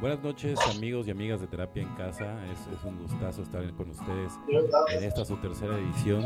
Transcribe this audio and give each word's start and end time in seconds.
Buenas 0.00 0.22
noches 0.22 0.56
amigos 0.76 1.08
y 1.08 1.10
amigas 1.10 1.40
de 1.40 1.48
Terapia 1.48 1.82
en 1.82 1.88
Casa, 1.96 2.24
es, 2.52 2.84
un 2.84 2.98
gustazo 3.02 3.42
estar 3.42 3.68
con 3.72 3.90
ustedes 3.90 4.32
en 4.94 5.02
esta 5.02 5.24
su 5.24 5.36
tercera 5.38 5.76
edición. 5.76 6.24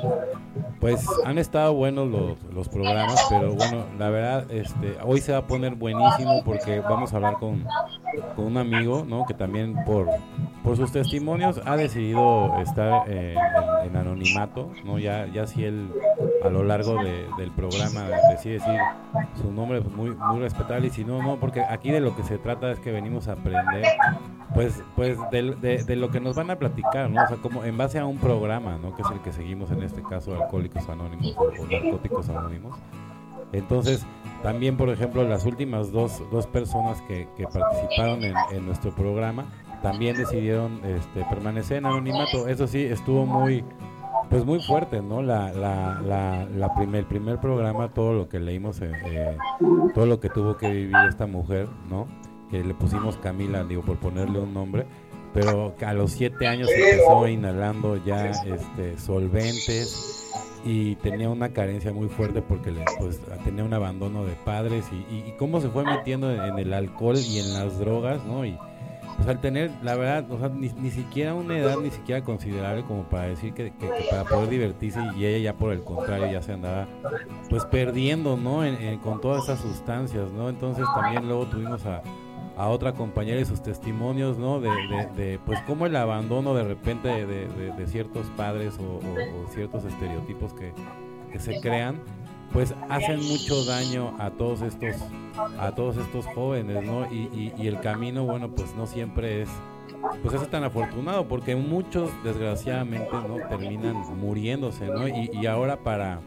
Pues 0.78 1.06
han 1.24 1.38
estado 1.38 1.72
buenos 1.72 2.06
los, 2.10 2.42
los, 2.52 2.68
programas, 2.68 3.18
pero 3.30 3.54
bueno, 3.54 3.86
la 3.98 4.10
verdad, 4.10 4.50
este, 4.50 4.98
hoy 5.02 5.22
se 5.22 5.32
va 5.32 5.38
a 5.38 5.46
poner 5.46 5.74
buenísimo 5.74 6.44
porque 6.44 6.80
vamos 6.80 7.14
a 7.14 7.16
hablar 7.16 7.38
con, 7.38 7.64
con 8.36 8.44
un 8.44 8.58
amigo, 8.58 9.06
¿no? 9.08 9.24
Que 9.24 9.32
también 9.32 9.74
por, 9.86 10.06
por 10.62 10.76
sus 10.76 10.92
testimonios 10.92 11.58
ha 11.64 11.76
decidido 11.76 12.60
estar 12.60 13.10
en, 13.10 13.96
anonimato, 13.96 14.70
¿no? 14.84 14.98
Ya, 14.98 15.26
ya 15.32 15.46
si 15.46 15.64
él 15.64 15.88
a 16.44 16.50
lo 16.50 16.62
largo 16.62 16.96
del 17.02 17.50
programa 17.52 18.08
decide 18.30 18.54
decir 18.54 18.78
su 19.40 19.52
nombre, 19.52 19.80
pues 19.82 19.94
muy, 19.94 20.10
muy 20.10 20.40
respetable, 20.40 20.88
y 20.88 20.90
si 20.90 21.04
no, 21.04 21.22
no, 21.22 21.36
porque 21.38 21.62
aquí 21.62 21.90
de 21.90 22.00
lo 22.00 22.16
que 22.16 22.22
se 22.22 22.38
trata 22.38 22.70
es 22.72 22.80
que 22.80 22.92
venimos 22.92 23.28
a 23.28 23.32
aprender 23.32 23.84
pues, 24.54 24.82
pues 24.96 25.18
de, 25.30 25.84
de, 25.84 25.96
lo 25.96 26.10
que 26.10 26.20
nos 26.20 26.36
van 26.36 26.50
a 26.50 26.56
platicar, 26.56 27.10
¿no? 27.10 27.22
O 27.22 27.28
sea, 27.28 27.36
como 27.38 27.64
en 27.64 27.76
base 27.76 27.98
a 27.98 28.06
un 28.06 28.18
programa, 28.18 28.78
¿no? 28.78 28.94
Que 28.94 29.02
es 29.02 29.10
el 29.10 29.20
que 29.20 29.32
seguimos 29.32 29.70
en 29.70 29.82
este 29.82 30.02
caso, 30.02 30.34
Alcohólicos 30.34 30.88
Anónimos 30.88 31.34
o, 31.36 31.66
Narcóticos 31.66 32.28
Anónimos. 32.28 32.78
Entonces, 33.52 34.06
también, 34.42 34.76
por 34.76 34.88
ejemplo, 34.88 35.22
las 35.24 35.44
últimas 35.44 35.92
dos, 35.92 36.22
dos 36.30 36.46
personas 36.46 37.00
que, 37.02 37.28
que 37.36 37.46
participaron 37.46 38.24
en, 38.24 38.34
en, 38.50 38.66
nuestro 38.66 38.94
programa 38.94 39.44
también 39.82 40.16
decidieron 40.16 40.80
este, 40.84 41.24
permanecer 41.24 41.78
en 41.78 41.86
anonimato. 41.86 42.48
Eso 42.48 42.66
sí, 42.66 42.82
estuvo 42.82 43.26
muy, 43.26 43.64
pues 44.32 44.44
muy 44.44 44.60
fuerte, 44.62 45.00
¿no? 45.00 45.22
La, 45.22 45.52
la, 45.52 46.00
la, 46.04 46.46
la 46.46 46.74
primer, 46.74 47.00
el 47.00 47.06
primer 47.06 47.38
programa, 47.38 47.92
todo 47.92 48.12
lo 48.12 48.28
que 48.28 48.40
leímos, 48.40 48.80
eh, 48.80 48.90
eh, 49.04 49.36
todo 49.94 50.06
lo 50.06 50.18
que 50.18 50.28
tuvo 50.28 50.56
que 50.56 50.70
vivir 50.70 50.96
esta 51.08 51.26
mujer, 51.26 51.68
¿no? 51.88 52.08
que 52.52 52.62
le 52.62 52.74
pusimos 52.74 53.16
Camila, 53.16 53.64
digo, 53.64 53.80
por 53.80 53.96
ponerle 53.96 54.38
un 54.38 54.52
nombre, 54.52 54.84
pero 55.32 55.74
a 55.84 55.94
los 55.94 56.12
siete 56.12 56.46
años 56.46 56.68
empezó 56.68 57.26
inhalando 57.26 57.96
ya 58.04 58.26
este, 58.26 58.98
solventes 58.98 60.30
y 60.62 60.96
tenía 60.96 61.30
una 61.30 61.48
carencia 61.48 61.94
muy 61.94 62.08
fuerte 62.08 62.42
porque 62.42 62.70
le, 62.70 62.84
pues, 62.98 63.18
tenía 63.42 63.64
un 63.64 63.72
abandono 63.72 64.26
de 64.26 64.34
padres 64.44 64.84
y, 64.92 65.32
cómo 65.38 65.62
se 65.62 65.70
fue 65.70 65.82
metiendo 65.82 66.30
en, 66.30 66.58
el 66.58 66.74
alcohol 66.74 67.16
y 67.16 67.38
en 67.38 67.54
las 67.54 67.78
drogas, 67.78 68.22
¿no? 68.26 68.44
Y 68.44 68.58
pues 69.16 69.28
al 69.28 69.40
tener, 69.40 69.70
la 69.82 69.96
verdad, 69.96 70.30
o 70.30 70.38
sea, 70.38 70.48
ni, 70.48 70.68
ni 70.68 70.90
siquiera 70.90 71.34
una 71.34 71.58
edad 71.58 71.76
ni 71.78 71.90
siquiera 71.90 72.22
considerable 72.22 72.82
como 72.84 73.04
para 73.04 73.24
decir 73.28 73.52
que, 73.54 73.72
para 74.10 74.24
poder 74.24 74.48
divertirse 74.48 75.00
y 75.16 75.24
ella 75.24 75.38
ya 75.38 75.54
por 75.54 75.72
el 75.72 75.82
contrario 75.82 76.30
ya 76.30 76.42
se 76.42 76.52
andaba 76.52 76.86
pues 77.48 77.64
perdiendo, 77.66 78.36
¿no? 78.36 78.62
con 79.02 79.20
todas 79.20 79.44
esas 79.44 79.60
sustancias, 79.60 80.30
¿no? 80.32 80.48
Entonces 80.48 80.84
también 80.94 81.26
luego 81.26 81.46
tuvimos 81.46 81.84
a 81.86 82.02
a 82.56 82.68
otra 82.68 82.92
compañera 82.92 83.40
y 83.40 83.44
sus 83.44 83.62
testimonios, 83.62 84.38
¿no? 84.38 84.60
De, 84.60 84.70
de, 85.16 85.38
pues 85.44 85.60
cómo 85.66 85.86
el 85.86 85.96
abandono 85.96 86.54
de 86.54 86.64
repente 86.64 87.26
de, 87.26 87.86
ciertos 87.86 88.26
padres 88.36 88.78
o, 88.78 89.00
ciertos 89.52 89.84
estereotipos 89.84 90.52
que, 90.54 90.72
se 91.38 91.60
crean, 91.60 92.00
pues 92.52 92.74
hacen 92.88 93.22
mucho 93.24 93.64
daño 93.64 94.14
a 94.18 94.30
todos 94.30 94.62
estos, 94.62 94.96
a 95.58 95.74
todos 95.74 95.96
estos 95.96 96.26
jóvenes, 96.26 96.84
¿no? 96.84 97.10
Y, 97.12 97.52
y, 97.58 97.66
el 97.66 97.80
camino, 97.80 98.24
bueno, 98.24 98.50
pues 98.50 98.74
no 98.74 98.86
siempre 98.86 99.42
es, 99.42 99.48
pues 100.22 100.34
es 100.34 100.48
tan 100.48 100.64
afortunado, 100.64 101.26
porque 101.26 101.56
muchos 101.56 102.10
desgraciadamente, 102.22 103.12
¿no? 103.12 103.36
Terminan 103.48 103.96
muriéndose, 104.18 104.86
¿no? 104.86 105.08
Y, 105.08 105.30
y 105.32 105.46
ahora 105.46 105.82
para 105.82 106.20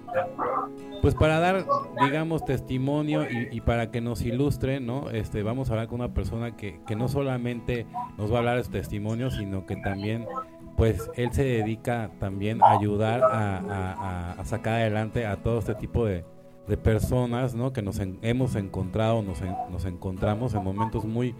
pues 1.05 1.13
para 1.13 1.39
dar, 1.39 1.65
digamos, 2.01 2.45
testimonio 2.45 3.27
y, 3.29 3.61
para 3.61 3.91
que 3.91 4.01
nos 4.01 4.23
ilustre, 4.23 4.79
¿no? 4.79 5.11
Este, 5.11 5.43
vamos 5.43 5.69
a 5.69 5.73
hablar 5.73 5.87
con 5.87 5.99
una 5.99 6.15
persona 6.15 6.55
que, 6.55 6.79
que 6.87 6.95
no 6.95 7.07
solamente 7.07 7.85
nos 8.17 8.31
va 8.31 8.37
a 8.37 8.39
hablar 8.39 8.57
de 8.57 8.63
su 8.63 8.71
testimonio, 8.71 9.29
sino 9.29 9.67
que 9.67 9.75
también, 9.75 10.25
pues, 10.75 11.09
él 11.15 11.31
se 11.31 11.43
dedica 11.43 12.11
también 12.19 12.61
a 12.61 12.71
ayudar 12.71 13.21
a, 13.23 14.35
sacar 14.45 14.75
adelante 14.75 15.25
a 15.25 15.37
todo 15.37 15.59
este 15.59 15.75
tipo 15.75 16.05
de, 16.05 16.23
personas, 16.83 17.53
¿no? 17.53 17.73
Que 17.73 17.81
nos 17.81 17.99
hemos 18.21 18.55
encontrado, 18.55 19.21
nos, 19.21 19.85
encontramos 19.85 20.53
en 20.55 20.63
momentos 20.63 21.05
muy, 21.05 21.35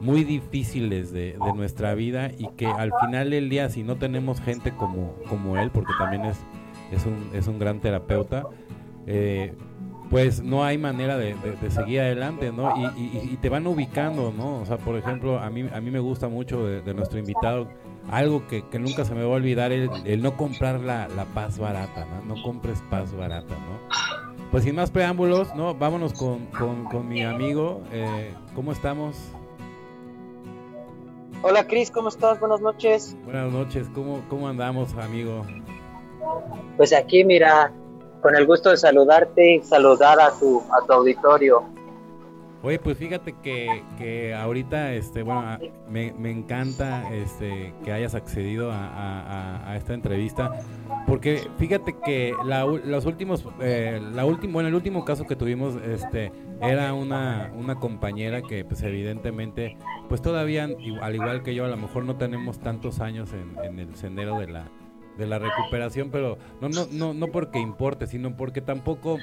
muy 0.00 0.24
difíciles 0.24 1.12
de, 1.12 1.36
nuestra 1.54 1.94
vida 1.94 2.30
y 2.36 2.48
que 2.56 2.66
al 2.66 2.92
final 3.00 3.30
del 3.30 3.48
día, 3.48 3.68
si 3.68 3.82
no 3.82 3.96
tenemos 3.96 4.40
gente 4.40 4.72
como, 4.72 5.14
como 5.28 5.56
él, 5.58 5.70
porque 5.70 5.92
también 5.98 6.24
es, 6.24 6.38
es, 6.92 7.04
un, 7.06 7.30
es 7.34 7.48
un 7.48 7.58
gran 7.58 7.80
terapeuta, 7.80 8.44
eh, 9.06 9.54
pues 10.10 10.42
no 10.42 10.64
hay 10.64 10.78
manera 10.78 11.16
de, 11.16 11.36
seguir 11.70 12.00
adelante, 12.00 12.52
¿no? 12.52 12.72
Y, 12.96 13.36
te 13.36 13.48
van 13.48 13.66
ubicando, 13.66 14.32
¿no? 14.36 14.60
O 14.60 14.66
sea, 14.66 14.78
por 14.78 14.96
ejemplo, 14.96 15.38
a 15.38 15.50
mí, 15.50 15.68
a 15.72 15.80
mí 15.80 15.90
me 15.90 15.98
gusta 15.98 16.28
mucho 16.28 16.66
de, 16.66 16.94
nuestro 16.94 17.18
invitado, 17.18 17.68
algo 18.10 18.46
que, 18.46 18.62
nunca 18.78 19.04
se 19.04 19.14
me 19.14 19.22
va 19.22 19.32
a 19.32 19.36
olvidar, 19.36 19.72
el, 19.72 19.90
el 20.04 20.22
no 20.22 20.36
comprar 20.36 20.80
la, 20.80 21.08
paz 21.34 21.58
barata, 21.58 22.06
¿no? 22.06 22.34
No 22.34 22.42
compres 22.42 22.82
paz 22.90 23.14
barata, 23.14 23.54
¿no? 23.54 24.48
Pues 24.50 24.64
sin 24.64 24.76
más 24.76 24.90
preámbulos, 24.90 25.54
¿no? 25.54 25.74
Vámonos 25.74 26.14
con, 26.14 26.46
con, 26.46 27.08
mi 27.08 27.22
amigo, 27.22 27.82
eh, 27.92 28.32
¿cómo 28.54 28.72
estamos? 28.72 29.16
Hola 31.42 31.66
Cris, 31.66 31.90
¿cómo 31.90 32.08
estás? 32.08 32.40
Buenas 32.40 32.60
noches. 32.60 33.16
Buenas 33.24 33.52
noches, 33.52 33.88
¿cómo, 33.94 34.22
cómo 34.28 34.48
andamos, 34.48 34.94
amigo? 34.94 35.44
Pues 36.76 36.92
aquí, 36.92 37.24
mira, 37.24 37.72
con 38.22 38.34
el 38.34 38.46
gusto 38.46 38.70
de 38.70 38.78
saludarte 38.78 39.56
y 39.56 39.62
saludar 39.62 40.18
a 40.20 40.30
tu, 40.32 40.62
a 40.72 40.84
tu 40.86 40.92
auditorio. 40.94 41.77
Oye, 42.60 42.80
pues 42.80 42.98
fíjate 42.98 43.36
que, 43.40 43.84
que 43.96 44.34
ahorita, 44.34 44.92
este, 44.94 45.22
bueno, 45.22 45.58
me, 45.88 46.12
me 46.12 46.32
encanta 46.32 47.08
este, 47.14 47.72
que 47.84 47.92
hayas 47.92 48.16
accedido 48.16 48.72
a, 48.72 49.70
a, 49.70 49.76
esta 49.76 49.94
entrevista, 49.94 50.58
porque 51.06 51.48
fíjate 51.56 51.94
que 52.04 52.34
la, 52.44 52.64
los 52.64 53.06
últimos, 53.06 53.44
eh, 53.60 54.00
la 54.12 54.24
última, 54.24 54.54
bueno, 54.54 54.68
el 54.68 54.74
último 54.74 55.04
caso 55.04 55.24
que 55.24 55.36
tuvimos, 55.36 55.76
este, 55.76 56.32
era 56.60 56.94
una, 56.94 57.52
una 57.56 57.76
compañera 57.76 58.42
que, 58.42 58.64
pues, 58.64 58.82
evidentemente, 58.82 59.76
pues 60.08 60.20
todavía, 60.20 60.68
al 61.00 61.14
igual 61.14 61.44
que 61.44 61.54
yo, 61.54 61.64
a 61.64 61.68
lo 61.68 61.76
mejor 61.76 62.04
no 62.04 62.16
tenemos 62.16 62.58
tantos 62.58 62.98
años 62.98 63.32
en, 63.34 63.56
en 63.64 63.78
el 63.78 63.94
sendero 63.94 64.36
de 64.36 64.48
la, 64.48 64.68
de 65.16 65.26
la 65.26 65.38
recuperación, 65.38 66.10
pero 66.10 66.38
no, 66.60 66.68
no, 66.68 66.88
no, 66.90 67.14
no 67.14 67.28
porque 67.28 67.60
importe, 67.60 68.08
sino 68.08 68.36
porque 68.36 68.60
tampoco 68.60 69.18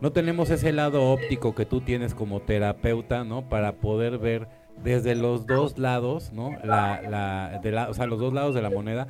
no 0.00 0.12
tenemos 0.12 0.50
ese 0.50 0.72
lado 0.72 1.10
óptico 1.10 1.54
que 1.54 1.66
tú 1.66 1.80
tienes 1.80 2.14
como 2.14 2.40
terapeuta, 2.40 3.24
¿no? 3.24 3.48
Para 3.48 3.76
poder 3.76 4.18
ver 4.18 4.48
desde 4.82 5.14
los 5.14 5.46
dos 5.46 5.78
lados, 5.78 6.32
¿no? 6.32 6.50
La, 6.62 7.60
de 7.62 7.70
la, 7.70 7.88
o 7.88 7.94
sea, 7.94 8.06
los 8.06 8.20
dos 8.20 8.32
lados 8.32 8.54
de 8.54 8.62
la 8.62 8.70
moneda, 8.70 9.06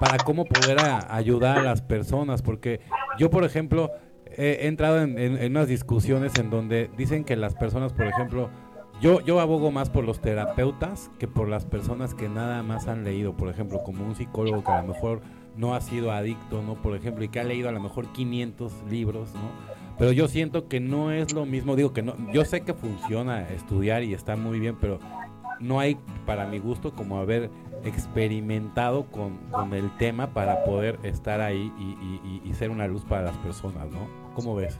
para 0.00 0.18
cómo 0.18 0.44
poder 0.44 0.78
ayudar 1.08 1.58
a 1.58 1.62
las 1.62 1.82
personas, 1.82 2.42
porque 2.42 2.80
yo, 3.18 3.30
por 3.30 3.44
ejemplo, 3.44 3.90
he 4.26 4.66
entrado 4.66 5.00
en, 5.00 5.18
en, 5.18 5.50
unas 5.50 5.68
discusiones 5.68 6.38
en 6.38 6.50
donde 6.50 6.90
dicen 6.96 7.24
que 7.24 7.36
las 7.36 7.54
personas, 7.54 7.92
por 7.92 8.06
ejemplo, 8.06 8.50
yo, 9.00 9.20
yo 9.20 9.40
abogo 9.40 9.70
más 9.70 9.90
por 9.90 10.04
los 10.04 10.20
terapeutas 10.20 11.10
que 11.18 11.28
por 11.28 11.48
las 11.48 11.66
personas 11.66 12.14
que 12.14 12.28
nada 12.28 12.62
más 12.62 12.88
han 12.88 13.04
leído, 13.04 13.36
por 13.36 13.48
ejemplo, 13.48 13.82
como 13.82 14.04
un 14.04 14.14
psicólogo 14.14 14.64
que 14.64 14.72
a 14.72 14.82
lo 14.82 14.88
mejor 14.88 15.20
no 15.56 15.74
ha 15.74 15.80
sido 15.80 16.12
adicto, 16.12 16.62
¿no? 16.62 16.80
Por 16.80 16.96
ejemplo, 16.96 17.24
y 17.24 17.28
que 17.28 17.40
ha 17.40 17.44
leído 17.44 17.68
a 17.68 17.72
lo 17.72 17.80
mejor 17.80 18.12
500 18.12 18.72
libros, 18.90 19.34
¿no? 19.34 19.85
Pero 19.98 20.12
yo 20.12 20.28
siento 20.28 20.68
que 20.68 20.80
no 20.80 21.10
es 21.10 21.32
lo 21.32 21.46
mismo, 21.46 21.74
digo 21.74 21.92
que 21.92 22.02
no, 22.02 22.14
yo 22.32 22.44
sé 22.44 22.62
que 22.62 22.74
funciona 22.74 23.48
estudiar 23.48 24.02
y 24.02 24.12
está 24.12 24.36
muy 24.36 24.60
bien, 24.60 24.76
pero 24.78 24.98
no 25.60 25.80
hay 25.80 25.98
para 26.26 26.46
mi 26.46 26.58
gusto 26.58 26.92
como 26.92 27.18
haber 27.18 27.50
experimentado 27.84 29.06
con, 29.06 29.38
el 29.72 29.96
tema 29.96 30.28
para 30.28 30.64
poder 30.64 30.98
estar 31.02 31.40
ahí 31.40 31.72
y, 32.44 32.52
ser 32.54 32.70
una 32.70 32.86
luz 32.86 33.04
para 33.04 33.22
las 33.22 33.36
personas, 33.38 33.86
¿no? 33.90 34.08
¿Cómo 34.34 34.54
ves? 34.54 34.78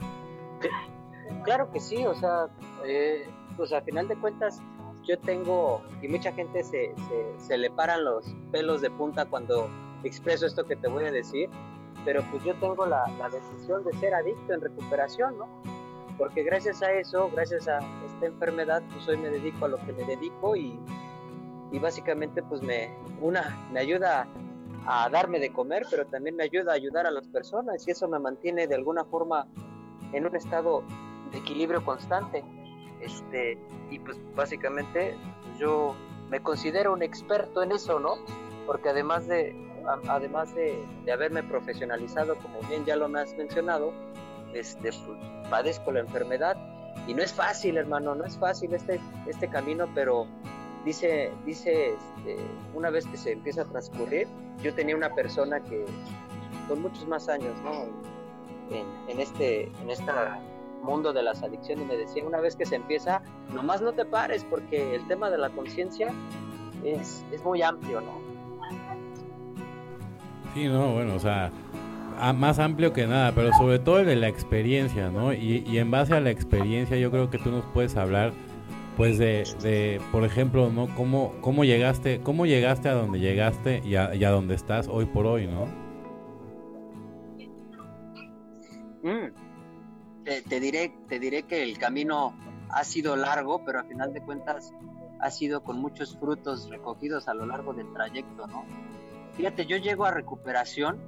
Claro 1.43 1.71
que 1.71 1.79
sí, 1.79 2.05
o 2.05 2.15
sea, 2.15 2.47
eh, 2.85 3.27
pues 3.55 3.71
al 3.71 3.83
final 3.83 4.07
de 4.07 4.15
cuentas 4.15 4.61
yo 5.03 5.19
tengo, 5.19 5.81
y 6.01 6.07
mucha 6.07 6.31
gente 6.33 6.63
se, 6.63 6.93
se 7.37 7.57
le 7.57 7.69
paran 7.69 8.03
los 8.03 8.25
pelos 8.51 8.81
de 8.81 8.89
punta 8.89 9.25
cuando 9.25 9.69
expreso 10.03 10.45
esto 10.45 10.65
que 10.65 10.75
te 10.75 10.87
voy 10.87 11.05
a 11.05 11.11
decir, 11.11 11.49
pero 12.05 12.23
pues 12.31 12.43
yo 12.43 12.55
tengo 12.55 12.85
la, 12.85 13.03
decisión 13.31 13.83
de 13.83 13.93
ser 13.93 14.13
adicto 14.13 14.53
en 14.53 14.61
recuperación, 14.61 15.37
¿no? 15.37 15.47
Porque 16.17 16.43
gracias 16.43 16.81
a 16.81 16.91
eso, 16.93 17.29
gracias 17.33 17.67
a 17.67 17.79
esta 18.05 18.25
enfermedad, 18.25 18.81
pues 18.91 19.07
hoy 19.07 19.17
me 19.17 19.29
dedico 19.29 19.65
a 19.65 19.67
lo 19.67 19.77
que 19.77 19.93
me 19.93 20.03
dedico 20.03 20.55
y, 20.55 20.79
y 21.71 21.79
básicamente 21.79 22.41
pues 22.41 22.61
me, 22.61 22.95
una, 23.21 23.67
me 23.71 23.79
ayuda 23.79 24.27
a 24.87 25.09
darme 25.09 25.39
de 25.39 25.51
comer, 25.51 25.85
pero 25.89 26.05
también 26.07 26.35
me 26.35 26.43
ayuda 26.43 26.71
a 26.71 26.75
ayudar 26.75 27.05
a 27.05 27.11
las 27.11 27.27
personas 27.27 27.85
y 27.87 27.91
eso 27.91 28.07
me 28.07 28.19
mantiene 28.19 28.67
de 28.67 28.75
alguna 28.75 29.03
forma 29.03 29.45
en 30.13 30.25
un 30.25 30.35
estado 30.35 30.83
de 31.31 31.39
equilibrio 31.39 31.83
constante. 31.83 32.43
Este, 33.01 33.59
y 33.91 33.99
pues 33.99 34.17
básicamente 34.33 35.15
yo 35.59 35.95
me 36.29 36.41
considero 36.41 36.93
un 36.93 37.03
experto 37.03 37.61
en 37.63 37.73
eso, 37.73 37.99
¿no? 37.99 38.15
Porque 38.65 38.89
además 38.89 39.27
de, 39.27 39.55
además 40.07 40.53
de, 40.53 40.83
haberme 41.11 41.43
profesionalizado, 41.43 42.35
como 42.37 42.61
bien 42.67 42.85
ya 42.85 42.95
lo 42.95 43.07
me 43.09 43.21
has 43.21 43.33
mencionado, 43.35 43.93
este, 44.53 44.91
pues, 44.91 45.19
padezco 45.49 45.91
la 45.91 45.99
enfermedad 46.01 46.57
y 47.07 47.13
no 47.13 47.23
es 47.23 47.33
fácil, 47.33 47.77
hermano, 47.77 48.15
no 48.15 48.25
es 48.25 48.37
fácil 48.37 48.73
este, 48.73 48.99
este 49.27 49.47
camino, 49.49 49.87
pero 49.93 50.27
dice, 50.83 51.31
dice 51.45 51.93
este, 51.93 52.37
una 52.73 52.89
vez 52.89 53.05
que 53.05 53.17
se 53.17 53.31
empieza 53.31 53.61
a 53.61 53.65
transcurrir, 53.65 54.27
yo 54.61 54.73
tenía 54.73 54.95
una 54.95 55.13
persona 55.13 55.61
que 55.61 55.85
con 56.67 56.81
muchos 56.81 57.07
más 57.07 57.29
años, 57.29 57.53
¿no? 57.63 57.85
En, 59.07 59.19
este, 59.21 59.71
en 59.81 59.89
este 59.89 60.11
mundo 60.81 61.13
de 61.13 61.23
las 61.23 61.41
adicciones 61.41 61.87
me 61.87 61.95
decía, 61.95 62.25
una 62.25 62.41
vez 62.41 62.57
que 62.57 62.65
se 62.65 62.75
empieza, 62.75 63.21
nomás 63.53 63.81
no 63.81 63.93
te 63.93 64.03
pares 64.03 64.43
porque 64.43 64.93
el 64.95 65.07
tema 65.07 65.29
de 65.29 65.37
la 65.37 65.49
conciencia 65.49 66.13
es, 66.83 67.23
es 67.31 67.43
muy 67.45 67.61
amplio, 67.61 68.01
¿no? 68.01 68.36
Sí, 70.53 70.67
no, 70.67 70.93
bueno, 70.93 71.15
o 71.15 71.19
sea, 71.19 71.51
más 72.35 72.59
amplio 72.59 72.93
que 72.93 73.07
nada, 73.07 73.31
pero 73.33 73.51
sobre 73.53 73.79
todo 73.79 74.03
de 74.03 74.15
la 74.15 74.27
experiencia, 74.27 75.09
¿no? 75.09 75.33
Y, 75.33 75.77
en 75.77 75.91
base 75.91 76.13
a 76.13 76.19
la 76.19 76.31
experiencia 76.31 76.97
yo 76.97 77.11
creo 77.11 77.29
que 77.29 77.37
tú 77.37 77.51
nos 77.51 77.65
puedes 77.65 77.95
hablar, 77.95 78.33
pues 78.95 79.17
de, 79.17 79.43
de 79.61 80.01
por 80.11 80.23
ejemplo, 80.23 80.71
¿no? 80.71 80.87
¿Cómo, 80.95 81.35
cómo 81.41 81.63
llegaste, 81.63 82.21
cómo 82.21 82.45
llegaste 82.45 82.89
a 82.89 82.93
donde 82.93 83.19
llegaste 83.19 83.81
y 83.85 83.95
a, 83.95 84.15
y 84.15 84.23
a 84.23 84.31
donde 84.31 84.55
estás 84.55 84.87
hoy 84.87 85.05
por 85.05 85.27
hoy, 85.27 85.47
¿no? 85.47 85.65
Mm. 89.03 89.31
Te, 90.49 90.59
diré, 90.59 90.93
te 91.07 91.19
diré 91.19 91.43
que 91.43 91.63
el 91.63 91.77
camino 91.77 92.33
ha 92.69 92.83
sido 92.83 93.15
largo, 93.15 93.63
pero 93.63 93.79
a 93.79 93.83
final 93.83 94.11
de 94.13 94.21
cuentas 94.21 94.73
ha 95.19 95.31
sido 95.31 95.63
con 95.63 95.79
muchos 95.79 96.17
frutos 96.17 96.69
recogidos 96.69 97.27
a 97.29 97.33
lo 97.33 97.45
largo 97.45 97.73
del 97.73 97.91
trayecto, 97.93 98.45
¿no? 98.47 98.65
Fíjate, 99.37 99.67
yo 99.67 99.77
llego 99.77 100.05
a 100.05 100.11
recuperación 100.11 100.99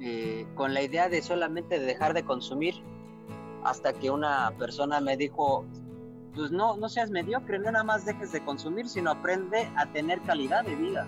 eh, 0.00 0.46
con 0.54 0.74
la 0.74 0.82
idea 0.82 1.08
de 1.08 1.22
solamente 1.22 1.78
dejar 1.78 2.12
de 2.12 2.24
consumir 2.24 2.74
hasta 3.64 3.94
que 3.94 4.10
una 4.10 4.52
persona 4.58 5.00
me 5.00 5.16
dijo, 5.16 5.64
pues 6.34 6.50
no, 6.50 6.76
no 6.76 6.88
seas 6.90 7.10
mediocre, 7.10 7.58
no 7.58 7.70
nada 7.70 7.84
más 7.84 8.04
dejes 8.04 8.32
de 8.32 8.44
consumir, 8.44 8.86
sino 8.86 9.10
aprende 9.10 9.70
a 9.76 9.86
tener 9.92 10.20
calidad 10.22 10.62
de 10.62 10.76
vida. 10.76 11.06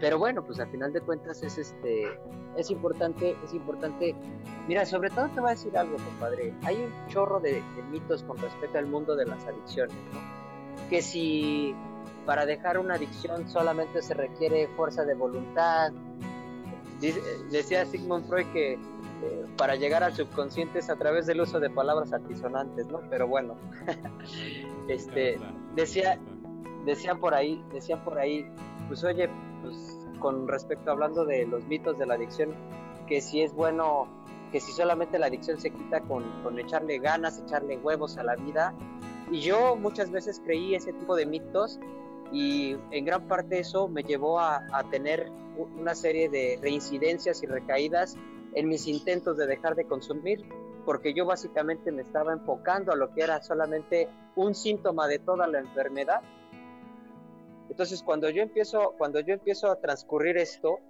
Pero 0.00 0.18
bueno, 0.18 0.44
pues 0.44 0.60
al 0.60 0.68
final 0.70 0.92
de 0.92 1.00
cuentas 1.00 1.42
es 1.42 1.58
este 1.58 2.06
es 2.56 2.70
importante, 2.70 3.36
es 3.44 3.54
importante. 3.54 4.14
Mira, 4.66 4.84
sobre 4.84 5.10
todo 5.10 5.28
te 5.28 5.40
voy 5.40 5.50
a 5.50 5.52
decir 5.52 5.76
algo, 5.78 5.96
compadre. 5.96 6.52
Hay 6.64 6.76
un 6.76 6.92
chorro 7.08 7.40
de, 7.40 7.62
mitos 7.90 8.22
con 8.24 8.36
respecto 8.38 8.78
al 8.78 8.86
mundo 8.86 9.14
de 9.16 9.26
las 9.26 9.44
adicciones, 9.46 9.96
¿no? 10.12 10.88
Que 10.88 11.00
si 11.00 11.74
para 12.26 12.44
dejar 12.44 12.78
una 12.78 12.94
adicción 12.94 13.48
solamente 13.48 14.02
se 14.02 14.14
requiere 14.14 14.68
fuerza 14.76 15.04
de 15.04 15.14
voluntad. 15.14 15.92
Decía 17.50 17.86
Sigmund 17.86 18.28
Freud 18.28 18.46
que 18.52 18.72
eh, 18.72 19.46
para 19.56 19.76
llegar 19.76 20.02
al 20.02 20.14
subconsciente 20.14 20.80
es 20.80 20.90
a 20.90 20.96
través 20.96 21.26
del 21.26 21.40
uso 21.40 21.60
de 21.60 21.70
palabras 21.70 22.12
altisonantes, 22.12 22.86
¿no? 22.88 23.00
Pero 23.08 23.28
bueno, 23.28 23.56
este, 24.88 25.38
decía, 25.74 26.18
decían 26.84 27.18
por 27.20 27.34
ahí, 27.34 27.64
decían 27.72 28.02
por 28.04 28.18
ahí, 28.18 28.46
pues 28.88 29.04
oye, 29.04 29.28
pues 29.62 29.98
con 30.18 30.48
respecto 30.48 30.90
hablando 30.90 31.24
de 31.24 31.46
los 31.46 31.64
mitos 31.66 31.98
de 31.98 32.06
la 32.06 32.14
adicción, 32.14 32.54
que 33.06 33.20
si 33.20 33.42
es 33.42 33.52
bueno, 33.52 34.08
que 34.50 34.60
si 34.60 34.72
solamente 34.72 35.18
la 35.18 35.26
adicción 35.26 35.60
se 35.60 35.70
quita 35.70 36.00
con, 36.00 36.24
con 36.42 36.58
echarle 36.58 36.98
ganas, 36.98 37.38
echarle 37.38 37.76
huevos 37.78 38.16
a 38.18 38.24
la 38.24 38.34
vida. 38.34 38.74
Y 39.30 39.40
yo 39.40 39.76
muchas 39.76 40.10
veces 40.10 40.40
creí 40.44 40.74
ese 40.74 40.92
tipo 40.92 41.14
de 41.14 41.26
mitos 41.26 41.78
y 42.32 42.76
en 42.90 43.04
gran 43.04 43.28
parte 43.28 43.60
eso 43.60 43.88
me 43.88 44.02
llevó 44.02 44.40
a, 44.40 44.62
a, 44.72 44.84
tener 44.90 45.30
una 45.78 45.94
serie 45.94 46.28
de 46.28 46.58
reincidencias 46.60 47.42
y 47.42 47.46
recaídas 47.46 48.16
en 48.54 48.68
mis 48.68 48.86
intentos 48.86 49.36
de 49.36 49.46
dejar 49.46 49.74
de 49.74 49.84
consumir, 49.84 50.42
porque 50.84 51.12
yo 51.12 51.26
básicamente 51.26 51.92
me 51.92 52.02
estaba 52.02 52.32
enfocando 52.32 52.92
a 52.92 52.96
lo 52.96 53.12
que 53.12 53.22
era 53.22 53.42
solamente 53.42 54.08
un 54.36 54.54
síntoma 54.54 55.06
de 55.08 55.18
toda 55.18 55.46
la 55.46 55.58
enfermedad 55.58 56.22
entonces, 57.78 58.02
cuando 58.02 58.28
yo 58.28 58.42
empiezo, 58.42 58.96
cuando 58.98 59.20
yo 59.20 59.34
empiezo 59.34 59.70
a 59.70 59.76
transcurrir 59.76 60.36
esto, 60.36 60.80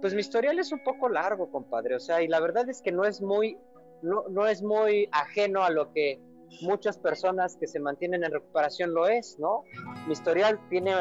pues 0.00 0.14
mi 0.14 0.20
historial 0.20 0.56
es 0.60 0.70
un 0.70 0.78
poco 0.84 1.08
largo, 1.08 1.50
compadre. 1.50 1.96
O 1.96 1.98
sea, 1.98 2.22
y 2.22 2.28
la 2.28 2.38
verdad 2.38 2.68
es 2.68 2.80
que 2.80 2.92
no 2.92 3.04
es 3.04 3.20
muy, 3.20 3.58
no, 4.02 4.22
no 4.28 4.46
es 4.46 4.62
muy 4.62 5.08
ajeno 5.10 5.64
a 5.64 5.70
lo 5.70 5.92
que 5.92 6.20
muchas 6.60 6.96
personas 6.96 7.56
que 7.56 7.66
se 7.66 7.80
mantienen 7.80 8.22
en 8.22 8.30
recuperación 8.30 8.94
lo 8.94 9.08
es, 9.08 9.36
¿no? 9.40 9.64
Mi 10.06 10.12
historial 10.12 10.60
tiene 10.70 10.94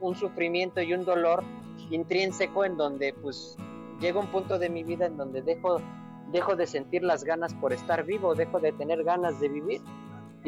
un, 0.00 0.14
sufrimiento 0.14 0.80
y 0.80 0.94
un 0.94 1.04
dolor 1.04 1.44
intrínseco 1.90 2.64
en 2.64 2.78
donde, 2.78 3.12
pues, 3.12 3.58
llega 4.00 4.20
un 4.20 4.28
punto 4.28 4.58
de 4.58 4.70
mi 4.70 4.84
vida 4.84 5.04
en 5.04 5.18
donde 5.18 5.42
dejo 5.42 6.56
de 6.56 6.66
sentir 6.66 7.02
las 7.02 7.24
ganas 7.24 7.52
por 7.52 7.74
estar 7.74 8.06
vivo, 8.06 8.34
dejo 8.34 8.58
de 8.58 8.72
tener 8.72 9.04
ganas 9.04 9.38
de 9.38 9.50
vivir. 9.50 9.82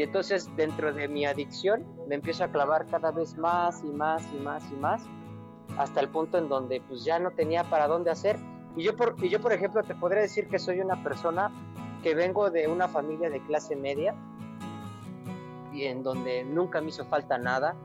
Y 0.01 0.03
entonces 0.03 0.49
dentro 0.57 0.95
de 0.95 1.09
mi 1.09 1.27
adicción 1.27 1.85
me 2.09 2.15
empiezo 2.15 2.43
a 2.43 2.49
clavar 2.49 2.87
cada 2.87 3.11
vez 3.11 3.37
más 3.37 3.85
y 3.85 3.89
más 3.89 4.25
y 4.33 4.39
más 4.39 4.65
y 4.73 4.75
más 4.77 5.03
hasta 5.77 6.01
el 6.01 6.09
punto 6.09 6.39
en 6.39 6.49
donde 6.49 6.81
pues 6.89 7.05
ya 7.05 7.19
no 7.19 7.33
tenía 7.33 7.65
para 7.65 7.87
dónde 7.87 8.11
hacer. 8.11 8.39
Y 8.77 8.83
yo 8.83 8.97
por, 8.97 9.15
y 9.23 9.29
yo 9.29 9.43
por 9.43 9.53
ejemplo 9.53 9.83
te 9.83 9.95
podría 9.95 10.23
decir 10.23 10.49
que 10.49 10.59
soy 10.59 10.81
una 10.81 11.05
persona 11.05 11.51
que 12.03 12.15
vengo 12.15 12.49
de 12.49 12.67
una 12.67 12.89
familia 12.89 13.29
de 13.29 13.43
clase 13.43 13.77
media 13.77 14.15
y 15.71 15.85
en 15.85 16.03
donde 16.03 16.45
nunca 16.45 16.81
me 16.81 16.89
hizo 16.89 17.05
falta 17.05 17.37
nada. 17.37 17.77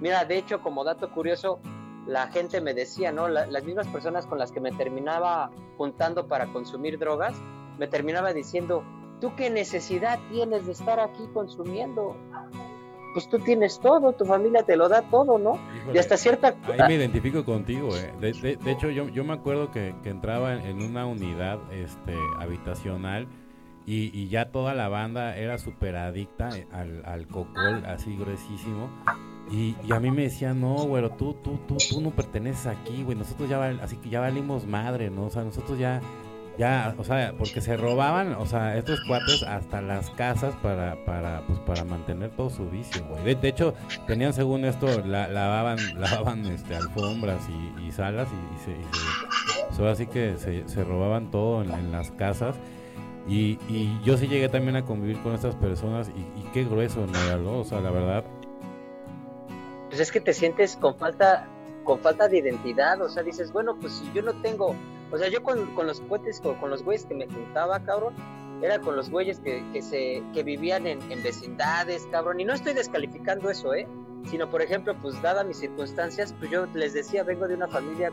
Mira, 0.00 0.24
de 0.24 0.38
hecho 0.38 0.62
como 0.62 0.82
dato 0.82 1.10
curioso, 1.10 1.60
la 2.06 2.28
gente 2.28 2.62
me 2.62 2.72
decía, 2.72 3.12
¿no? 3.12 3.28
las 3.28 3.64
mismas 3.64 3.86
personas 3.88 4.26
con 4.26 4.38
las 4.38 4.50
que 4.50 4.60
me 4.60 4.72
terminaba 4.72 5.50
juntando 5.76 6.26
para 6.26 6.46
consumir 6.54 6.98
drogas, 6.98 7.36
me 7.78 7.86
terminaba 7.86 8.32
diciendo, 8.32 8.82
¿Tú 9.20 9.34
qué 9.36 9.50
necesidad 9.50 10.18
tienes 10.30 10.66
de 10.66 10.72
estar 10.72 10.98
aquí 10.98 11.28
consumiendo? 11.34 12.16
Pues 13.12 13.28
tú 13.28 13.38
tienes 13.40 13.80
todo, 13.80 14.12
tu 14.12 14.24
familia 14.24 14.62
te 14.62 14.76
lo 14.76 14.88
da 14.88 15.02
todo, 15.02 15.38
¿no? 15.38 15.58
y 15.92 15.98
hasta 15.98 16.16
cierta... 16.16 16.54
Ahí 16.64 16.78
me 16.86 16.94
identifico 16.94 17.44
contigo, 17.44 17.88
eh. 17.96 18.12
de, 18.20 18.70
hecho, 18.70 18.88
yo, 18.88 19.08
yo 19.08 19.24
me 19.24 19.32
acuerdo 19.32 19.72
que, 19.72 19.94
entraba 20.04 20.54
en 20.54 20.82
una 20.82 21.06
unidad 21.06 21.58
este, 21.72 22.14
habitacional 22.38 23.26
y, 23.84 24.16
y 24.16 24.28
ya 24.28 24.52
toda 24.52 24.74
la 24.74 24.88
banda 24.88 25.36
era 25.36 25.58
súper 25.58 25.96
adicta 25.96 26.50
al, 26.72 27.02
al 27.04 27.26
cocol, 27.26 27.84
así 27.86 28.16
gruesísimo. 28.16 28.88
Y, 29.50 29.74
y, 29.82 29.92
a 29.92 29.98
mí 29.98 30.12
me 30.12 30.22
decían, 30.22 30.60
no, 30.60 30.76
güero, 30.84 31.10
tú, 31.10 31.34
tú, 31.42 31.58
tú, 31.66 31.76
tú 31.90 32.00
no 32.00 32.10
perteneces 32.10 32.66
aquí, 32.68 33.02
güey. 33.02 33.18
Nosotros 33.18 33.48
ya, 33.48 33.60
así 33.82 33.96
que 33.96 34.08
ya 34.08 34.20
valimos 34.20 34.64
madre, 34.64 35.10
¿no? 35.10 35.26
O 35.26 35.30
sea, 35.30 35.42
nosotros 35.42 35.76
ya 35.76 36.00
ya, 36.60 36.94
o 36.98 37.04
sea, 37.04 37.32
porque 37.38 37.62
se 37.62 37.74
robaban, 37.74 38.34
o 38.34 38.44
sea, 38.44 38.76
estos 38.76 39.00
cuates 39.08 39.42
hasta 39.44 39.80
las 39.80 40.10
casas 40.10 40.54
para, 40.62 40.94
para, 41.06 41.40
pues, 41.46 41.58
para 41.60 41.84
mantener 41.84 42.28
todo 42.36 42.50
su 42.50 42.68
vicio, 42.68 43.02
güey. 43.06 43.34
De, 43.34 43.48
hecho, 43.48 43.72
tenían 44.06 44.34
según 44.34 44.66
esto, 44.66 44.86
la, 45.06 45.26
lavaban, 45.26 45.78
lavaban 45.98 46.44
este, 46.44 46.76
alfombras 46.76 47.40
y, 47.82 47.90
salas 47.90 48.28
y, 48.28 49.78
se, 49.78 49.88
así 49.88 50.06
que 50.06 50.36
se, 50.36 50.84
robaban 50.84 51.30
todo 51.30 51.62
en, 51.62 51.92
las 51.92 52.10
casas. 52.10 52.56
Y, 53.26 53.58
y, 53.70 53.98
yo 54.04 54.18
sí 54.18 54.28
llegué 54.28 54.50
también 54.50 54.76
a 54.76 54.84
convivir 54.84 55.18
con 55.22 55.32
estas 55.32 55.56
personas 55.56 56.10
y, 56.10 56.42
qué 56.52 56.64
grueso, 56.64 57.06
¿no? 57.06 57.60
O 57.60 57.64
sea, 57.64 57.80
la 57.80 57.90
verdad. 57.90 58.22
Pues 59.88 59.98
es 59.98 60.12
que 60.12 60.20
te 60.20 60.34
sientes 60.34 60.76
con 60.76 60.94
falta, 60.96 61.48
con 61.84 62.00
falta 62.00 62.28
de 62.28 62.36
identidad, 62.36 63.00
o 63.00 63.08
sea, 63.08 63.22
dices, 63.22 63.50
bueno, 63.50 63.78
pues 63.80 63.94
si 63.94 64.12
yo 64.12 64.20
no 64.20 64.34
tengo 64.42 64.76
o 65.12 65.18
sea, 65.18 65.28
yo 65.28 65.42
con, 65.42 65.74
con 65.74 65.86
los 65.86 66.00
cohetes, 66.02 66.40
con, 66.40 66.70
los 66.70 66.84
güeyes 66.84 67.04
que 67.06 67.14
me 67.14 67.26
juntaba, 67.26 67.80
cabrón, 67.80 68.14
era 68.62 68.80
con 68.80 68.96
los 68.96 69.10
güeyes 69.10 69.40
que, 69.40 69.64
que, 69.72 69.82
se, 69.82 70.22
que 70.32 70.42
vivían 70.42 70.86
en, 70.86 71.00
vecindades, 71.22 72.06
cabrón. 72.10 72.40
Y 72.40 72.44
no 72.44 72.54
estoy 72.54 72.74
descalificando 72.74 73.50
eso, 73.50 73.74
¿eh? 73.74 73.88
Sino, 74.30 74.50
por 74.50 74.62
ejemplo, 74.62 74.94
pues 75.00 75.20
dadas 75.22 75.46
mis 75.46 75.58
circunstancias, 75.58 76.34
pues 76.38 76.50
yo 76.50 76.66
les 76.74 76.92
decía, 76.92 77.24
vengo 77.24 77.48
de 77.48 77.54
una 77.54 77.68
familia 77.68 78.12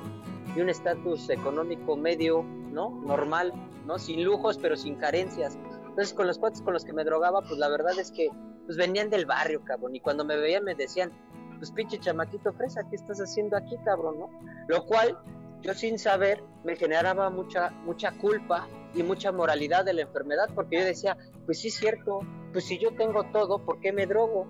de 0.56 0.62
un 0.62 0.70
estatus 0.70 1.30
económico 1.30 1.98
medio, 1.98 2.44
¿no? 2.44 2.90
Normal, 3.06 3.54
¿no? 3.86 4.00
Sin 4.00 4.24
lujos, 4.24 4.58
pero 4.58 4.76
sin 4.76 4.96
carencias. 4.96 5.58
Entonces, 5.90 6.14
con 6.14 6.28
los 6.28 6.40
cuates 6.40 6.62
con 6.62 6.74
los 6.74 6.86
que 6.86 6.94
me 6.94 7.04
drogaba, 7.04 7.42
pues 7.42 7.58
la 7.60 7.68
verdad 7.70 7.98
es 8.00 8.12
que 8.12 8.30
pues 8.66 8.78
venían 8.78 9.10
del 9.10 9.26
barrio, 9.26 9.62
cabrón. 9.64 9.96
Y 9.96 10.00
cuando 10.00 10.26
me 10.26 10.38
veían 10.38 10.64
me 10.64 10.76
decían, 10.76 11.12
pues 11.58 11.72
pinche 11.72 12.00
chamaquito 12.00 12.54
fresa, 12.54 12.82
¿qué 12.90 12.96
estás 12.96 13.20
haciendo 13.20 13.58
aquí, 13.58 13.76
cabrón, 13.84 14.20
no? 14.20 14.30
Lo 14.68 14.86
cual 14.86 15.18
yo 15.68 15.74
sin 15.74 16.00
saber 16.00 16.42
me 16.64 16.78
generaba 16.78 17.30
mucha, 17.30 17.72
mucha 17.84 18.14
culpa 18.14 18.70
y 18.96 19.04
mucha 19.04 19.34
moralidad 19.34 19.84
de 19.84 19.92
la 19.92 20.04
enfermedad, 20.04 20.50
porque 20.56 20.80
yo 20.80 20.86
decía, 20.86 21.18
pues 21.46 21.60
sí 21.60 21.68
es 21.68 21.76
cierto, 21.76 22.22
pues 22.54 22.64
si 22.66 22.80
yo 22.80 22.96
tengo 22.96 23.26
todo, 23.34 23.60
¿por 23.66 23.82
qué 23.82 23.92
me 23.92 24.06
drogo? 24.06 24.48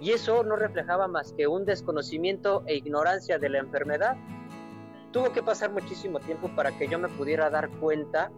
Y 0.00 0.12
eso 0.12 0.44
no 0.44 0.54
reflejaba 0.54 1.08
más 1.08 1.32
que 1.32 1.48
un 1.48 1.64
desconocimiento 1.64 2.62
e 2.66 2.76
ignorancia 2.76 3.40
de 3.40 3.48
la 3.48 3.58
enfermedad. 3.58 4.16
Tuvo 5.10 5.32
que 5.32 5.42
pasar 5.42 5.72
muchísimo 5.72 6.20
tiempo 6.20 6.48
para 6.54 6.70
que 6.78 6.86
yo 6.86 7.00
me 7.00 7.08
pudiera 7.08 7.50
dar 7.50 7.68
cuenta 7.68 8.30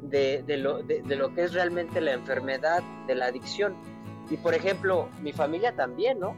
de, 0.00 0.42
de, 0.42 0.56
lo, 0.56 0.82
de, 0.82 1.02
de 1.02 1.16
lo 1.16 1.34
que 1.34 1.44
es 1.44 1.52
realmente 1.52 2.00
la 2.00 2.14
enfermedad 2.14 2.82
de 3.06 3.14
la 3.14 3.26
adicción. 3.26 3.74
Y 4.30 4.38
por 4.38 4.54
ejemplo, 4.54 5.10
mi 5.20 5.34
familia 5.34 5.76
también, 5.76 6.18
¿no? 6.18 6.34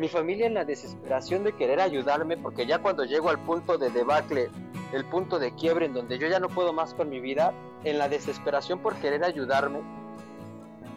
Mi 0.00 0.08
familia 0.08 0.46
en 0.46 0.54
la 0.54 0.64
desesperación 0.64 1.44
de 1.44 1.52
querer 1.52 1.78
ayudarme, 1.78 2.38
porque 2.38 2.64
ya 2.64 2.78
cuando 2.78 3.04
llego 3.04 3.28
al 3.28 3.38
punto 3.38 3.76
de 3.76 3.90
debacle 3.90 4.48
el 4.94 5.04
punto 5.04 5.38
de 5.38 5.54
quiebre 5.54 5.84
en 5.84 5.92
donde 5.92 6.18
yo 6.18 6.26
ya 6.26 6.40
no 6.40 6.48
puedo 6.48 6.72
más 6.72 6.94
con 6.94 7.10
mi 7.10 7.20
vida, 7.20 7.52
en 7.84 7.98
la 7.98 8.08
desesperación 8.08 8.78
por 8.78 8.96
querer 8.96 9.22
ayudarme, 9.24 9.80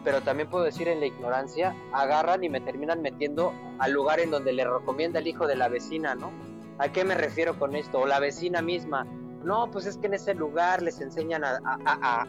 pero 0.04 0.22
también 0.22 0.48
puedo 0.48 0.64
decir 0.64 0.88
en 0.88 1.00
la 1.00 1.06
ignorancia, 1.06 1.76
agarran 1.92 2.44
y 2.44 2.48
me 2.48 2.62
terminan 2.62 3.02
metiendo 3.02 3.52
al 3.78 3.92
lugar 3.92 4.20
en 4.20 4.30
donde 4.30 4.54
le 4.54 4.64
recomienda 4.64 5.18
el 5.18 5.26
hijo 5.26 5.46
de 5.46 5.56
la 5.56 5.68
vecina, 5.68 6.14
¿no? 6.14 6.30
¿A 6.78 6.88
qué 6.88 7.04
me 7.04 7.14
refiero 7.14 7.58
con 7.58 7.76
esto? 7.76 8.00
O 8.00 8.06
la 8.06 8.20
vecina 8.20 8.62
misma. 8.62 9.04
No, 9.44 9.70
pues 9.70 9.84
es 9.84 9.98
que 9.98 10.06
en 10.06 10.14
ese 10.14 10.34
lugar 10.34 10.80
les 10.80 11.00
enseñan 11.02 11.44
a, 11.44 11.60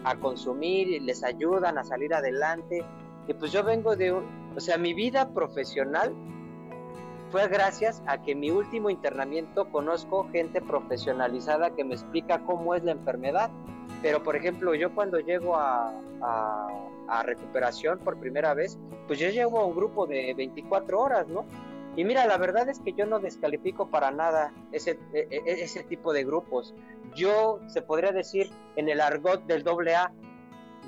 a 0.04 0.16
consumir 0.20 0.90
y 0.90 1.00
les 1.00 1.24
ayudan 1.24 1.78
a 1.78 1.86
salir 1.86 2.14
adelante. 2.14 2.86
Y 3.30 3.34
pues 3.34 3.54
yo 3.54 3.64
vengo 3.64 3.96
de 3.96 4.12
un... 4.12 4.54
O 4.56 4.60
sea, 4.60 4.78
mi 4.78 4.94
vida 4.94 5.34
profesional 5.34 6.14
fue 7.36 7.50
gracias 7.50 8.02
a 8.08 8.22
que 8.22 8.32
en 8.32 8.40
mi 8.40 8.50
último 8.50 8.90
internamiento 8.90 9.70
conozco 9.70 10.26
gente 10.32 10.62
profesionalizada 10.62 11.72
que 11.72 11.84
me 11.84 11.94
explica 11.94 12.40
cómo 12.46 12.76
es 12.76 12.84
la 12.86 12.94
enfermedad. 12.94 13.52
Pero, 14.02 14.24
por 14.24 14.38
ejemplo, 14.38 14.74
yo 14.74 14.96
cuando 14.96 15.20
llego 15.20 15.58
a, 15.58 15.92
recuperación 17.26 18.00
por 18.00 18.18
primera 18.22 18.54
vez, 18.54 18.80
pues 19.08 19.20
yo 19.20 19.28
llevo 19.32 19.60
a 19.60 19.66
un 19.66 19.76
grupo 19.76 20.08
de 20.08 20.34
24 20.34 20.98
horas, 20.98 21.28
¿no? 21.28 21.44
Y 21.98 22.06
mira, 22.06 22.26
la 22.26 22.38
verdad 22.38 22.70
es 22.70 22.80
que 22.80 22.94
yo 22.94 23.06
no 23.06 23.20
descalifico 23.20 23.90
para 23.90 24.12
nada 24.12 24.54
ese, 24.72 24.98
e, 25.12 25.28
e, 25.30 25.62
ese 25.62 25.84
tipo 25.84 26.14
de 26.14 26.24
grupos. 26.24 26.74
Yo, 27.16 27.60
se 27.68 27.82
podría 27.82 28.14
decir, 28.14 28.50
en 28.78 28.88
el 28.88 29.02
argot 29.02 29.46
del 29.46 29.64
doble 29.64 29.94
A, 29.94 30.14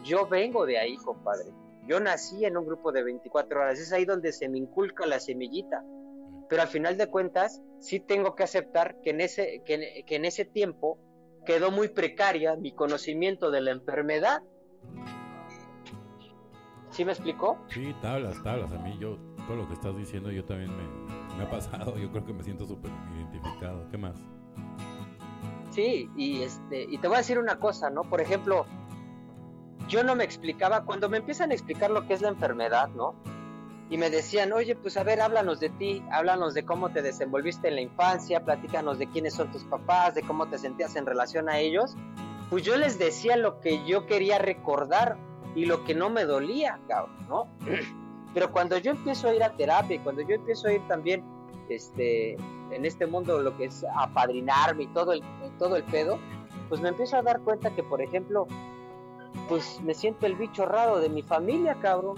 yo 0.06 0.28
vengo 0.28 0.66
de 0.66 0.80
ahí, 0.80 0.96
compadre. 0.96 1.52
Yo 1.86 2.00
nací 2.00 2.46
en 2.46 2.56
un 2.56 2.66
grupo 2.66 2.94
de 2.94 3.04
24 3.04 3.60
horas. 3.60 3.80
Es 3.80 3.92
ahí 3.92 4.06
donde 4.06 4.32
se 4.32 4.48
me 4.48 4.58
inculca 4.58 5.06
la 5.06 5.20
semillita 5.20 5.84
pero 6.50 6.62
al 6.62 6.68
final 6.68 6.98
de 6.98 7.08
cuentas 7.08 7.62
sí 7.80 8.00
tengo 8.00 8.36
que 8.36 8.44
aceptar 8.44 9.00
que 9.02 9.12
en 9.12 9.22
ese, 9.22 9.62
que, 9.66 10.04
en 10.08 10.26
ese 10.26 10.46
tiempo 10.46 11.00
quedó 11.46 11.72
muy 11.72 11.90
precaria 11.90 12.56
mi 12.56 12.74
conocimiento 12.74 13.52
de 13.52 13.62
la 13.62 13.72
enfermedad. 13.72 14.42
¿Sí 16.90 17.06
me 17.06 17.12
explicó? 17.12 17.60
Sí, 17.70 17.94
tablas, 18.02 18.42
tablas. 18.44 18.72
A 18.72 18.80
mí 18.80 18.98
yo, 19.00 19.18
todo 19.46 19.58
lo 19.58 19.68
que 19.68 19.74
estás 19.74 19.96
diciendo 19.98 20.32
yo 20.32 20.44
también 20.46 20.72
me, 20.76 21.38
me 21.38 21.44
ha 21.44 21.50
pasado. 21.50 21.98
Yo 21.98 22.12
creo 22.12 22.26
que 22.26 22.34
me 22.34 22.44
siento 22.44 22.66
súper 22.66 22.92
identificado. 23.16 23.88
¿Qué 23.90 23.98
más? 23.98 24.16
Sí, 25.72 26.10
y, 26.16 26.42
este, 26.42 26.84
y 26.84 26.98
te 26.98 27.08
voy 27.08 27.16
a 27.16 27.20
decir 27.20 27.38
una 27.38 27.60
cosa, 27.60 27.90
¿no? 27.90 28.02
Por 28.02 28.20
ejemplo, 28.20 28.66
yo 29.88 30.04
no 30.04 30.16
me 30.16 30.24
explicaba, 30.24 30.86
cuando 30.86 31.08
me 31.08 31.18
empiezan 31.18 31.52
a 31.52 31.54
explicar 31.54 31.92
lo 31.92 32.08
que 32.08 32.14
es 32.14 32.22
la 32.22 32.30
enfermedad, 32.30 32.90
¿no? 32.90 33.16
Y 33.90 33.98
me 33.98 34.10
decían, 34.10 34.52
oye, 34.52 34.76
pues 34.76 34.98
a 34.98 35.04
ver, 35.04 35.22
háblanos 35.22 35.60
de 35.60 35.70
ti, 35.70 36.04
háblanos 36.12 36.54
de 36.54 36.66
cómo 36.66 36.90
te 36.90 37.02
desenvolviste 37.02 37.70
en 37.70 37.76
la 37.76 37.82
infancia, 37.82 38.44
platícanos 38.44 39.00
de 39.00 39.08
quiénes 39.08 39.34
son 39.36 39.52
tus 39.52 39.64
papás, 39.64 40.14
de 40.16 40.24
cómo 40.24 40.50
te 40.50 40.58
sentías 40.58 40.96
en 40.98 41.06
relación 41.06 41.48
a 41.48 41.60
ellos. 41.60 41.96
Pues 42.50 42.64
yo 42.64 42.76
les 42.76 43.00
decía 43.00 43.38
lo 43.38 43.62
que 43.62 43.86
yo 43.86 44.06
quería 44.06 44.40
recordar 44.40 45.18
y 45.56 45.66
lo 45.66 45.86
que 45.86 45.96
no 45.96 46.10
me 46.10 46.26
dolía, 46.26 46.80
cabrón, 46.88 47.28
¿no? 47.30 47.48
Pero 48.34 48.52
cuando 48.52 48.78
yo 48.78 48.92
empiezo 48.92 49.30
a 49.30 49.34
ir 49.34 49.44
a 49.44 49.56
terapia, 49.56 50.02
cuando 50.04 50.22
yo 50.22 50.36
empiezo 50.36 50.68
a 50.68 50.74
ir 50.74 50.86
también 50.88 51.24
este, 51.70 52.34
en 52.72 52.86
este 52.86 53.06
mundo, 53.08 53.42
lo 53.42 53.56
que 53.56 53.66
es 53.66 53.86
apadrinarme 53.98 54.84
y 54.84 54.88
todo 54.88 55.14
el, 55.14 55.24
todo 55.58 55.78
el 55.78 55.84
pedo, 55.86 56.20
pues 56.68 56.82
me 56.82 56.90
empiezo 56.90 57.16
a 57.16 57.22
dar 57.22 57.40
cuenta 57.40 57.74
que, 57.74 57.84
por 57.84 58.02
ejemplo, 58.02 58.48
pues 59.48 59.80
me 59.82 59.94
siento 59.94 60.26
el 60.26 60.36
bicho 60.36 60.66
raro 60.66 61.00
de 61.00 61.08
mi 61.08 61.22
familia, 61.22 61.78
cabrón 61.82 62.18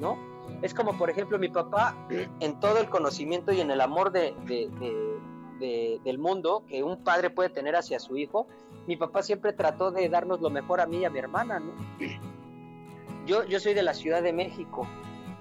¿no? 0.00 0.18
Es 0.62 0.74
como, 0.74 0.98
por 0.98 1.10
ejemplo, 1.10 1.38
mi 1.38 1.48
papá, 1.48 1.96
en 2.40 2.60
todo 2.60 2.78
el 2.78 2.88
conocimiento 2.88 3.52
y 3.52 3.60
en 3.60 3.70
el 3.70 3.80
amor 3.80 4.12
de, 4.12 4.34
del 6.02 6.18
mundo 6.18 6.64
que 6.66 6.82
un 6.82 7.02
padre 7.04 7.30
puede 7.30 7.50
tener 7.50 7.76
hacia 7.76 8.00
su 8.00 8.16
hijo, 8.16 8.46
mi 8.86 8.96
papá 8.96 9.22
siempre 9.22 9.52
trató 9.52 9.90
de 9.90 10.08
darnos 10.08 10.40
lo 10.40 10.50
mejor 10.50 10.80
a 10.80 10.86
mí 10.86 10.98
y 10.98 11.04
a 11.04 11.10
mi 11.10 11.18
hermana, 11.18 11.60
¿no? 11.60 11.72
Yo, 13.26 13.44
yo 13.44 13.60
soy 13.60 13.74
de 13.74 13.82
la 13.82 13.94
Ciudad 13.94 14.22
de 14.22 14.32
México 14.32 14.86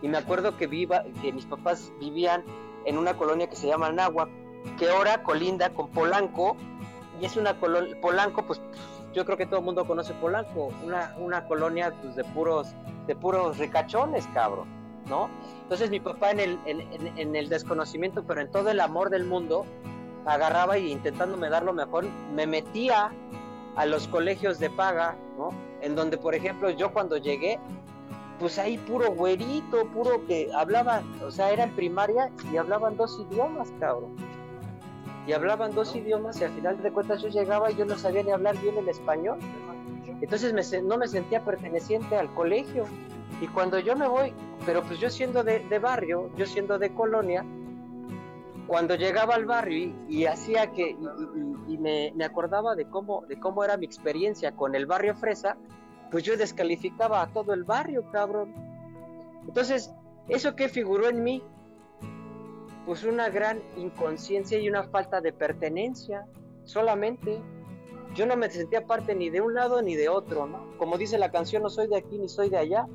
y 0.02 0.08
me 0.08 0.18
acuerdo 0.18 0.58
que, 0.58 0.68
viva, 0.68 1.04
que 1.22 1.32
mis 1.34 1.46
papás 1.46 1.92
vivían 2.00 2.44
en 2.86 2.98
una 2.98 3.16
colonia 3.18 3.50
que 3.50 3.56
se 3.56 3.68
llama 3.68 3.92
Nahua, 3.92 4.30
que 4.78 4.90
ahora 4.90 5.24
colinda 5.24 5.74
con 5.74 5.90
Polanco, 5.90 6.56
y 7.22 7.26
es 7.26 7.36
una 7.36 7.60
colonia, 7.60 8.00
Polanco, 8.02 8.46
pues 8.46 8.62
yo 9.14 9.26
creo 9.26 9.38
que 9.38 9.46
todo 9.46 9.60
el 9.60 9.66
mundo 9.66 9.86
conoce 9.86 10.14
Polanco, 10.14 10.72
una, 10.84 11.16
una 11.18 11.46
colonia 11.46 11.94
pues, 12.02 12.16
de 12.16 12.24
puros 12.24 12.74
de 13.10 13.16
puros 13.16 13.58
ricachones, 13.58 14.28
cabrón, 14.36 14.68
¿no? 15.08 15.30
Entonces 15.64 15.90
mi 15.90 16.00
papá 16.00 16.30
en 16.30 16.40
el, 16.40 16.60
en, 16.68 17.36
el 17.36 17.50
desconocimiento, 17.50 18.24
pero 18.24 18.40
en 18.40 18.52
todo 18.52 18.70
el 18.70 18.80
amor 18.80 19.10
del 19.10 19.26
mundo, 19.26 19.66
agarraba 20.26 20.78
y 20.78 20.92
intentándome 20.92 21.50
dar 21.50 21.64
lo 21.64 21.74
mejor, 21.74 22.06
me 22.36 22.46
metía 22.46 23.12
a 23.76 23.86
los 23.88 24.08
colegios 24.08 24.60
de 24.60 24.70
paga, 24.70 25.18
¿no? 25.40 25.50
En 25.82 25.96
donde, 25.96 26.20
por 26.20 26.36
ejemplo, 26.36 26.70
yo 26.70 26.94
cuando 26.94 27.18
llegué, 27.18 27.60
pues 28.38 28.60
ahí 28.60 28.78
puro 28.78 29.12
güerito, 29.12 29.88
puro 29.88 30.24
que 30.28 30.52
hablaba, 30.54 31.02
o 31.26 31.32
sea, 31.32 31.50
era 31.50 31.64
en 31.64 31.76
primaria 31.76 32.30
y 32.54 32.58
hablaban 32.58 32.96
dos 32.96 33.20
idiomas, 33.28 33.74
cabrón. 33.80 34.16
Y 35.28 35.34
hablaban 35.34 35.76
dos 35.76 35.96
idiomas 35.96 36.40
y 36.42 36.44
al 36.44 36.52
final 36.52 36.82
de 36.82 36.92
cuentas 36.92 37.22
yo 37.22 37.30
llegaba 37.30 37.72
y 37.72 37.76
yo 37.76 37.86
no 37.86 37.98
sabía 37.98 38.24
ni 38.24 38.32
hablar 38.32 38.58
bien 38.60 38.78
el 38.78 38.90
español. 38.90 39.38
Entonces 40.22 40.84
no 40.84 40.98
me 40.98 41.08
sentía 41.08 41.44
perteneciente 41.44 42.18
al 42.18 42.34
colegio. 42.34 42.86
Y 43.42 43.48
cuando 43.48 43.80
yo 43.80 43.96
me 43.96 44.08
voy, 44.08 44.34
pero 44.66 44.84
pues 44.84 45.00
yo 45.00 45.10
siendo 45.10 45.44
de, 45.44 45.80
barrio, 45.80 46.30
yo 46.36 46.46
siendo 46.46 46.78
de 46.78 46.94
colonia, 46.94 47.46
cuando 48.68 48.96
llegaba 48.96 49.36
al 49.36 49.46
barrio 49.46 49.96
y, 50.08 50.26
hacía 50.26 50.72
que, 50.72 50.96
y, 51.68 51.78
me, 51.78 52.14
acordaba 52.24 52.76
de 52.76 52.86
cómo, 52.90 53.24
de 53.28 53.40
cómo 53.40 53.64
era 53.64 53.78
mi 53.78 53.86
experiencia 53.86 54.52
con 54.56 54.76
el 54.76 54.86
barrio 54.86 55.16
Fresa, 55.16 55.58
pues 56.12 56.24
yo 56.24 56.36
descalificaba 56.38 57.22
a 57.22 57.28
todo 57.28 57.54
el 57.54 57.64
barrio, 57.64 58.04
cabrón. 58.12 58.54
Entonces, 59.48 59.94
¿eso 60.28 60.56
qué 60.56 60.68
figuró 60.68 61.08
en 61.08 61.24
mí? 61.24 61.44
Pues 62.90 63.04
una 63.04 63.30
gran 63.30 63.62
inconsciencia 63.78 64.58
y 64.58 64.68
una 64.68 64.82
falta 64.82 65.22
de 65.22 65.32
pertenencia, 65.32 66.26
solamente 66.64 67.40
yo 68.16 68.26
no 68.26 68.36
me 68.36 68.50
sentía 68.50 68.88
parte 68.88 69.14
ni 69.14 69.30
de 69.30 69.42
un 69.42 69.54
lado 69.54 69.84
ni 69.84 69.96
de 69.96 70.10
otro, 70.10 70.48
¿no? 70.48 70.76
Como 70.80 70.98
dice 70.98 71.20
la 71.20 71.30
canción, 71.30 71.62
no 71.62 71.70
soy 71.70 71.86
de 71.86 71.98
aquí 71.98 72.18
ni 72.18 72.28
soy 72.28 72.50
de 72.50 72.58
allá. 72.58 72.88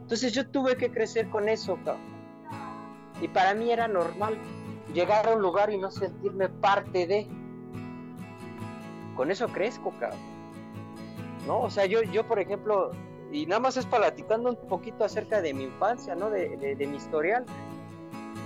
Entonces 0.00 0.32
yo 0.32 0.48
tuve 0.48 0.76
que 0.76 0.90
crecer 0.90 1.30
con 1.30 1.48
eso, 1.48 1.78
cabrón. 1.84 2.02
Y 3.20 3.28
para 3.28 3.54
mí 3.54 3.70
era 3.70 3.86
normal 3.86 4.36
llegar 4.92 5.28
a 5.28 5.36
un 5.36 5.42
lugar 5.42 5.70
y 5.70 5.78
no 5.78 5.92
sentirme 5.92 6.48
parte 6.48 7.06
de. 7.06 7.28
Con 9.14 9.30
eso 9.30 9.46
crezco, 9.46 9.92
cabrón. 10.00 10.18
¿No? 11.46 11.60
O 11.60 11.70
sea, 11.70 11.86
yo, 11.86 12.02
yo 12.02 12.26
por 12.26 12.40
ejemplo, 12.40 12.90
y 13.30 13.46
nada 13.46 13.60
más 13.60 13.76
es 13.76 13.86
platicando 13.86 14.50
un 14.50 14.68
poquito 14.68 15.04
acerca 15.04 15.40
de 15.40 15.54
mi 15.54 15.62
infancia, 15.62 16.16
¿no? 16.16 16.30
De, 16.30 16.74
de 16.74 16.86
mi 16.88 16.96
historial. 16.96 17.46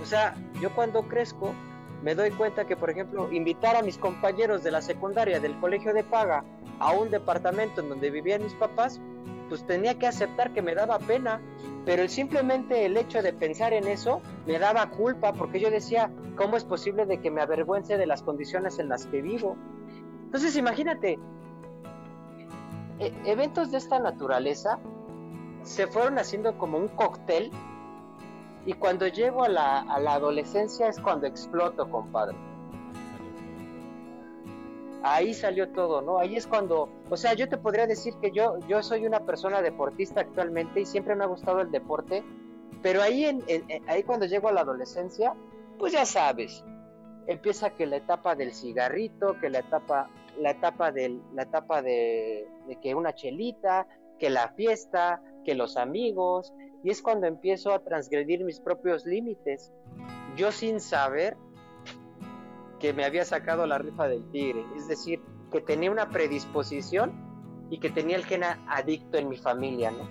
O 0.01 0.05
sea, 0.05 0.35
yo 0.59 0.73
cuando 0.73 1.03
crezco, 1.03 1.53
me 2.01 2.15
doy 2.15 2.31
cuenta 2.31 2.65
que, 2.65 2.75
por 2.75 2.89
ejemplo, 2.89 3.31
invitar 3.31 3.75
a 3.75 3.83
mis 3.83 3.97
compañeros 3.97 4.63
de 4.63 4.71
la 4.71 4.81
secundaria 4.81 5.39
del 5.39 5.59
colegio 5.59 5.93
de 5.93 6.03
paga 6.03 6.43
a 6.79 6.91
un 6.93 7.11
departamento 7.11 7.81
en 7.81 7.89
donde 7.89 8.09
vivían 8.09 8.43
mis 8.43 8.53
papás, 8.53 8.99
pues 9.49 9.65
tenía 9.67 9.99
que 9.99 10.07
aceptar 10.07 10.53
que 10.53 10.61
me 10.61 10.73
daba 10.73 10.97
pena, 10.97 11.41
pero 11.85 12.07
simplemente 12.07 12.85
el 12.85 12.97
hecho 12.97 13.21
de 13.21 13.33
pensar 13.33 13.73
en 13.73 13.87
eso 13.87 14.21
me 14.47 14.57
daba 14.57 14.89
culpa 14.89 15.33
porque 15.33 15.59
yo 15.59 15.69
decía, 15.69 16.09
¿cómo 16.35 16.57
es 16.57 16.63
posible 16.63 17.05
de 17.05 17.19
que 17.19 17.29
me 17.29 17.41
avergüence 17.41 17.97
de 17.97 18.05
las 18.05 18.23
condiciones 18.23 18.79
en 18.79 18.89
las 18.89 19.05
que 19.05 19.21
vivo? 19.21 19.57
Entonces 20.23 20.55
imagínate, 20.55 21.19
e-, 22.99 23.13
eventos 23.25 23.71
de 23.71 23.77
esta 23.77 23.99
naturaleza 23.99 24.79
se 25.63 25.85
fueron 25.85 26.17
haciendo 26.17 26.57
como 26.57 26.77
un 26.77 26.87
cóctel 26.87 27.51
y 28.65 28.73
cuando 28.73 29.07
llego 29.07 29.43
a 29.43 29.49
la, 29.49 29.79
a 29.79 29.99
la 29.99 30.13
adolescencia 30.13 30.87
es 30.87 30.99
cuando 30.99 31.27
exploto, 31.27 31.89
compadre. 31.89 32.37
Ahí 35.03 35.33
salió 35.33 35.69
todo, 35.69 36.01
¿no? 36.01 36.19
Ahí 36.19 36.35
es 36.35 36.45
cuando, 36.45 36.87
o 37.09 37.17
sea, 37.17 37.33
yo 37.33 37.49
te 37.49 37.57
podría 37.57 37.87
decir 37.87 38.13
que 38.21 38.31
yo, 38.31 38.59
soy 38.83 39.07
una 39.07 39.21
persona 39.21 39.61
deportista 39.63 40.21
actualmente 40.21 40.81
y 40.81 40.85
siempre 40.85 41.15
me 41.15 41.23
ha 41.23 41.27
gustado 41.27 41.61
el 41.61 41.71
deporte, 41.71 42.23
pero 42.83 43.01
ahí, 43.01 43.25
en, 43.25 43.43
ahí 43.87 44.03
cuando 44.03 44.27
llego 44.27 44.49
a 44.49 44.51
la 44.51 44.61
adolescencia, 44.61 45.33
pues 45.79 45.93
ya 45.93 46.05
sabes, 46.05 46.63
empieza 47.25 47.71
que 47.71 47.87
la 47.87 47.97
etapa 47.97 48.35
del 48.35 48.53
cigarrito, 48.53 49.39
que 49.39 49.49
la 49.49 49.59
etapa, 49.59 50.07
la 50.39 50.51
etapa, 50.51 50.91
del, 50.91 51.19
la 51.33 51.43
etapa 51.43 51.81
de 51.81 52.47
que 52.79 52.93
una 52.93 53.15
chelita, 53.15 53.87
que 54.19 54.29
la 54.29 54.49
fiesta, 54.49 55.19
que 55.43 55.55
los 55.55 55.77
amigos, 55.77 56.53
y 56.83 56.89
es 56.89 57.01
cuando 57.01 57.27
empiezo 57.27 57.73
a 57.73 57.79
transgredir 57.79 58.43
mis 58.43 58.59
propios 58.59 59.05
límites, 59.05 59.71
yo 60.35 60.51
sin 60.51 60.79
saber 60.79 61.37
que 62.79 62.93
me 62.93 63.05
había 63.05 63.25
sacado 63.25 63.67
la 63.67 63.77
rifa 63.77 64.07
del 64.07 64.29
tigre, 64.31 64.65
es 64.75 64.87
decir, 64.87 65.21
que 65.51 65.61
tenía 65.61 65.91
una 65.91 66.09
predisposición 66.09 67.67
y 67.69 67.79
que 67.79 67.89
tenía 67.89 68.17
el 68.17 68.25
gen 68.25 68.43
adicto 68.43 69.17
en 69.17 69.29
mi 69.29 69.37
familia, 69.37 69.91
¿no? 69.91 70.09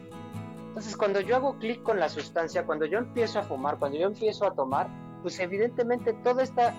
Entonces, 0.69 0.97
cuando 0.97 1.21
yo 1.21 1.35
hago 1.35 1.59
clic 1.59 1.83
con 1.83 1.99
la 1.99 2.09
sustancia, 2.09 2.65
cuando 2.65 2.87
yo 2.87 2.99
empiezo 2.99 3.41
a 3.41 3.43
fumar, 3.43 3.79
cuando 3.79 3.99
yo 3.99 4.07
empiezo 4.07 4.47
a 4.47 4.55
tomar, 4.55 4.89
pues 5.21 5.41
evidentemente 5.41 6.12
todo 6.12 6.41
esta, 6.41 6.75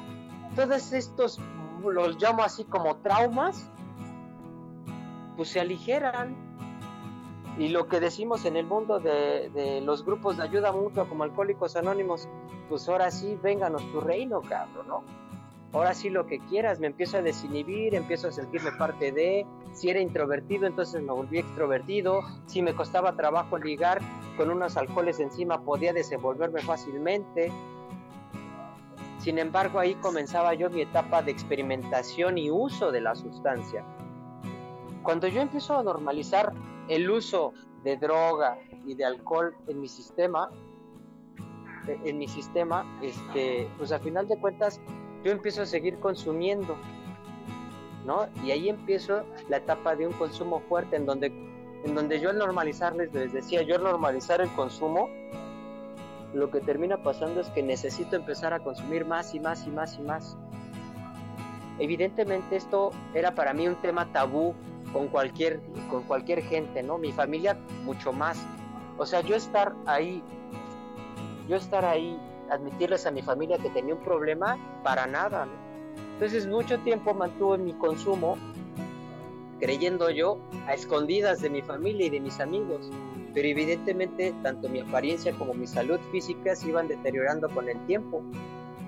todos 0.56 0.94
estos 0.94 1.40
los 1.84 2.22
llamo 2.22 2.44
así 2.44 2.64
como 2.64 2.98
traumas, 2.98 3.70
pues 5.36 5.50
se 5.50 5.60
aligeran. 5.60 6.51
Y 7.58 7.70
lo 7.70 7.88
que 7.88 8.00
decimos 8.00 8.46
en 8.46 8.56
el 8.56 8.66
mundo 8.66 9.00
de, 9.00 9.50
de 9.54 9.82
los 9.82 10.06
grupos 10.06 10.38
de 10.38 10.44
ayuda 10.44 10.72
mutua 10.72 11.08
como 11.08 11.24
Alcohólicos 11.24 11.76
Anónimos, 11.76 12.28
pues 12.70 12.88
ahora 12.88 13.12
sí, 13.12 13.38
vénganos 13.42 13.84
tu 13.92 14.00
reino, 14.00 14.42
cabrón, 14.42 14.88
¿no? 14.88 15.04
ahora 15.74 15.94
sí 15.94 16.10
lo 16.10 16.28
que 16.28 16.40
quieras, 16.40 16.80
me 16.80 16.88
empiezo 16.88 17.18
a 17.18 17.22
desinhibir, 17.22 17.96
empiezo 17.96 18.28
a 18.28 18.32
sentirme 18.32 18.72
parte 18.74 19.12
de, 19.12 19.46
si 19.74 19.90
era 19.90 20.00
introvertido, 20.00 20.68
entonces 20.68 21.02
me 21.02 21.12
volví 21.12 21.40
extrovertido, 21.40 22.22
si 22.46 22.62
me 22.62 22.74
costaba 22.74 23.16
trabajo 23.16 23.58
ligar 23.58 24.00
con 24.38 24.50
unos 24.50 24.76
alcoholes 24.78 25.20
encima, 25.20 25.62
podía 25.62 25.94
desenvolverme 25.94 26.62
fácilmente. 26.62 27.52
Sin 29.20 29.38
embargo, 29.38 29.80
ahí 29.80 29.96
comenzaba 29.96 30.54
yo 30.56 30.70
mi 30.70 30.82
etapa 30.82 31.22
de 31.22 31.32
experimentación 31.32 32.38
y 32.38 32.50
uso 32.50 32.92
de 32.92 33.02
la 33.02 33.16
sustancia. 33.16 33.86
Cuando 35.04 35.28
yo 35.28 35.42
empiezo 35.42 35.78
a 35.78 35.84
normalizar 35.84 36.54
el 36.88 37.10
uso 37.10 37.54
de 37.84 37.98
droga 37.98 38.58
y 38.86 38.96
de 38.96 39.06
alcohol 39.06 39.56
en 39.68 39.82
mi 39.82 39.88
sistema, 39.88 40.50
en 41.88 42.18
mi 42.18 42.28
sistema, 42.28 42.86
este, 43.02 43.68
pues 43.78 43.92
a 43.92 44.00
final 44.00 44.28
de 44.28 44.38
cuentas 44.38 44.80
yo 45.24 45.32
empiezo 45.32 45.64
a 45.64 45.66
seguir 45.66 46.00
consumiendo, 46.00 46.76
¿no? 48.06 48.28
Y 48.44 48.52
ahí 48.52 48.70
empiezo 48.70 49.24
la 49.50 49.58
etapa 49.58 49.96
de 49.96 50.08
un 50.08 50.14
consumo 50.14 50.62
fuerte, 50.62 50.96
en 50.96 51.06
donde, 51.06 51.28
en 51.84 51.96
donde 51.96 52.20
yo 52.20 52.30
al 52.30 52.38
normalizarles, 52.38 53.14
les 53.14 53.34
decía, 53.34 53.62
yo 53.62 53.76
al 53.76 53.84
normalizar 53.84 54.42
el 54.42 54.50
consumo, 54.54 55.10
lo 56.34 56.50
que 56.50 56.62
termina 56.62 57.04
pasando 57.04 57.42
es 57.42 57.50
que 57.50 57.62
necesito 57.62 58.16
empezar 58.16 58.54
a 58.54 58.60
consumir 58.60 59.06
más 59.06 59.36
y 59.36 59.40
más 59.40 59.68
y 59.68 59.70
más 59.70 59.98
y 59.98 60.02
más. 60.02 60.38
Evidentemente 61.80 62.56
esto 62.56 62.92
era 63.14 63.34
para 63.34 63.54
mí 63.54 63.68
un 63.68 63.76
tema 63.76 64.12
tabú 64.14 64.54
con 64.94 65.08
cualquier, 65.08 65.62
con 65.90 66.04
cualquier 66.04 66.44
gente, 66.44 66.84
¿no? 66.84 66.98
Mi 66.98 67.12
familia 67.12 67.58
mucho 67.84 68.12
más. 68.14 68.46
O 68.98 69.06
sea, 69.06 69.22
yo 69.22 69.36
estar 69.36 69.74
ahí, 69.86 70.24
yo 71.48 71.56
estar 71.56 71.86
ahí 71.86 72.20
admitirles 72.52 73.06
a 73.06 73.12
mi 73.12 73.22
familia 73.22 73.58
que 73.58 73.70
tenía 73.70 73.96
un 73.96 74.04
problema, 74.04 74.58
para 74.84 75.08
nada. 75.08 75.48
Entonces 76.14 76.46
mucho 76.48 76.80
tiempo 76.80 77.14
mantuve 77.14 77.58
mi 77.58 77.74
consumo, 77.74 78.38
creyendo 79.60 80.10
yo, 80.10 80.38
a 80.68 80.74
escondidas 80.74 81.42
de 81.42 81.50
mi 81.50 81.62
familia 81.62 82.08
y 82.08 82.10
de 82.10 82.20
mis 82.20 82.40
amigos. 82.40 82.90
Pero 83.34 83.48
evidentemente 83.48 84.34
tanto 84.44 84.68
mi 84.68 84.82
apariencia 84.82 85.32
como 85.34 85.54
mi 85.54 85.66
salud 85.66 86.00
física 86.12 86.56
se 86.56 86.70
iban 86.70 86.90
deteriorando 86.90 87.50
con 87.50 87.70
el 87.70 87.80
tiempo. 87.86 88.22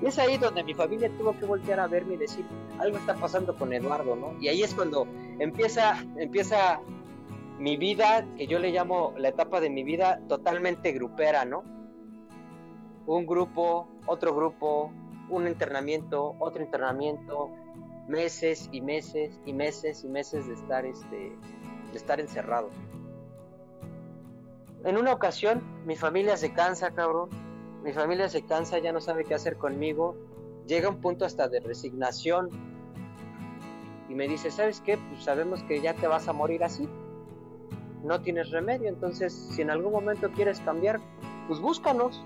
Y 0.04 0.08
es 0.08 0.20
ahí 0.20 0.38
donde 0.38 0.64
mi 0.64 0.74
familia 0.74 1.10
tuvo 1.18 1.38
que 1.40 1.46
voltear 1.46 1.80
a 1.80 1.88
verme 1.88 2.16
y 2.16 2.18
decir, 2.18 2.46
algo 2.78 2.98
está 2.98 3.16
pasando 3.16 3.56
con 3.56 3.72
Eduardo, 3.72 4.16
¿no? 4.16 4.36
Y 4.42 4.50
ahí 4.50 4.62
es 4.62 4.76
cuando 4.76 5.08
empieza, 5.40 5.98
empieza 6.18 6.82
mi 7.58 7.78
vida, 7.78 8.26
que 8.36 8.48
yo 8.48 8.60
le 8.60 8.72
llamo 8.72 9.14
la 9.18 9.30
etapa 9.30 9.62
de 9.62 9.70
mi 9.70 9.84
vida 9.84 10.20
totalmente 10.28 10.92
grupera, 10.92 11.46
¿no? 11.46 11.64
un 13.06 13.26
grupo, 13.26 13.88
otro 14.06 14.36
grupo, 14.36 14.92
un 15.30 15.48
internamiento, 15.48 16.36
otro 16.40 16.64
internamiento, 16.64 17.52
meses 18.08 18.70
y 18.72 18.82
meses 18.82 19.40
y 19.46 19.54
meses 19.54 20.04
y 20.04 20.08
meses 20.08 20.48
de 20.48 20.54
estar, 20.54 20.86
este, 20.86 21.38
de 21.92 21.98
estar 21.98 22.20
encerrado. 22.20 22.70
En 24.84 24.98
una 24.98 25.14
ocasión, 25.14 25.62
mi 25.86 25.96
familia 25.96 26.38
se 26.38 26.54
cansa, 26.54 26.92
cabrón. 26.92 27.30
Mi 27.84 27.92
familia 27.92 28.30
se 28.30 28.44
cansa, 28.44 28.80
ya 28.80 28.94
no 28.94 29.02
sabe 29.02 29.25
qué 29.25 29.34
hacer 29.34 29.58
conmigo. 29.58 30.16
Llega 30.66 30.88
un 30.88 31.02
punto 31.02 31.25
hasta 31.25 31.50
de 31.50 31.60
resignación. 31.60 32.50
Y 34.08 34.16
me 34.16 34.28
dice, 34.28 34.52
¿sabes 34.52 34.80
qué? 34.80 34.98
Pues 34.98 35.24
sabemos 35.24 35.63
que 35.63 35.82
ya 35.82 35.94
te 35.94 36.08
vas 36.08 36.30
a 36.30 36.34
morir 36.34 36.63
así. 36.63 36.88
No 38.04 38.22
tienes 38.22 38.52
remedio. 38.52 38.88
Entonces, 38.88 39.34
si 39.34 39.62
en 39.62 39.69
algún 39.69 39.91
momento 39.91 40.32
quieres 40.32 40.62
cambiar, 40.62 41.02
pues 41.48 41.60
búscanos 41.60 42.24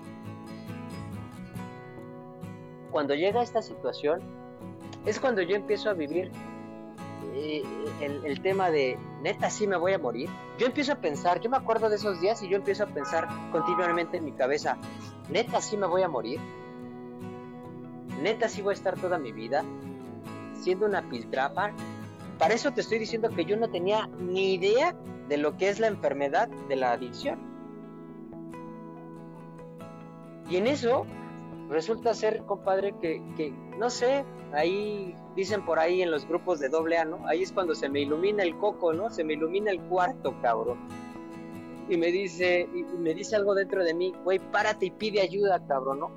cuando 2.92 3.14
llega 3.14 3.42
esta 3.42 3.62
situación, 3.62 4.20
es 5.06 5.20
cuando 5.20 5.42
yo 5.42 5.56
empiezo 5.56 5.90
a 5.90 5.94
vivir 5.94 6.30
eh, 7.34 7.62
el, 8.00 8.40
tema 8.40 8.70
de, 8.70 8.98
neta, 9.22 9.50
sí 9.50 9.66
me 9.66 9.76
voy 9.76 9.92
a 9.92 9.98
morir. 9.98 10.28
Yo 10.58 10.66
empiezo 10.66 10.92
a 10.92 10.96
pensar, 10.96 11.40
yo 11.40 11.50
me 11.50 11.56
acuerdo 11.56 11.88
de 11.88 11.96
esos 11.96 12.20
días 12.20 12.42
y 12.42 12.48
yo 12.48 12.56
empiezo 12.56 12.84
a 12.84 12.86
pensar 12.86 13.28
continuamente 13.52 14.16
en 14.16 14.24
mi 14.24 14.32
cabeza, 14.32 14.76
neta, 15.28 15.60
sí 15.60 15.76
me 15.76 15.86
voy 15.86 16.02
a 16.02 16.08
morir. 16.08 16.40
Neta, 18.22 18.48
sí 18.48 18.62
voy 18.62 18.72
a 18.72 18.74
estar 18.74 18.98
toda 18.98 19.18
mi 19.18 19.32
vida 19.32 19.64
siendo 20.60 20.86
una 20.86 21.08
piltrafa. 21.08 21.72
Para 22.38 22.54
eso 22.54 22.72
te 22.72 22.80
estoy 22.80 22.98
diciendo 22.98 23.30
que 23.30 23.44
yo 23.44 23.56
no 23.56 23.68
tenía 23.68 24.08
ni 24.18 24.54
idea 24.54 24.94
de 25.28 25.36
lo 25.36 25.56
que 25.56 25.68
es 25.68 25.80
la 25.80 25.88
enfermedad 25.88 26.48
de 26.68 26.76
la 26.76 26.92
adicción. 26.92 27.38
Y 30.48 30.56
en 30.56 30.66
eso 30.66 31.04
resulta 31.68 32.14
ser, 32.14 32.42
compadre, 32.44 32.94
que, 33.00 33.52
no 33.78 33.90
sé, 33.90 34.24
ahí 34.52 35.14
dicen 35.38 35.64
por 35.64 35.78
ahí 35.78 36.02
en 36.02 36.10
los 36.10 36.26
grupos 36.26 36.58
de 36.58 36.68
doble 36.68 36.98
A, 36.98 37.04
¿no? 37.04 37.24
Ahí 37.28 37.44
es 37.44 37.52
cuando 37.52 37.72
se 37.76 37.88
me 37.88 38.00
ilumina 38.00 38.42
el 38.42 38.58
coco, 38.58 38.92
¿no? 38.92 39.08
Se 39.08 39.22
me 39.22 39.34
ilumina 39.34 39.70
el 39.70 39.80
cuarto, 39.82 40.34
cabrón. 40.42 40.78
Y 41.88 41.96
me 41.96 42.08
dice, 42.08 42.68
y 42.74 42.82
me 42.82 43.14
dice 43.14 43.36
algo 43.36 43.54
dentro 43.54 43.84
de 43.84 43.94
mí, 43.94 44.12
güey, 44.24 44.40
párate 44.40 44.86
y 44.86 44.90
pide 44.90 45.20
ayuda, 45.20 45.64
cabrón, 45.64 46.00
¿no? 46.00 46.10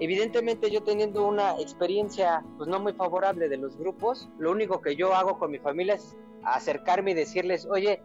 Evidentemente 0.00 0.68
yo 0.68 0.82
teniendo 0.82 1.24
una 1.24 1.52
experiencia 1.60 2.42
pues 2.56 2.68
no 2.68 2.80
muy 2.80 2.92
favorable 2.92 3.48
de 3.48 3.56
los 3.56 3.76
grupos, 3.78 4.28
lo 4.36 4.50
único 4.50 4.80
que 4.80 4.96
yo 4.96 5.14
hago 5.14 5.38
con 5.38 5.52
mi 5.52 5.60
familia 5.60 5.94
es 5.94 6.16
acercarme 6.42 7.12
y 7.12 7.14
decirles, 7.14 7.68
oye, 7.70 8.02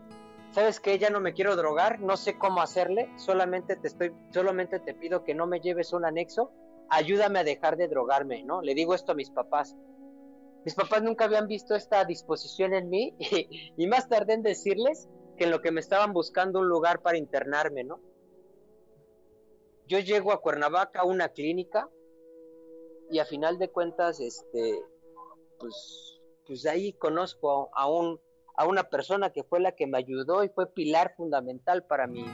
¿sabes 0.52 0.80
qué? 0.80 1.00
Ya 1.00 1.10
no 1.10 1.20
me 1.20 1.34
quiero 1.34 1.56
drogar, 1.56 2.00
no 2.02 2.18
sé 2.18 2.38
cómo 2.38 2.62
hacerle, 2.62 3.10
solamente 3.16 3.76
te 3.76 3.88
estoy, 3.88 4.14
solamente 4.30 4.80
te 4.80 4.94
pido 4.94 5.24
que 5.24 5.34
no 5.34 5.48
me 5.48 5.60
lleves 5.60 5.92
un 5.92 6.06
anexo, 6.06 6.52
ayúdame 6.90 7.40
a 7.40 7.44
dejar 7.44 7.78
de 7.78 7.88
drogarme, 7.88 8.44
¿no? 8.44 8.62
Le 8.62 8.74
digo 8.74 8.94
esto 8.94 9.12
a 9.12 9.16
mis 9.16 9.30
papás. 9.30 9.76
Mis 10.66 10.76
papás 10.76 11.04
nunca 11.04 11.26
habían 11.26 11.48
visto 11.48 11.76
esta 11.76 12.04
disposición 12.06 12.74
en 12.74 12.90
mí 12.90 13.16
y, 13.78 13.88
más 13.88 14.10
tardé 14.10 14.34
en 14.34 14.44
decirles 14.44 15.08
que 15.38 15.46
en 15.46 15.52
lo 15.52 15.62
que 15.62 15.72
me 15.72 15.80
estaban 15.80 16.14
buscando 16.14 16.60
un 16.60 16.68
lugar 16.68 17.02
para 17.02 17.18
internarme, 17.18 17.84
¿no? 17.84 18.02
Yo 19.88 20.00
llego 20.00 20.32
a 20.34 20.42
Cuernavaca 20.42 21.02
a 21.02 21.06
una 21.06 21.30
clínica 21.30 21.90
y 23.10 23.20
a 23.20 23.26
final 23.26 23.58
de 23.58 23.70
cuentas, 23.70 24.20
este, 24.20 24.82
pues, 25.60 26.20
pues 26.46 26.66
ahí 26.66 26.92
conozco 26.94 27.70
a 27.74 27.90
un 27.90 28.20
a 28.58 28.66
una 28.66 28.90
persona 28.90 29.30
que 29.30 29.44
fue 29.44 29.60
la 29.60 29.74
que 29.74 29.88
me 29.88 30.00
ayudó 30.00 30.44
y 30.44 30.50
fue 30.50 30.74
pilar 30.74 31.14
fundamental 31.16 31.86
para 31.86 32.08
mí, 32.08 32.26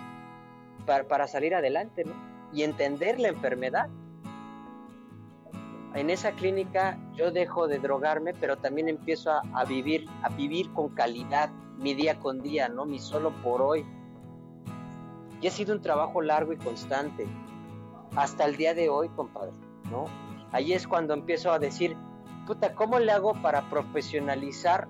para, 0.85 1.27
salir 1.27 1.53
adelante, 1.53 2.05
¿no? 2.05 2.13
Y 2.53 2.63
entender 2.63 3.19
la 3.19 3.27
enfermedad. 3.27 3.89
En 5.93 6.09
esa 6.09 6.31
clínica 6.31 6.97
yo 7.13 7.31
dejo 7.31 7.67
de 7.67 7.79
drogarme, 7.79 8.33
pero 8.33 8.57
también 8.57 8.89
empiezo 8.89 9.31
a, 9.31 9.63
vivir, 9.65 10.05
a 10.23 10.29
vivir 10.29 10.71
con 10.73 10.89
calidad, 10.89 11.49
mi 11.77 11.93
día 11.93 12.19
con 12.19 12.41
día, 12.41 12.67
¿no? 12.67 12.85
Mi 12.85 12.99
solo 12.99 13.31
por 13.43 13.61
hoy. 13.61 13.85
Y 15.41 15.47
ha 15.47 15.51
sido 15.51 15.75
un 15.75 15.81
trabajo 15.81 16.21
largo 16.21 16.53
y 16.53 16.57
constante, 16.57 17.27
hasta 18.15 18.45
el 18.45 18.55
día 18.55 18.73
de 18.73 18.89
hoy, 18.89 19.09
compadre, 19.09 19.53
¿no? 19.91 20.05
Ahí 20.51 20.73
es 20.73 20.87
cuando 20.87 21.13
empiezo 21.13 21.51
a 21.51 21.59
decir, 21.59 21.95
puta, 22.47 22.73
¿cómo 22.73 22.99
le 22.99 23.11
hago 23.11 23.33
para 23.41 23.69
profesionalizar 23.69 24.87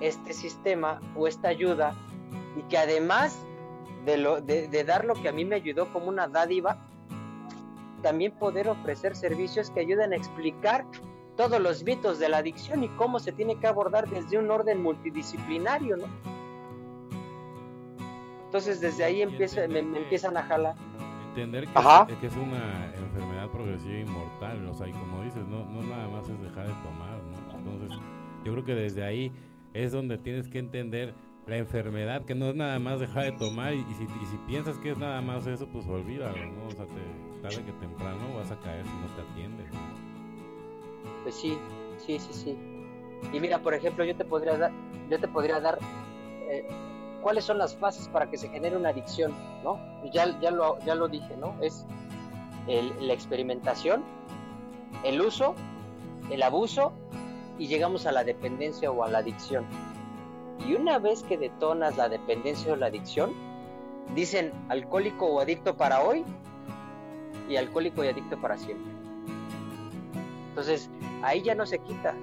este 0.00 0.32
sistema 0.32 1.00
o 1.16 1.26
esta 1.26 1.48
ayuda 1.48 1.94
y 2.56 2.62
que 2.62 2.78
además 2.78 3.38
de, 4.04 4.18
lo, 4.18 4.40
de, 4.40 4.84
dar 4.84 5.04
lo 5.04 5.14
que 5.14 5.28
a 5.28 5.32
mí 5.32 5.44
me 5.44 5.56
ayudó 5.56 5.92
como 5.92 6.06
una 6.06 6.28
dádiva, 6.28 6.78
también 8.06 8.30
poder 8.30 8.68
ofrecer 8.68 9.16
servicios 9.16 9.68
que 9.68 9.80
ayuden 9.80 10.12
a 10.12 10.16
explicar 10.16 10.86
todos 11.36 11.60
los 11.60 11.82
mitos 11.82 12.20
de 12.20 12.28
la 12.28 12.36
adicción 12.36 12.84
y 12.84 12.88
cómo 12.90 13.18
se 13.18 13.32
tiene 13.32 13.56
que 13.56 13.66
abordar 13.66 14.08
desde 14.08 14.38
un 14.38 14.48
orden 14.48 14.80
multidisciplinario, 14.80 15.96
¿no? 15.96 16.06
Entonces 18.44 18.80
desde 18.80 19.02
ahí 19.02 19.22
empieza, 19.22 19.66
me, 19.66 19.80
empiezan 19.80 20.36
a 20.36 20.44
jalar. 20.44 20.76
Entender 21.30 21.66
que, 21.66 22.16
que, 22.20 22.26
es 22.28 22.36
una 22.36 22.94
enfermedad 22.94 23.50
progresiva 23.50 23.94
e 23.94 24.00
inmortal, 24.02 24.68
o 24.68 24.74
sea, 24.74 24.86
y 24.86 24.92
como 24.92 25.24
dices, 25.24 25.44
no, 25.48 25.64
no 25.64 25.82
nada 25.82 26.06
más 26.06 26.28
es 26.28 26.40
dejar 26.40 26.68
de 26.68 26.74
tomar, 26.74 27.20
¿no? 27.24 27.58
Entonces, 27.58 27.98
yo 28.44 28.52
creo 28.52 28.64
que 28.64 28.76
desde 28.76 29.02
ahí 29.02 29.32
es 29.74 29.90
donde 29.90 30.16
tienes 30.16 30.46
que 30.46 30.60
entender 30.60 31.12
la 31.48 31.56
enfermedad, 31.56 32.24
que 32.24 32.36
no 32.36 32.50
es 32.50 32.54
nada 32.54 32.78
más 32.78 33.00
dejar 33.00 33.24
de 33.24 33.32
tomar 33.32 33.74
y, 33.74 33.82
si, 33.94 34.06
si, 34.06 34.36
piensas 34.46 34.78
que 34.78 34.92
es 34.92 34.98
nada 34.98 35.20
más 35.22 35.44
eso, 35.48 35.66
pues 35.66 35.88
olvídalo, 35.88 36.52
¿no? 36.52 36.68
O 36.68 36.70
sea, 36.70 36.86
te, 36.86 37.25
tarde 37.36 37.64
que 37.64 37.72
temprano 37.72 38.34
vas 38.36 38.50
a 38.50 38.58
caer 38.60 38.84
si 38.84 38.92
no 38.92 39.06
te 39.14 39.22
atiendes. 39.22 39.66
Pues 41.22 41.34
sí, 41.34 41.58
sí, 41.98 42.18
sí, 42.18 42.32
sí. 42.32 42.58
Y 43.32 43.40
mira, 43.40 43.58
por 43.58 43.74
ejemplo, 43.74 44.04
yo 44.04 44.16
te 44.16 44.24
podría 44.24 44.56
dar, 44.56 44.72
yo 45.10 45.18
te 45.18 45.28
podría 45.28 45.60
dar 45.60 45.78
eh, 46.48 46.66
cuáles 47.22 47.44
son 47.44 47.58
las 47.58 47.76
fases 47.76 48.08
para 48.08 48.30
que 48.30 48.38
se 48.38 48.48
genere 48.48 48.76
una 48.76 48.90
adicción, 48.90 49.34
¿no? 49.64 49.80
Ya, 50.12 50.38
ya, 50.40 50.50
lo, 50.50 50.78
ya 50.80 50.94
lo 50.94 51.08
dije, 51.08 51.36
¿no? 51.36 51.54
Es 51.60 51.86
la 52.66 53.12
experimentación, 53.12 54.04
el 55.04 55.20
uso, 55.20 55.54
el 56.30 56.42
abuso 56.42 56.92
y 57.58 57.68
llegamos 57.68 58.06
a 58.06 58.12
la 58.12 58.24
dependencia 58.24 58.90
o 58.90 59.04
a 59.04 59.08
la 59.08 59.18
adicción. 59.18 59.64
Y 60.66 60.74
una 60.74 60.98
vez 60.98 61.22
que 61.22 61.38
detonas 61.38 61.96
la 61.96 62.08
dependencia 62.08 62.72
o 62.72 62.76
la 62.76 62.86
adicción, 62.86 63.32
dicen 64.14 64.52
alcohólico 64.68 65.26
o 65.26 65.40
adicto 65.40 65.76
para 65.76 66.02
hoy 66.02 66.24
y 67.48 67.56
alcohólico 67.56 68.04
y 68.04 68.08
adicto 68.08 68.40
para 68.40 68.56
siempre. 68.56 68.92
Entonces, 70.50 70.90
ahí 71.22 71.42
ya 71.42 71.54
no 71.54 71.66
se 71.66 71.78
quita. 71.78 72.14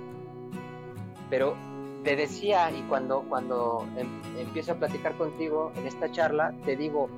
Pero 1.30 1.56
te 2.04 2.16
decía, 2.16 2.70
y 2.72 2.82
cuando, 2.84 3.22
cuando 3.30 3.88
em, 3.98 4.08
empiezo 4.38 4.74
a 4.74 4.76
platicar 4.76 5.16
contigo 5.18 5.72
en 5.76 5.88
esta 5.88 6.12
charla, 6.12 6.54
te 6.66 6.76
digo, 6.76 7.10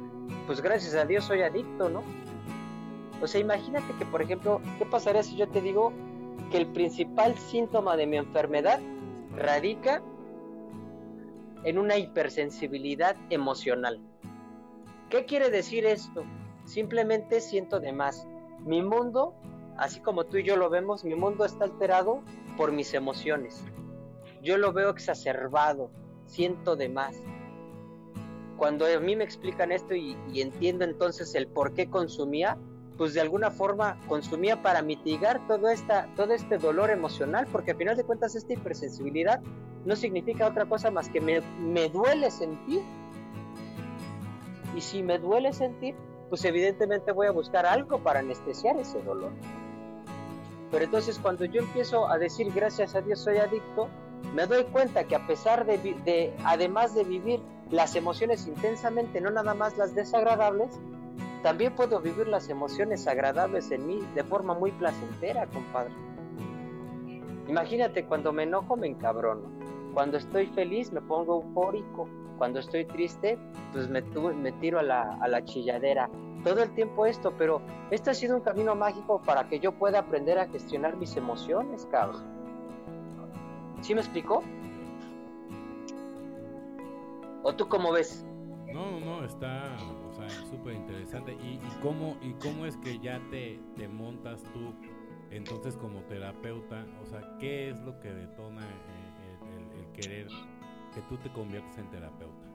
pues 0.45 0.61
gracias 0.61 0.95
a 0.95 1.05
Dios 1.05 1.25
soy 1.25 1.41
adicto, 1.41 1.89
¿no? 1.89 2.03
O 3.21 3.27
sea, 3.27 3.41
imagínate 3.41 3.93
que, 3.97 4.05
por 4.05 4.21
ejemplo, 4.21 4.61
¿qué 4.77 4.85
pasaría 4.85 5.23
si 5.23 5.35
yo 5.35 5.47
te 5.47 5.61
digo 5.61 5.93
que 6.51 6.57
el 6.57 6.67
principal 6.67 7.37
síntoma 7.37 7.95
de 7.95 8.07
mi 8.07 8.17
enfermedad 8.17 8.79
radica 9.35 10.01
en 11.63 11.77
una 11.79 11.97
hipersensibilidad 11.97 13.15
emocional? 13.29 13.99
¿Qué 15.09 15.25
quiere 15.25 15.49
decir 15.49 15.85
esto? 15.85 16.23
Simplemente 16.65 17.41
siento 17.41 17.79
de 17.79 17.93
más. 17.93 18.27
Mi 18.59 18.81
mundo, 18.81 19.35
así 19.77 19.99
como 19.99 20.25
tú 20.25 20.37
y 20.37 20.43
yo 20.43 20.57
lo 20.57 20.69
vemos, 20.69 21.05
mi 21.05 21.15
mundo 21.15 21.45
está 21.45 21.65
alterado 21.65 22.21
por 22.57 22.71
mis 22.71 22.93
emociones. 22.93 23.63
Yo 24.41 24.57
lo 24.57 24.73
veo 24.73 24.89
exacerbado, 24.89 25.91
siento 26.25 26.75
de 26.75 26.89
más. 26.89 27.15
Cuando 28.57 28.85
a 28.85 28.99
mí 28.99 29.15
me 29.15 29.23
explican 29.23 29.71
esto 29.71 29.95
y, 29.95 30.17
entiendo 30.33 30.85
entonces 30.85 31.35
el 31.35 31.47
por 31.47 31.73
qué 31.73 31.89
consumía, 31.89 32.57
pues 32.97 33.13
de 33.13 33.21
alguna 33.21 33.51
forma 33.51 33.99
consumía 34.07 34.61
para 34.61 34.81
mitigar 34.81 35.45
todo, 35.47 35.69
esta, 35.69 36.07
todo 36.15 36.33
este 36.33 36.57
dolor 36.57 36.89
emocional, 36.89 37.47
porque 37.51 37.71
al 37.71 37.77
final 37.77 37.97
de 37.97 38.05
cuentas 38.05 38.35
esta 38.35 38.53
hipersensibilidad 38.53 39.41
no 39.83 39.95
significa 39.95 40.47
otra 40.47 40.65
cosa 40.65 40.89
más 40.89 41.09
que 41.09 41.21
me, 41.21 41.41
me 41.59 41.89
duele 41.89 42.31
sentir. 42.31 42.81
Y 44.75 44.81
si 44.81 45.03
me 45.03 45.19
duele 45.19 45.53
sentir, 45.53 45.95
pues 46.29 46.43
evidentemente 46.45 47.11
voy 47.11 47.27
a 47.27 47.31
buscar 47.31 47.65
algo 47.65 47.99
para 47.99 48.19
anestesiar 48.19 48.77
ese 48.77 49.01
dolor. 49.01 49.31
Pero 50.71 50.85
entonces 50.85 51.19
cuando 51.19 51.45
yo 51.45 51.61
empiezo 51.61 52.07
a 52.07 52.17
decir 52.17 52.51
gracias 52.53 52.95
a 52.95 53.01
Dios 53.01 53.19
soy 53.19 53.37
adicto, 53.37 53.87
me 54.33 54.45
doy 54.47 54.63
cuenta 54.65 55.05
que 55.05 55.15
a 55.15 55.27
pesar 55.27 55.65
de, 55.65 55.77
de 55.77 56.33
además 56.43 56.95
de 56.95 57.03
vivir 57.03 57.41
las 57.71 57.95
emociones 57.95 58.47
intensamente, 58.47 59.21
no 59.21 59.29
nada 59.29 59.53
más 59.53 59.77
las 59.77 59.95
desagradables, 59.95 60.79
también 61.43 61.75
puedo 61.75 61.99
vivir 61.99 62.27
las 62.27 62.49
emociones 62.49 63.07
agradables 63.07 63.69
en 63.71 63.85
mí 63.85 63.99
de 64.15 64.23
forma 64.23 64.55
muy 64.55 64.71
placentera, 64.71 65.45
compadre. 65.47 65.93
Imagínate, 67.47 68.05
cuando 68.05 68.33
me 68.33 68.43
enojo 68.43 68.75
me 68.75 68.87
encabrono. 68.87 69.43
Cuando 69.93 70.17
estoy 70.17 70.47
feliz 70.47 70.91
me 70.91 71.01
pongo 71.01 71.35
eufórico. 71.35 72.09
Cuando 72.37 72.59
estoy 72.59 72.85
triste, 72.85 73.37
pues 73.71 73.89
me, 73.89 74.01
me 74.01 74.51
tiro 74.53 74.79
a 74.79 74.83
la, 74.83 75.17
a 75.21 75.27
la 75.27 75.43
chilladera. 75.43 76.09
Todo 76.43 76.61
el 76.61 76.73
tiempo 76.73 77.05
esto, 77.05 77.33
pero 77.37 77.61
esto 77.91 78.11
ha 78.11 78.13
sido 78.13 78.35
un 78.35 78.41
camino 78.41 78.75
mágico 78.75 79.21
para 79.21 79.47
que 79.47 79.59
yo 79.59 79.71
pueda 79.71 79.99
aprender 79.99 80.37
a 80.37 80.47
gestionar 80.47 80.95
mis 80.97 81.15
emociones, 81.17 81.87
cabrón. 81.91 82.23
¿Sí 83.81 83.93
me 83.93 84.01
explicó? 84.01 84.43
¿O 87.43 87.53
tú 87.53 87.67
cómo 87.67 87.91
ves? 87.91 88.25
No, 88.73 88.99
no, 88.99 89.23
está 89.23 89.77
súper 90.49 90.73
interesante. 90.73 91.33
¿Y, 91.33 91.59
cómo, 91.81 92.17
¿Y 92.21 92.33
cómo 92.33 92.65
es 92.65 92.75
que 92.77 92.99
ya 92.99 93.21
te, 93.29 93.59
montas 93.87 94.43
tú 94.53 94.73
entonces 95.29 95.77
como 95.77 95.99
terapeuta? 96.03 96.85
O 97.01 97.05
sea, 97.05 97.21
¿qué 97.39 97.69
es 97.69 97.79
lo 97.81 97.99
que 97.99 98.11
detona 98.11 98.61
eh, 98.63 99.77
el, 99.77 99.91
querer 99.93 100.27
que 100.95 101.01
tú 101.01 101.17
te 101.17 101.31
conviertas 101.31 101.77
en 101.77 101.91
terapeuta? 101.91 102.47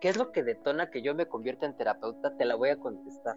¿Qué 0.00 0.08
es 0.08 0.16
lo 0.16 0.30
que 0.30 0.44
detona 0.44 0.90
que 0.90 1.02
yo 1.02 1.14
me 1.14 1.26
convierta 1.26 1.66
en 1.66 1.76
terapeuta? 1.76 2.36
Te 2.36 2.44
la 2.44 2.54
voy 2.54 2.70
a 2.70 2.76
contestar. 2.76 3.36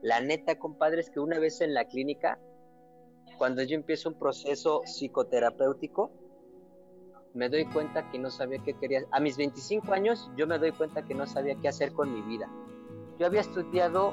La 0.00 0.20
neta, 0.20 0.58
compadre, 0.58 1.00
es 1.00 1.10
que 1.10 1.20
una 1.20 1.38
vez 1.38 1.60
en 1.60 1.74
la 1.74 1.84
clínica, 1.84 2.38
cuando 3.36 3.62
yo 3.62 3.74
empiezo 3.74 4.08
un 4.08 4.18
proceso 4.18 4.82
psicoterapéutico, 4.84 6.12
me 7.34 7.48
doy 7.48 7.64
cuenta 7.66 8.10
que 8.10 8.18
no 8.18 8.30
sabía 8.30 8.62
qué 8.64 8.74
quería. 8.74 9.02
A 9.10 9.20
mis 9.20 9.36
25 9.36 9.92
años 9.92 10.30
yo 10.36 10.46
me 10.46 10.58
doy 10.58 10.72
cuenta 10.72 11.02
que 11.02 11.14
no 11.14 11.26
sabía 11.26 11.56
qué 11.56 11.68
hacer 11.68 11.92
con 11.92 12.12
mi 12.12 12.22
vida. 12.22 12.48
Yo 13.18 13.26
había 13.26 13.40
estudiado 13.40 14.12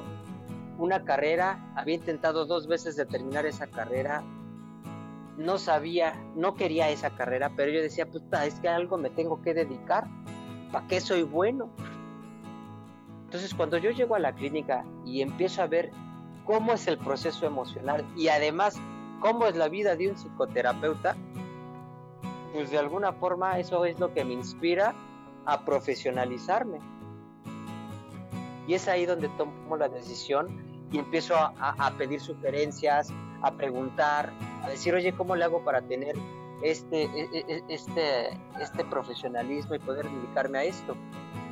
una 0.78 1.04
carrera, 1.04 1.72
había 1.76 1.94
intentado 1.94 2.46
dos 2.46 2.66
veces 2.66 2.96
de 2.96 3.06
terminar 3.06 3.46
esa 3.46 3.66
carrera, 3.66 4.24
no 5.40 5.56
sabía, 5.56 6.22
no 6.36 6.54
quería 6.54 6.90
esa 6.90 7.10
carrera, 7.10 7.50
pero 7.56 7.72
yo 7.72 7.80
decía, 7.80 8.04
puta, 8.06 8.44
es 8.44 8.60
que 8.60 8.68
algo 8.68 8.98
me 8.98 9.08
tengo 9.08 9.40
que 9.40 9.54
dedicar, 9.54 10.06
¿para 10.70 10.86
qué 10.86 11.00
soy 11.00 11.22
bueno? 11.22 11.70
Entonces 13.24 13.54
cuando 13.54 13.78
yo 13.78 13.90
llego 13.90 14.14
a 14.14 14.18
la 14.18 14.34
clínica 14.34 14.84
y 15.06 15.22
empiezo 15.22 15.62
a 15.62 15.66
ver 15.66 15.92
cómo 16.44 16.74
es 16.74 16.86
el 16.88 16.98
proceso 16.98 17.46
emocional 17.46 18.04
y 18.16 18.28
además 18.28 18.78
cómo 19.20 19.46
es 19.46 19.56
la 19.56 19.68
vida 19.68 19.96
de 19.96 20.10
un 20.10 20.16
psicoterapeuta, 20.16 21.16
pues 22.52 22.70
de 22.70 22.78
alguna 22.78 23.12
forma 23.14 23.58
eso 23.58 23.84
es 23.86 23.98
lo 23.98 24.12
que 24.12 24.24
me 24.24 24.34
inspira 24.34 24.94
a 25.46 25.64
profesionalizarme. 25.64 26.80
Y 28.66 28.74
es 28.74 28.88
ahí 28.88 29.06
donde 29.06 29.28
tomo 29.30 29.76
la 29.78 29.88
decisión 29.88 30.86
y 30.92 30.98
empiezo 30.98 31.34
a, 31.36 31.94
pedir 31.96 32.20
sugerencias, 32.20 33.10
a 33.42 33.52
preguntar, 33.52 34.32
a 34.62 34.68
decir, 34.68 34.94
oye, 34.94 35.12
¿cómo 35.14 35.36
le 35.36 35.44
hago 35.44 35.64
para 35.64 35.82
tener 35.82 36.16
este, 36.62 37.04
e, 37.04 37.28
e, 37.32 37.44
e, 37.48 37.64
este, 37.68 38.30
este 38.60 38.84
profesionalismo 38.84 39.74
y 39.74 39.78
poder 39.78 40.08
dedicarme 40.10 40.58
a 40.58 40.64
esto? 40.64 40.96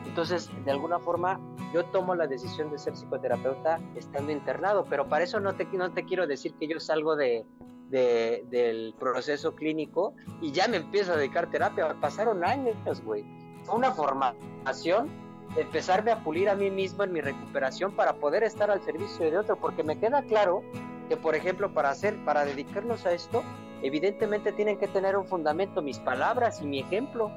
Entonces, 0.06 0.50
de 0.64 0.70
alguna 0.70 0.98
forma, 0.98 1.40
yo 1.72 1.84
tomo 1.86 2.14
la 2.14 2.26
decisión 2.26 2.70
de 2.70 2.78
ser 2.78 2.96
psicoterapeuta 2.96 3.78
estando 3.94 4.32
internado, 4.32 4.84
pero 4.88 5.08
para 5.08 5.24
eso 5.24 5.38
no 5.38 5.54
te, 5.54 5.64
no 5.66 5.92
te 5.92 6.04
quiero 6.04 6.26
decir 6.26 6.54
que 6.54 6.66
yo 6.66 6.80
salgo 6.80 7.14
de, 7.14 7.44
del 7.90 8.94
proceso 8.98 9.54
clínico 9.54 10.14
y 10.40 10.52
ya 10.52 10.68
me 10.68 10.78
empiezo 10.78 11.12
a 11.12 11.16
dedicar 11.16 11.50
terapia. 11.50 11.94
Pasaron 12.00 12.44
años, 12.44 12.76
güey. 13.04 13.24
Fue 13.64 13.76
una 13.76 13.92
formación 13.92 15.08
de 15.54 15.62
empezarme 15.62 16.10
a 16.10 16.22
pulir 16.22 16.48
a 16.48 16.54
mí 16.54 16.70
mismo 16.70 17.04
en 17.04 17.12
mi 17.12 17.20
recuperación 17.20 17.92
para 17.92 18.14
poder 18.14 18.42
estar 18.42 18.70
al 18.70 18.82
servicio 18.82 19.30
de 19.30 19.38
otro, 19.38 19.56
porque 19.56 19.82
me 19.82 19.98
queda 19.98 20.22
claro 20.22 20.62
que, 21.08 21.16
por 21.16 21.34
ejemplo, 21.34 21.72
para 21.72 21.90
hacer, 21.90 22.16
para 22.24 22.44
dedicarnos 22.44 23.06
a 23.06 23.12
esto, 23.12 23.42
evidentemente 23.82 24.52
tienen 24.52 24.78
que 24.78 24.88
tener 24.88 25.16
un 25.16 25.26
fundamento 25.26 25.82
mis 25.82 25.98
palabras 25.98 26.60
y 26.62 26.66
mi 26.66 26.80
ejemplo. 26.80 27.30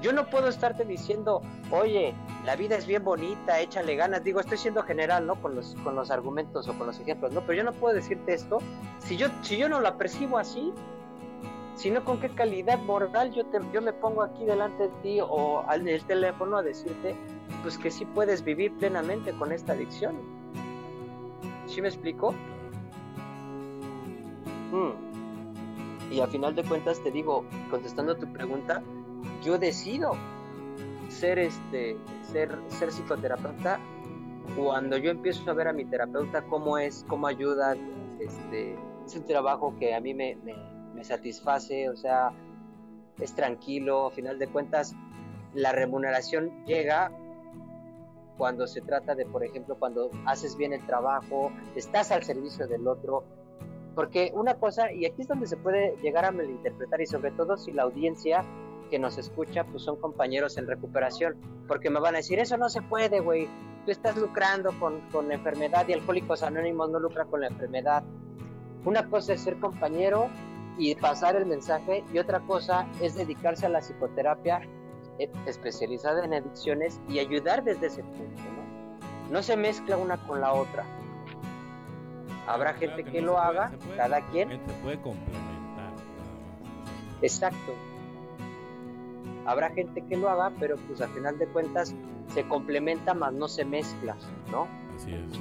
Yo 0.00 0.14
no 0.14 0.30
puedo 0.30 0.48
estarte 0.48 0.86
diciendo, 0.86 1.42
oye, 1.70 2.14
la 2.44 2.56
vida 2.56 2.76
es 2.76 2.86
bien 2.86 3.04
bonita, 3.04 3.60
échale 3.60 3.96
ganas. 3.96 4.24
Digo, 4.24 4.40
estoy 4.40 4.56
siendo 4.56 4.82
general, 4.82 5.26
¿no? 5.26 5.34
Con 5.42 5.54
los, 5.54 5.74
con 5.84 5.94
los 5.94 6.10
argumentos 6.10 6.68
o 6.68 6.78
con 6.78 6.86
los 6.86 6.98
ejemplos, 6.98 7.32
¿no? 7.34 7.42
Pero 7.42 7.54
yo 7.54 7.64
no 7.64 7.72
puedo 7.72 7.94
decirte 7.94 8.32
esto 8.32 8.58
si 9.00 9.18
yo, 9.18 9.28
si 9.42 9.58
yo 9.58 9.68
no 9.68 9.80
la 9.80 9.98
percibo 9.98 10.38
así, 10.38 10.72
sino 11.74 12.04
con 12.04 12.20
qué 12.20 12.30
calidad 12.30 12.78
moral 12.78 13.32
yo, 13.32 13.44
te, 13.46 13.58
yo 13.72 13.82
me 13.82 13.92
pongo 13.92 14.22
aquí 14.22 14.44
delante 14.44 14.84
de 14.84 14.88
ti 15.02 15.18
o 15.20 15.64
al 15.66 15.86
el 15.88 16.04
teléfono 16.04 16.56
a 16.56 16.62
decirte, 16.62 17.14
pues 17.62 17.78
que 17.78 17.90
sí 17.90 18.04
puedes 18.04 18.42
vivir 18.42 18.72
plenamente 18.78 19.32
con 19.32 19.52
esta 19.52 19.72
adicción. 19.72 20.16
¿Sí 21.66 21.80
me 21.80 21.88
explico? 21.88 22.34
Mm. 24.70 26.12
Y 26.12 26.20
a 26.20 26.26
final 26.26 26.54
de 26.54 26.64
cuentas 26.64 27.02
te 27.02 27.10
digo, 27.10 27.44
contestando 27.70 28.12
a 28.12 28.18
tu 28.18 28.26
pregunta, 28.32 28.82
yo 29.44 29.58
decido 29.58 30.12
ser 31.08 31.38
este 31.38 31.96
ser 32.22 32.56
ser 32.68 32.90
psicoterapeuta 32.92 33.80
cuando 34.56 34.96
yo 34.96 35.10
empiezo 35.10 35.48
a 35.50 35.54
ver 35.54 35.68
a 35.68 35.72
mi 35.72 35.84
terapeuta 35.84 36.42
cómo 36.42 36.78
es 36.78 37.04
cómo 37.08 37.26
ayuda 37.26 37.76
este 38.18 38.76
es 39.04 39.16
un 39.16 39.26
trabajo 39.26 39.74
que 39.78 39.94
a 39.94 40.00
mí 40.00 40.14
me, 40.14 40.36
me, 40.36 41.04
satisface 41.04 41.88
o 41.88 41.96
sea 41.96 42.30
es 43.18 43.34
tranquilo 43.34 44.06
a 44.06 44.10
final 44.10 44.38
de 44.38 44.46
cuentas 44.48 44.94
la 45.54 45.72
remuneración 45.72 46.64
llega 46.66 47.10
cuando 48.36 48.66
se 48.66 48.82
trata 48.82 49.14
de 49.14 49.24
por 49.24 49.42
ejemplo 49.44 49.76
cuando 49.78 50.10
haces 50.26 50.56
bien 50.56 50.72
el 50.72 50.84
trabajo 50.86 51.50
estás 51.74 52.10
al 52.12 52.22
servicio 52.22 52.68
del 52.68 52.86
otro 52.86 53.24
porque 53.94 54.32
una 54.34 54.54
cosa 54.54 54.92
y 54.92 55.06
aquí 55.06 55.22
es 55.22 55.28
donde 55.28 55.46
se 55.46 55.56
puede 55.56 55.96
llegar 56.02 56.24
a 56.24 56.32
malinterpretar 56.32 57.00
y 57.00 57.06
sobre 57.06 57.30
todo 57.32 57.56
si 57.56 57.72
la 57.72 57.82
audiencia 57.82 58.44
que 58.90 58.98
nos 58.98 59.18
escucha, 59.18 59.64
pues 59.64 59.82
son 59.82 59.96
compañeros 59.96 60.58
en 60.58 60.66
recuperación, 60.66 61.36
porque 61.68 61.90
me 61.90 62.00
van 62.00 62.14
a 62.14 62.18
decir, 62.18 62.38
eso 62.40 62.56
no 62.56 62.68
se 62.68 62.82
puede, 62.82 63.20
güey, 63.20 63.48
tú 63.84 63.92
estás 63.92 64.16
lucrando 64.16 64.72
con, 64.78 65.00
con 65.12 65.30
enfermedad 65.32 65.86
y 65.88 65.92
Alcohólicos 65.92 66.42
Anónimos 66.42 66.90
no 66.90 66.98
lucra 66.98 67.24
con 67.24 67.40
la 67.40 67.46
enfermedad. 67.46 68.02
Una 68.84 69.08
cosa 69.08 69.34
es 69.34 69.42
ser 69.42 69.58
compañero 69.58 70.28
y 70.76 70.94
pasar 70.94 71.36
el 71.36 71.46
mensaje 71.46 72.04
y 72.12 72.18
otra 72.18 72.40
cosa 72.40 72.86
es 73.00 73.14
dedicarse 73.14 73.66
a 73.66 73.68
la 73.68 73.80
psicoterapia 73.80 74.62
eh, 75.18 75.30
especializada 75.46 76.24
en 76.24 76.34
adicciones 76.34 77.00
y 77.08 77.18
ayudar 77.18 77.62
desde 77.62 77.86
ese 77.86 78.02
punto, 78.02 78.42
¿no? 78.42 79.30
No 79.30 79.42
se 79.42 79.56
mezcla 79.56 79.96
una 79.96 80.16
con 80.26 80.40
la 80.40 80.52
otra. 80.52 80.84
Habrá 82.50 82.74
gente 82.74 83.04
que, 83.04 83.22
lo 83.22 83.38
haga, 83.38 83.70
cada 83.96 84.20
quien. 84.30 84.50
Se 84.50 84.58
puede 84.82 85.00
complementar 85.00 85.50
Exacto. 87.22 87.74
Habrá 89.46 89.70
gente 89.70 90.02
que 90.02 90.16
lo 90.16 90.28
haga, 90.28 90.52
pero 90.58 90.76
pues 90.88 91.00
al 91.00 91.10
final 91.10 91.38
de 91.38 91.46
cuentas 91.46 91.94
se 92.28 92.46
complementa 92.48 93.14
más 93.14 93.32
no 93.32 93.48
se 93.48 93.64
mezcla, 93.64 94.16
¿no? 94.50 94.66
Así 94.96 95.12
es. 95.12 95.40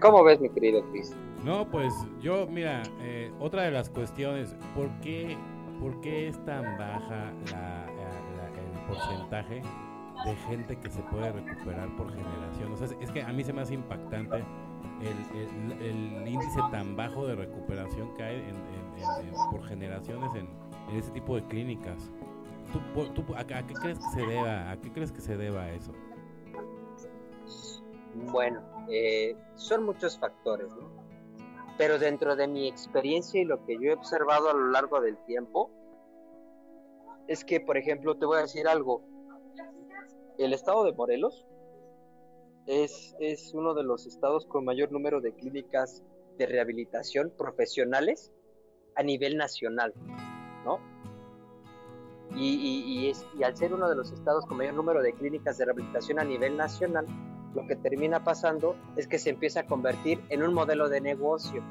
¿Cómo 0.00 0.24
ves, 0.24 0.40
mi 0.40 0.48
querido 0.48 0.84
Chris? 0.90 1.14
No, 1.44 1.68
pues 1.68 1.92
yo, 2.20 2.46
mira, 2.46 2.82
eh, 3.00 3.32
otra 3.40 3.62
de 3.62 3.72
las 3.72 3.90
cuestiones, 3.90 4.54
¿por 4.74 4.88
qué, 5.00 5.36
¿por 5.80 6.00
qué 6.00 6.28
es 6.28 6.44
tan 6.44 6.78
baja 6.78 7.32
la, 7.50 7.86
el 7.86 8.86
porcentaje 8.86 9.62
de 10.24 10.36
gente 10.48 10.76
que 10.76 10.90
se 10.90 11.02
puede 11.02 11.32
recuperar 11.32 11.94
por 11.96 12.10
generación? 12.12 12.72
O 12.72 12.76
sea, 12.76 12.88
es 13.00 13.10
que 13.10 13.22
a 13.22 13.32
mí 13.32 13.44
se 13.44 13.52
me 13.52 13.62
hace 13.62 13.74
impactante 13.74 14.44
el, 15.00 15.82
el, 15.82 16.28
índice 16.28 16.60
tan 16.70 16.96
bajo 16.96 17.26
de 17.26 17.34
recuperación 17.34 18.14
que 18.14 18.22
hay 18.22 18.36
en, 18.36 19.32
por 19.50 19.64
generaciones 19.64 20.30
en, 20.34 20.48
ese 20.96 21.10
tipo 21.12 21.36
de 21.36 21.44
clínicas. 21.46 22.10
¿Tú, 22.92 23.24
a, 23.34 23.44
qué 23.44 23.74
crees 23.74 23.98
que 23.98 24.20
se 24.20 24.26
deba? 24.26 24.70
¿A 24.70 24.76
qué 24.80 24.92
crees 24.92 25.12
que 25.12 25.20
se 25.20 25.36
deba 25.36 25.70
eso? 25.70 25.92
Bueno, 28.14 28.60
eh, 28.88 29.36
son 29.54 29.84
muchos 29.84 30.18
factores, 30.18 30.68
¿no? 30.74 30.90
Pero 31.78 31.98
dentro 31.98 32.36
de 32.36 32.46
mi 32.46 32.68
experiencia 32.68 33.40
y 33.40 33.44
lo 33.44 33.64
que 33.64 33.74
yo 33.74 33.90
he 33.90 33.94
observado 33.94 34.50
a 34.50 34.54
lo 34.54 34.70
largo 34.70 35.00
del 35.00 35.16
tiempo, 35.24 35.70
es 37.26 37.44
que, 37.44 37.60
por 37.60 37.76
ejemplo, 37.76 38.16
te 38.16 38.26
voy 38.26 38.38
a 38.38 38.42
decir 38.42 38.68
algo. 38.68 39.02
El 40.38 40.52
estado 40.52 40.84
de 40.84 40.92
Morelos 40.92 41.46
es, 42.66 43.14
es 43.20 43.52
uno 43.54 43.74
de 43.74 43.82
los 43.82 44.06
estados 44.06 44.46
con 44.46 44.64
mayor 44.64 44.92
número 44.92 45.20
de 45.20 45.34
clínicas 45.34 46.02
de 46.38 46.46
rehabilitación 46.46 47.32
profesionales 47.36 48.32
a 48.94 49.02
nivel 49.02 49.36
nacional, 49.36 49.92
¿no? 50.64 50.78
Y, 52.34 52.54
y, 52.56 53.08
es, 53.08 53.26
y, 53.38 53.42
al 53.42 53.56
ser 53.56 53.74
uno 53.74 53.90
de 53.90 53.96
los 53.96 54.10
estados 54.10 54.46
con 54.46 54.56
mayor 54.56 54.74
número 54.74 55.02
de 55.02 55.12
clínicas 55.12 55.58
de 55.58 55.66
rehabilitación 55.66 56.18
a 56.18 56.24
nivel 56.24 56.56
nacional, 56.56 57.06
lo 57.54 57.66
que 57.66 57.76
termina 57.76 58.24
pasando 58.24 58.74
es 58.96 59.06
que 59.06 59.18
se 59.18 59.30
empieza 59.30 59.60
a 59.60 59.66
convertir 59.66 60.24
en 60.30 60.42
un 60.42 60.54
modelo 60.54 60.88
de 60.88 61.02
negocio. 61.02 61.62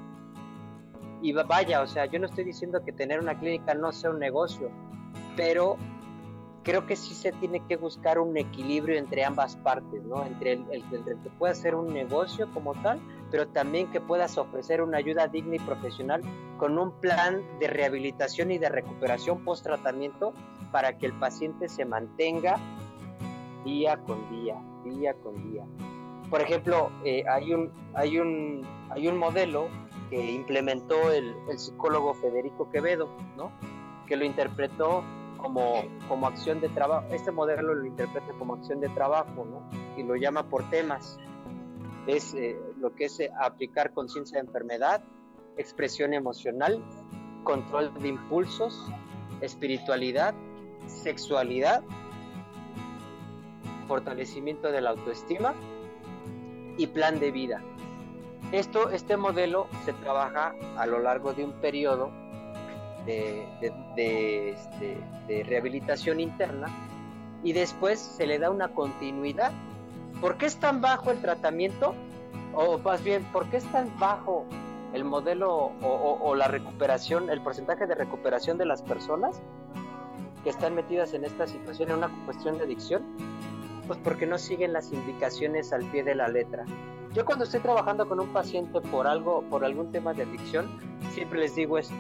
Y 1.24 1.34
vaya, 1.34 1.82
o 1.82 1.88
sea, 1.88 2.06
yo 2.06 2.20
no 2.20 2.28
estoy 2.28 2.44
diciendo 2.44 2.84
que 2.86 2.92
tener 2.92 3.20
una 3.20 3.40
clínica 3.40 3.74
no 3.74 3.92
sea 3.92 4.12
un 4.12 4.20
negocio, 4.20 4.70
pero 5.36 5.78
creo 6.64 6.86
que 6.86 6.96
sí 6.96 7.16
se 7.16 7.32
tiene 7.32 7.66
que 7.68 7.76
buscar 7.76 8.20
un 8.20 8.38
equilibrio 8.38 8.98
entre 8.98 9.24
ambas 9.24 9.56
partes, 9.56 10.04
¿no? 10.04 10.26
Entre 10.26 10.54
el, 10.54 10.66
el, 10.72 10.84
que 10.90 11.30
pueda 11.38 11.56
ser 11.56 11.76
un 11.76 11.94
negocio 11.94 12.52
como 12.54 12.74
tal, 12.82 13.00
pero 13.32 13.48
también 13.48 13.92
que 13.92 14.00
puedas 14.00 14.38
ofrecer 14.38 14.82
una 14.82 14.98
ayuda 14.98 15.28
digna 15.28 15.56
y 15.56 15.60
profesional 15.60 16.22
con 16.58 16.78
un 16.78 16.92
plan 17.00 17.42
de 17.60 17.68
rehabilitación 17.68 18.52
y 18.52 18.58
de 18.58 18.70
recuperación 18.70 19.44
post 19.44 19.64
tratamiento 19.64 20.34
para 20.72 20.98
que 20.98 21.08
el 21.08 21.14
paciente 21.14 21.68
se 21.68 21.86
mantenga 21.86 22.58
día 23.66 23.98
con 23.98 24.30
día, 24.30 24.56
día 24.84 25.14
con 25.16 25.52
día. 25.52 25.66
Por 26.30 26.42
ejemplo, 26.42 26.92
eh, 27.04 27.24
hay, 27.30 27.54
un, 27.54 27.72
hay, 27.94 28.20
un, 28.20 28.66
hay 28.90 29.08
un 29.08 29.18
modelo 29.18 29.68
que 30.10 30.32
implementó 30.32 31.12
el, 31.12 31.36
el 31.50 31.60
psicólogo 31.60 32.14
Federico 32.14 32.70
Quevedo, 32.70 33.10
¿no? 33.36 33.52
que 34.08 34.16
lo 34.16 34.26
interpretó 34.26 35.04
como, 35.42 35.84
como 36.08 36.28
acción 36.28 36.62
de 36.62 36.70
trabajo. 36.70 37.08
Este 37.12 37.32
modelo 37.32 37.74
lo 37.74 37.86
interpreta 37.86 38.32
como 38.38 38.54
acción 38.54 38.80
de 38.80 38.90
trabajo. 38.90 39.46
Y 39.98 40.04
lo 40.04 40.16
llama 40.16 40.48
por 40.48 40.70
temas. 40.70 41.18
Es 42.08 42.34
eh, 42.34 42.58
lo 42.78 42.96
que 42.96 43.06
es 43.06 43.20
eh, 43.20 43.32
aplicar 43.40 43.94
conciencia 43.94 44.40
de 44.42 44.48
enfermedad, 44.48 45.04
expresión 45.58 46.14
emocional, 46.14 46.84
control 47.44 47.94
de 48.00 48.08
impulsos, 48.08 48.88
espiritualidad, 49.42 50.34
sexualidad, 50.88 51.84
fortalecimiento 53.88 54.72
de 54.72 54.82
la 54.82 54.92
autoestima 54.92 55.54
y 56.78 56.88
plan 56.88 57.20
de 57.20 57.32
vida. 57.32 57.62
Esto, 58.52 58.90
este 58.90 59.16
modelo 59.18 59.68
se 59.86 59.94
trabaja 59.94 60.56
a 60.78 60.86
lo 60.86 61.00
largo 61.00 61.34
de 61.34 61.46
un 61.46 61.54
periodo 61.62 62.12
de, 63.06 63.48
este, 64.52 64.98
de, 65.28 65.44
rehabilitación 65.44 66.20
interna 66.20 66.68
y 67.44 67.54
después 67.54 68.00
se 68.00 68.28
le 68.28 68.40
da 68.40 68.50
una 68.50 68.70
continuidad. 68.70 69.52
¿Por 70.20 70.38
qué 70.38 70.46
es 70.46 70.58
tan 70.58 70.82
bajo 70.82 71.12
el 71.12 71.20
tratamiento? 71.20 71.96
O 72.54 72.78
más 72.80 73.04
bien, 73.04 73.24
¿por 73.32 73.50
qué 73.50 73.58
es 73.58 73.66
tan 73.72 73.92
bajo 73.98 74.46
el 74.94 75.04
modelo 75.04 75.72
o, 75.82 76.36
la 76.36 76.48
recuperación, 76.48 77.30
el 77.30 77.42
porcentaje 77.42 77.88
de 77.88 77.96
recuperación 77.96 78.58
de 78.58 78.66
las 78.66 78.82
personas 78.82 79.42
que 80.44 80.50
están 80.50 80.76
metidas 80.76 81.14
en 81.14 81.24
esta 81.24 81.48
situación, 81.48 81.90
en 81.90 81.98
una 81.98 82.26
cuestión 82.26 82.58
de 82.58 82.66
adicción? 82.66 83.04
Pues 83.88 84.00
porque 84.04 84.28
no 84.28 84.38
siguen 84.38 84.74
las 84.74 84.92
indicaciones 84.92 85.74
al 85.74 85.84
pie 85.86 86.04
de 86.04 86.16
la 86.16 86.28
letra. 86.28 86.66
Yo 87.14 87.26
cuando 87.26 87.44
estoy 87.44 87.60
trabajando 87.60 88.08
con 88.08 88.20
un 88.20 88.32
paciente 88.32 88.80
por 88.80 89.08
algo, 89.08 89.44
por 89.50 89.66
algún 89.66 89.92
tema 89.92 90.14
de 90.14 90.24
adicción, 90.24 90.70
siempre 91.14 91.40
les 91.40 91.56
digo 91.56 91.78
esto 91.78 91.96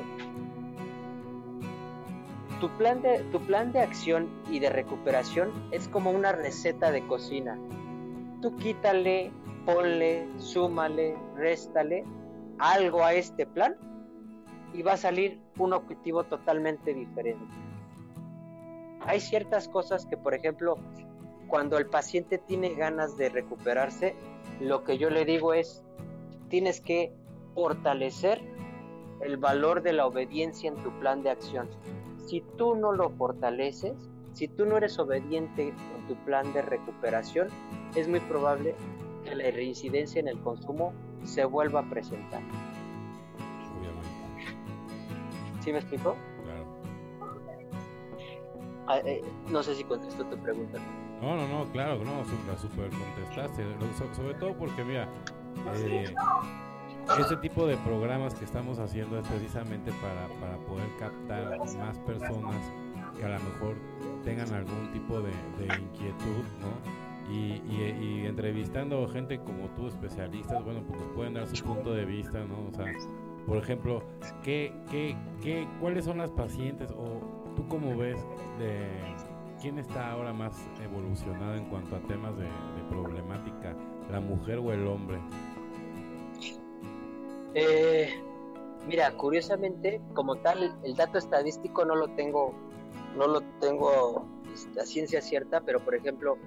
tu 2.61 2.69
plan, 2.77 3.01
de, 3.01 3.23
tu 3.31 3.41
plan 3.41 3.71
de 3.71 3.79
acción 3.79 4.29
y 4.51 4.59
de 4.59 4.69
recuperación 4.69 5.51
es 5.71 5.87
como 5.87 6.11
una 6.11 6.31
receta 6.31 6.91
de 6.91 7.05
cocina. 7.07 7.57
Tú 8.39 8.55
quítale, 8.55 9.31
ponle, 9.65 10.27
súmale, 10.37 11.17
réstale 11.35 12.05
algo 12.59 13.03
a 13.03 13.13
este 13.15 13.47
plan 13.47 13.75
y 14.73 14.83
va 14.83 14.93
a 14.93 14.97
salir 14.97 15.41
un 15.57 15.73
objetivo 15.73 16.23
totalmente 16.23 16.93
diferente. 16.93 17.51
Hay 19.07 19.19
ciertas 19.19 19.67
cosas 19.67 20.05
que, 20.05 20.15
por 20.15 20.35
ejemplo, 20.35 20.77
cuando 21.47 21.79
el 21.79 21.87
paciente 21.87 22.37
tiene 22.37 22.75
ganas 22.75 23.17
de 23.17 23.29
recuperarse, 23.29 24.15
lo 24.59 24.83
que 24.83 24.99
yo 24.99 25.09
le 25.09 25.25
digo 25.25 25.55
es, 25.55 25.83
tienes 26.47 26.79
que 26.79 27.11
fortalecer 27.55 28.39
el 29.21 29.37
valor 29.37 29.81
de 29.81 29.93
la 29.93 30.05
obediencia 30.05 30.69
en 30.69 30.75
tu 30.83 30.91
plan 30.99 31.23
de 31.23 31.31
acción 31.31 31.67
si 32.25 32.41
tú 32.57 32.75
no 32.75 32.91
lo 32.91 33.09
fortaleces, 33.11 33.93
si 34.33 34.47
tú 34.47 34.65
no 34.65 34.77
eres 34.77 34.97
obediente 34.99 35.73
con 35.91 36.07
tu 36.07 36.15
plan 36.23 36.51
de 36.53 36.61
recuperación, 36.61 37.49
es 37.95 38.07
muy 38.07 38.19
probable 38.21 38.75
que 39.23 39.35
la 39.35 39.51
reincidencia 39.51 40.19
en 40.19 40.27
el 40.27 40.39
consumo 40.39 40.93
se 41.23 41.45
vuelva 41.45 41.81
a 41.81 41.89
presentar. 41.89 42.41
Obviamente. 43.77 44.09
¿Sí 45.61 45.71
me 45.71 45.79
explico? 45.79 46.15
Claro. 46.43 46.65
Ah, 48.87 48.99
eh, 49.05 49.21
no 49.49 49.61
sé 49.61 49.75
si 49.75 49.83
contestó 49.83 50.25
tu 50.25 50.37
pregunta. 50.37 50.79
No, 51.21 51.35
no, 51.35 51.47
no, 51.47 51.71
claro, 51.71 52.03
no, 52.03 52.23
super, 52.25 52.57
super 52.57 52.89
contestaste. 52.89 53.63
Sobre 54.15 54.33
todo 54.35 54.57
porque, 54.57 54.83
mira, 54.83 55.07
eh, 55.75 56.13
ese 57.19 57.37
tipo 57.37 57.67
de 57.67 57.77
programas 57.77 58.33
que 58.33 58.45
estamos 58.45 58.79
haciendo 58.79 59.19
es 59.19 59.27
precisamente 59.27 59.91
para, 59.93 60.27
para 60.39 60.57
poder 60.65 60.87
captar 60.99 61.57
más 61.59 61.97
personas 61.99 62.55
que 63.17 63.25
a 63.25 63.29
lo 63.29 63.39
mejor 63.39 63.75
tengan 64.23 64.51
algún 64.53 64.91
tipo 64.93 65.21
de, 65.21 65.31
inquietud, 65.63 66.45
¿no? 66.61 67.01
Y, 67.31 68.25
entrevistando 68.25 69.07
gente 69.07 69.39
como 69.39 69.69
tú, 69.69 69.87
especialistas, 69.87 70.63
bueno, 70.63 70.81
pues 70.87 71.01
nos 71.01 71.11
pueden 71.13 71.33
dar 71.33 71.47
su 71.47 71.63
punto 71.63 71.93
de 71.93 72.05
vista, 72.05 72.39
¿no? 72.39 72.67
O 72.69 72.73
sea, 72.73 72.85
por 73.45 73.57
ejemplo, 73.57 74.03
¿qué, 74.43 74.73
qué, 74.89 75.15
qué, 75.41 75.67
¿cuáles 75.79 76.05
son 76.05 76.17
las 76.17 76.31
pacientes 76.31 76.91
o 76.91 77.53
tú 77.55 77.67
cómo 77.67 77.97
ves 77.97 78.17
de 78.59 78.87
quién 79.61 79.79
está 79.79 80.11
ahora 80.11 80.33
más 80.33 80.69
evolucionado 80.83 81.55
en 81.55 81.65
cuanto 81.65 81.95
a 81.95 81.99
temas 82.01 82.37
de 82.37 82.47
problemática, 82.89 83.75
la 84.11 84.19
mujer 84.19 84.59
o 84.59 84.71
el 84.71 84.87
hombre? 84.87 85.19
Eh, 87.53 88.09
mira, 88.87 89.11
curiosamente, 89.17 90.01
como 90.13 90.37
tal, 90.37 90.77
el 90.83 90.95
dato 90.95 91.17
estadístico 91.17 91.85
no 91.85 91.95
lo 91.95 92.09
tengo, 92.15 92.53
no 93.15 93.27
lo 93.27 93.41
tengo 93.59 94.25
este, 94.53 94.79
a 94.79 94.85
ciencia 94.85 95.21
cierta, 95.21 95.61
pero 95.61 95.83
por 95.83 95.95
ejemplo, 95.95 96.37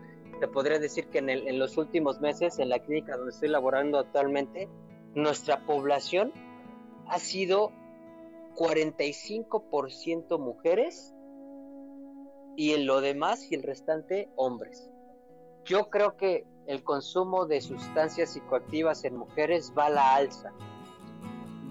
te 0.40 0.48
podría 0.48 0.78
decir 0.78 1.08
que 1.08 1.18
en, 1.18 1.30
en 1.30 1.58
los 1.58 1.76
últimos 1.76 2.20
meses, 2.20 2.58
en 2.58 2.68
la 2.68 2.78
clínica 2.80 3.16
donde 3.16 3.32
estoy 3.32 3.48
laborando 3.48 3.98
actualmente, 3.98 4.68
nuestra 5.14 5.64
población 5.64 6.32
ha 7.06 7.18
sido 7.18 7.70
45% 8.56 10.38
mujeres 10.38 11.14
y 12.56 12.72
en 12.72 12.86
lo 12.86 13.00
demás 13.00 13.50
y 13.50 13.54
el 13.54 13.62
restante 13.62 14.30
hombres. 14.36 14.90
Yo 15.64 15.88
creo 15.90 16.16
que 16.16 16.46
el 16.66 16.82
consumo 16.82 17.46
de 17.46 17.60
sustancias 17.60 18.32
psicoactivas 18.32 19.04
en 19.04 19.16
mujeres 19.16 19.72
va 19.76 19.86
a 19.86 19.90
la 19.90 20.14
alza. 20.14 20.52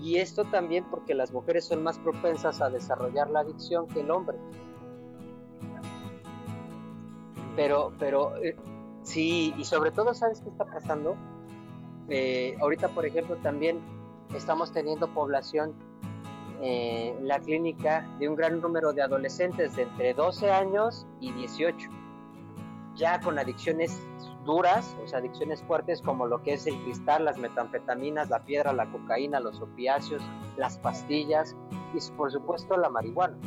Y 0.04 0.18
esto 0.18 0.44
también 0.44 0.84
porque 0.92 1.14
las 1.14 1.32
mujeres 1.32 1.64
son 1.64 1.82
más 1.82 1.98
propensas 1.98 2.60
a 2.60 2.70
desarrollar 2.70 3.30
la 3.30 3.40
adicción 3.40 3.88
que 3.88 4.02
el 4.02 4.12
hombre. 4.12 4.38
Pero, 7.56 7.94
pero 7.98 8.36
eh, 8.44 8.58
sí, 9.04 9.54
y 9.58 9.64
sobre 9.64 9.92
todo, 9.92 10.14
¿sabes 10.14 10.42
qué 10.42 10.50
está 10.50 10.66
pasando? 10.66 11.16
Eh, 12.10 12.58
ahorita, 12.60 12.90
por 12.90 13.06
ejemplo, 13.06 13.38
también 13.38 13.80
estamos 14.36 14.74
teniendo 14.74 15.08
población 15.14 15.74
eh, 16.62 17.18
la 17.22 17.40
clínica 17.40 18.06
de 18.20 18.28
un 18.28 18.36
gran 18.36 18.60
número 18.60 18.92
de 18.92 19.04
adolescentes 19.04 19.78
de 19.78 19.84
entre 19.84 20.14
12 20.14 20.52
años 20.52 21.08
y 21.22 21.32
18, 21.32 21.90
ya 22.96 23.22
con 23.22 23.40
adicciones 23.40 23.98
duras, 24.46 24.96
o 25.04 25.08
sea, 25.08 25.20
adicciones 25.20 25.62
fuertes 25.64 26.02
como 26.02 26.26
lo 26.26 26.42
que 26.42 26.54
es 26.54 26.68
el 26.68 26.76
cristal, 26.84 27.26
las 27.26 27.38
metanfetaminas, 27.38 28.30
la 28.30 28.40
piedra, 28.40 28.74
la 28.74 28.92
cocaína, 28.92 29.40
los 29.40 29.62
opiáceos, 29.62 30.22
las 30.58 30.78
pastillas 30.78 31.56
y 31.94 32.12
por 32.16 32.32
supuesto 32.32 32.78
la 32.78 32.90
marihuana. 32.90 33.38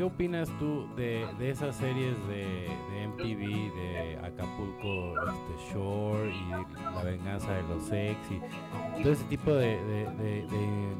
¿Qué 0.00 0.04
opinas 0.04 0.48
tú 0.58 0.86
de, 0.96 1.26
esas 1.40 1.76
series 1.76 2.16
de, 2.26 2.68
MTV, 3.06 3.74
de 3.74 4.18
Acapulco 4.22 5.14
este, 5.20 5.74
Shore 5.74 6.32
y 6.32 6.48
La 6.94 7.02
venganza 7.04 7.52
de 7.52 7.62
los 7.64 7.92
ex 7.92 8.18
y 8.30 9.02
todo 9.02 9.12
ese 9.12 9.24
tipo 9.24 9.52
de... 9.52 9.78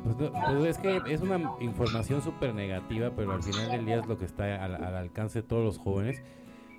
pues, 0.05 0.31
pues, 0.45 0.65
es 0.67 0.77
que 0.77 1.01
es 1.11 1.23
una 1.23 1.41
información 1.61 2.21
súper 2.21 2.55
negativa, 2.55 3.11
pero 3.17 3.33
al 3.33 3.43
final 3.43 3.71
del 3.71 3.87
día 3.87 4.01
es 4.01 4.07
lo 4.07 4.19
que 4.19 4.27
está 4.27 4.63
al, 4.63 4.75
alcance 4.95 5.41
de 5.41 5.49
todos 5.49 5.65
los 5.65 5.79
jóvenes 5.79 6.23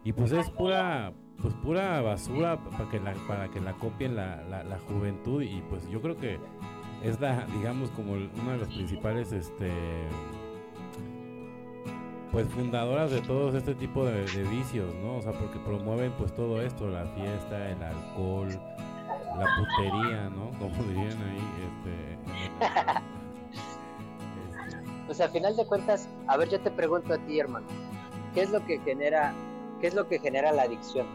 y 0.03 0.13
pues 0.13 0.31
es 0.31 0.47
pura 0.51 1.13
pues 1.41 1.53
pura 1.55 2.01
basura 2.01 2.57
para 2.57 2.89
que 2.89 2.99
la, 2.99 3.13
para 3.27 3.49
que 3.49 3.59
la 3.59 3.73
copien 3.73 4.15
la, 4.15 4.43
la, 4.47 4.79
juventud 4.87 5.41
y 5.41 5.61
pues 5.69 5.89
yo 5.89 6.01
creo 6.01 6.17
que 6.17 6.39
es 7.03 7.19
la 7.19 7.45
digamos 7.47 7.89
como 7.91 8.13
una 8.13 8.53
de 8.53 8.57
las 8.59 8.67
principales 8.67 9.31
este 9.31 9.71
pues 12.31 12.47
fundadoras 12.47 13.11
de 13.11 13.21
todos 13.21 13.55
este 13.55 13.75
tipo 13.75 14.05
de, 14.05 14.23
vicios, 14.43 14.93
¿no? 14.95 15.17
O 15.17 15.21
sea, 15.21 15.33
porque 15.33 15.59
promueven 15.59 16.13
pues 16.13 16.33
todo 16.33 16.61
esto, 16.61 16.87
la 16.87 17.05
fiesta, 17.07 17.69
el 17.69 17.83
alcohol, 17.83 18.47
la 19.37 19.47
putería, 19.57 20.29
¿no? 20.29 20.49
Como 20.57 20.83
dirían 20.87 21.21
ahí, 21.21 21.43
este... 21.67 22.17
Pues 25.07 25.19
al 25.19 25.29
final 25.31 25.57
de 25.57 25.65
cuentas, 25.65 26.07
a 26.27 26.37
ver, 26.37 26.49
yo 26.49 26.61
te 26.61 26.71
pregunto 26.71 27.13
a 27.13 27.17
ti, 27.17 27.37
hermano, 27.37 27.67
¿qué 28.33 28.43
es 28.43 28.51
lo 28.51 28.65
que 28.65 28.79
genera, 28.79 29.33
qué 29.81 29.87
es 29.87 29.93
lo 29.93 30.07
que 30.07 30.19
genera 30.19 30.53
la 30.53 30.61
adicción? 30.63 31.07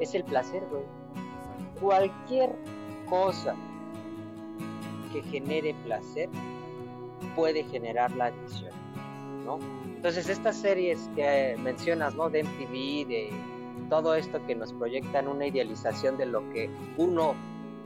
Es 0.00 0.14
el 0.14 0.24
placer, 0.24 0.64
güey. 0.70 0.82
Cualquier 1.80 2.56
cosa 3.08 3.54
que 5.12 5.22
genere 5.22 5.74
placer 5.84 6.28
puede 7.36 7.64
generar 7.64 8.10
la 8.12 8.26
adicción. 8.26 8.72
Entonces 9.84 10.28
estas 10.28 10.56
series 10.56 11.10
que 11.14 11.56
mencionas, 11.62 12.14
¿no? 12.14 12.30
De 12.30 12.44
MTV, 12.44 13.08
de 13.08 13.30
todo 13.88 14.14
esto 14.14 14.44
que 14.46 14.54
nos 14.54 14.72
proyectan 14.72 15.28
una 15.28 15.46
idealización 15.46 16.16
de 16.16 16.26
lo 16.26 16.48
que 16.52 16.70
uno 16.96 17.34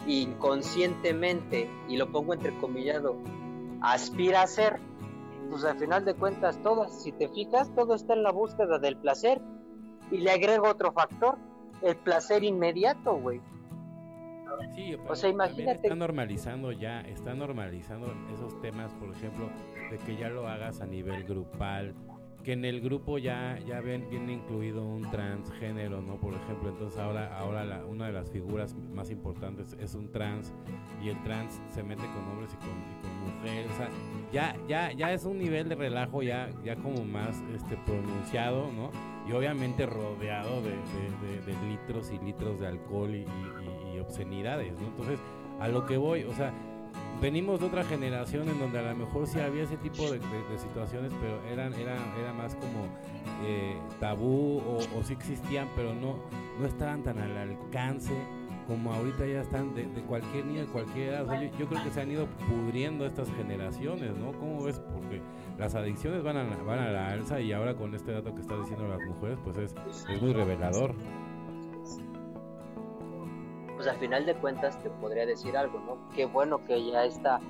inconscientemente, 0.07 1.69
y 1.89 1.97
lo 1.97 2.11
pongo 2.13 2.35
entrecomillado, 2.35 3.17
aspira 3.81 4.43
a 4.43 4.47
ser, 4.47 4.79
pues 5.51 5.65
al 5.65 5.79
final 5.79 6.05
de 6.05 6.15
cuentas 6.15 6.59
todas, 6.63 7.03
si 7.03 7.13
te 7.13 7.29
fijas, 7.29 7.75
todo 7.75 7.95
está 7.95 8.13
en 8.13 8.23
la 8.23 8.33
búsqueda 8.33 8.79
del 8.79 8.97
placer 8.97 9.41
y 10.11 10.19
le 10.19 10.31
agrego 10.31 10.69
otro 10.69 10.93
factor, 10.93 11.39
el 11.85 11.97
placer 11.97 12.45
inmediato, 12.45 13.17
güey. 13.17 13.41
Sí, 14.75 14.97
o 15.09 15.15
sea, 15.15 15.31
imagínate. 15.31 15.87
Está 15.87 15.95
normalizando 15.95 16.73
ya, 16.73 17.01
está 17.03 17.35
normalizando 17.35 18.13
esos 18.33 18.61
temas, 18.61 18.93
por 18.95 19.11
ejemplo, 19.11 19.49
de 19.91 19.99
que 19.99 20.17
ya 20.17 20.29
lo 20.29 20.49
hagas 20.49 20.81
a 20.81 20.87
nivel 20.87 21.25
grupal, 21.25 21.95
que 22.45 22.53
en 22.53 22.65
el 22.65 22.81
grupo 22.81 23.19
ya 23.19 23.59
ya 23.67 23.81
ven, 23.81 24.09
viene 24.11 24.35
incluido 24.35 24.85
un 24.85 25.11
transgénero, 25.11 26.03
¿no? 26.03 26.21
Por 26.21 26.35
ejemplo, 26.35 26.69
entonces 26.69 26.99
ahora 27.01 27.37
ahora 27.37 27.65
la, 27.65 27.85
una 27.85 28.07
de 28.07 28.13
las 28.13 28.31
figuras 28.31 28.75
más 28.93 29.11
importantes 29.11 29.77
es 29.81 29.95
un 29.95 30.13
trans 30.13 30.53
y 31.03 31.09
el 31.09 31.23
trans 31.25 31.61
se 31.71 31.83
mete 31.83 32.03
con 32.03 32.29
hombres 32.29 32.51
y 32.53 32.57
con, 32.57 33.05
mujeres, 33.25 33.71
o 33.73 33.77
sea, 33.77 33.89
ya 34.33 34.57
ya 34.69 34.93
ya 34.93 35.13
es 35.13 35.25
un 35.25 35.39
nivel 35.39 35.69
de 35.69 35.75
relajo 35.75 36.23
ya 36.23 36.51
ya 36.63 36.77
como 36.77 37.05
más 37.05 37.43
este 37.55 37.77
pronunciado, 37.79 38.71
¿no? 38.73 38.91
Y 39.27 39.33
obviamente 39.33 39.87
rodeado 39.87 40.61
de, 40.63 40.75
litros 41.69 42.11
y 42.11 42.19
litros 42.19 42.61
de 42.61 42.67
alcohol 42.67 43.15
y, 43.15 43.27
y 43.95 43.99
obscenidades, 43.99 44.73
¿no? 44.79 44.87
Entonces, 44.89 45.19
a 45.61 45.69
lo 45.69 45.87
que 45.87 45.97
voy, 45.97 46.25
o 46.25 46.35
sea, 46.35 46.53
venimos 47.21 47.61
de 47.61 47.67
otra 47.67 47.85
generación 47.85 48.49
en 48.49 48.59
donde 48.59 48.79
a 48.79 48.83
lo 48.83 48.97
mejor 48.97 49.27
sí 49.27 49.41
había 49.41 49.65
ese 49.65 49.77
tipo 49.77 50.11
de, 50.11 50.21
situaciones, 50.59 51.13
pero 51.21 51.43
eran 51.51 51.75
era, 51.75 51.97
era 52.21 52.33
más 52.33 52.55
como 52.57 52.87
eh, 53.45 53.77
tabú 54.01 54.59
o, 54.59 54.79
o, 54.99 55.03
sí 55.03 55.15
existían, 55.15 55.69
pero 55.75 55.95
no, 55.95 56.19
no 56.59 56.67
estaban 56.67 57.03
tan 57.03 57.19
al 57.19 57.37
alcance 57.37 58.13
como 58.67 58.93
ahorita 58.93 59.27
ya 59.27 59.41
están 59.43 59.75
de, 59.75 59.85
cualquier 60.03 60.47
niño, 60.47 60.61
de 60.61 60.67
cualquier 60.67 61.09
edad. 61.11 61.27
yo, 61.59 61.67
creo 61.67 61.85
que 61.85 61.91
se 61.91 62.01
han 62.01 62.11
ido 62.11 62.27
pudriendo 62.49 63.07
estas 63.07 63.31
generaciones, 63.33 64.17
¿no? 64.17 64.33
¿Cómo 64.33 64.65
ves? 64.65 64.81
Porque 64.93 65.21
las 65.59 65.75
adicciones 65.75 66.23
van 66.23 66.37
a, 66.37 66.45
van 66.65 66.79
a 66.79 66.91
la 66.91 67.11
alza 67.11 67.41
y 67.41 67.53
ahora 67.53 67.75
con 67.75 67.95
este 67.95 68.13
dato 68.13 68.35
que 68.35 68.41
está 68.41 68.57
diciendo 68.57 68.89
las 68.89 69.01
mujeres, 69.07 69.39
pues 69.45 69.57
es, 69.59 69.75
es 70.09 70.23
muy 70.23 70.33
revelador 70.33 70.95
pues 73.75 73.95
al 73.95 73.97
final 73.97 74.25
de 74.25 74.35
cuentas 74.35 74.81
te 74.83 74.91
podría 74.91 75.27
decir 75.27 75.57
algo, 75.57 75.79
¿no? 75.81 76.09
Qué 76.15 76.27
bueno 76.27 76.65
que 76.65 76.91
ya 76.91 77.05
está, 77.05 77.41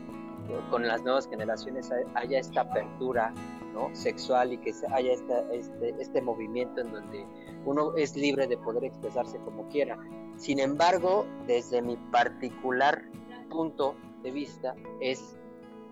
con 0.70 0.86
las 0.86 1.02
nuevas 1.02 1.28
generaciones 1.28 1.90
haya 2.14 2.38
esta 2.38 2.62
apertura, 2.62 3.32
¿no? 3.72 3.94
Sexual 3.94 4.52
y 4.52 4.58
que 4.58 4.72
haya 4.92 5.12
este, 5.12 5.94
este 6.00 6.22
movimiento 6.22 6.80
en 6.80 6.92
donde 6.92 7.26
uno 7.64 7.94
es 7.96 8.16
libre 8.16 8.46
de 8.46 8.56
poder 8.56 8.84
expresarse 8.84 9.38
como 9.44 9.68
quiera. 9.68 9.98
Sin 10.36 10.58
embargo, 10.58 11.26
desde 11.46 11.82
mi 11.82 11.96
particular 12.10 13.02
punto 13.50 13.94
de 14.22 14.30
vista, 14.32 14.74
es, 15.00 15.36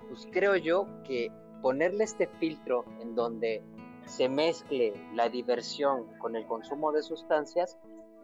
pues 0.09 0.27
creo 0.33 0.57
yo 0.57 0.87
que 1.05 1.31
ponerle 1.63 2.05
este 2.05 2.27
filtro 2.27 2.85
en 3.01 3.15
donde 3.15 3.63
se 4.05 4.29
mezcle 4.29 4.93
la 5.15 5.29
diversión 5.29 6.07
con 6.19 6.37
el 6.37 6.47
consumo 6.47 6.93
de 6.93 7.03
sustancias, 7.03 7.79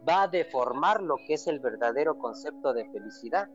va 0.07 0.23
a 0.23 0.27
deformar 0.27 1.01
lo 1.01 1.15
que 1.25 1.33
es 1.33 1.47
el 1.47 1.59
verdadero 1.59 2.17
concepto 2.17 2.73
de 2.73 2.85
felicidad. 2.91 3.49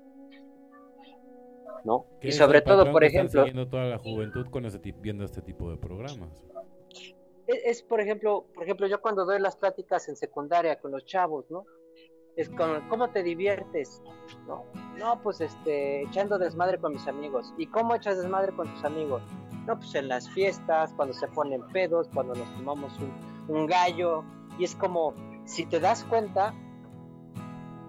¿No? 1.85 2.07
Y 2.23 2.33
sobre 2.33 2.63
todo, 2.63 2.91
por 2.91 3.05
ejemplo... 3.05 3.45
toda 3.69 3.85
la 3.85 3.99
juventud 3.99 4.47
con 4.51 4.65
viendo 5.01 5.25
este 5.25 5.43
tipo 5.43 5.71
de 5.71 5.77
programas. 5.77 6.43
Es, 7.47 7.83
por 7.83 8.01
ejemplo, 8.01 8.47
por 8.55 8.65
ejemplo, 8.65 8.87
yo 8.87 9.03
cuando 9.03 9.27
doy 9.27 9.39
las 9.39 9.57
pláticas 9.57 10.09
en 10.09 10.17
secundaria 10.17 10.81
con 10.81 10.93
los 10.93 11.05
chavos, 11.05 11.45
¿no? 11.51 11.67
Es 12.37 12.49
con, 12.49 12.89
¿cómo 12.89 13.11
te 13.11 13.23
diviertes? 13.23 14.03
¿No? 14.47 14.65
no, 14.99 15.21
pues 15.23 15.43
este, 15.43 16.03
echando 16.03 16.39
desmadre 16.39 16.79
con 16.79 16.95
mis 16.95 17.07
amigos. 17.07 17.53
¿Y 17.59 17.67
cómo 17.67 17.95
echas 17.95 18.17
desmadre 18.17 18.53
con 18.57 18.73
tus 18.73 18.85
amigos? 18.85 19.23
No, 19.67 19.77
pues 19.77 19.95
en 19.95 20.09
las 20.09 20.29
fiestas, 20.29 20.93
cuando 20.95 21.15
se 21.15 21.27
ponen 21.29 21.63
pedos, 21.69 22.09
cuando 22.13 22.35
nos 22.35 22.53
tomamos 22.55 22.93
un, 23.49 23.67
gallo. 23.67 24.25
Y 24.59 24.65
es 24.65 24.75
como, 24.75 25.15
si 25.45 25.65
te 25.65 25.81
das 25.81 26.05
cuenta, 26.05 26.55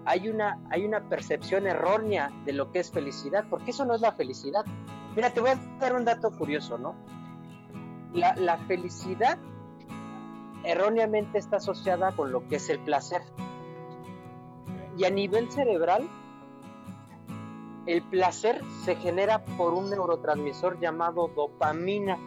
hay 0.04 0.28
una, 0.28 0.58
hay 0.70 0.84
una 0.86 1.08
percepción 1.08 1.66
errónea 1.66 2.30
de 2.44 2.52
lo 2.52 2.72
que 2.72 2.78
es 2.78 2.90
felicidad, 2.90 3.44
porque 3.50 3.72
eso 3.72 3.84
no 3.84 3.94
es 3.94 4.00
la 4.00 4.12
felicidad. 4.12 4.64
Mira, 5.14 5.30
te 5.30 5.40
voy 5.40 5.50
a 5.50 5.56
dar 5.78 5.94
un 5.94 6.04
dato 6.04 6.30
curioso, 6.30 6.78
¿no? 6.78 6.94
La, 8.12 8.34
la 8.36 8.56
felicidad 8.56 9.38
erróneamente 10.64 11.38
está 11.38 11.56
asociada 11.56 12.12
con 12.12 12.32
lo 12.32 12.48
que 12.48 12.56
es 12.56 12.70
el 12.70 12.78
placer. 12.80 13.22
Y 14.96 15.04
a 15.04 15.10
nivel 15.10 15.50
cerebral, 15.50 16.08
el 17.86 18.02
placer 18.02 18.62
se 18.84 18.96
genera 18.96 19.44
por 19.44 19.72
un 19.72 19.90
neurotransmisor 19.90 20.80
llamado 20.80 21.28
dopamina. 21.28 22.18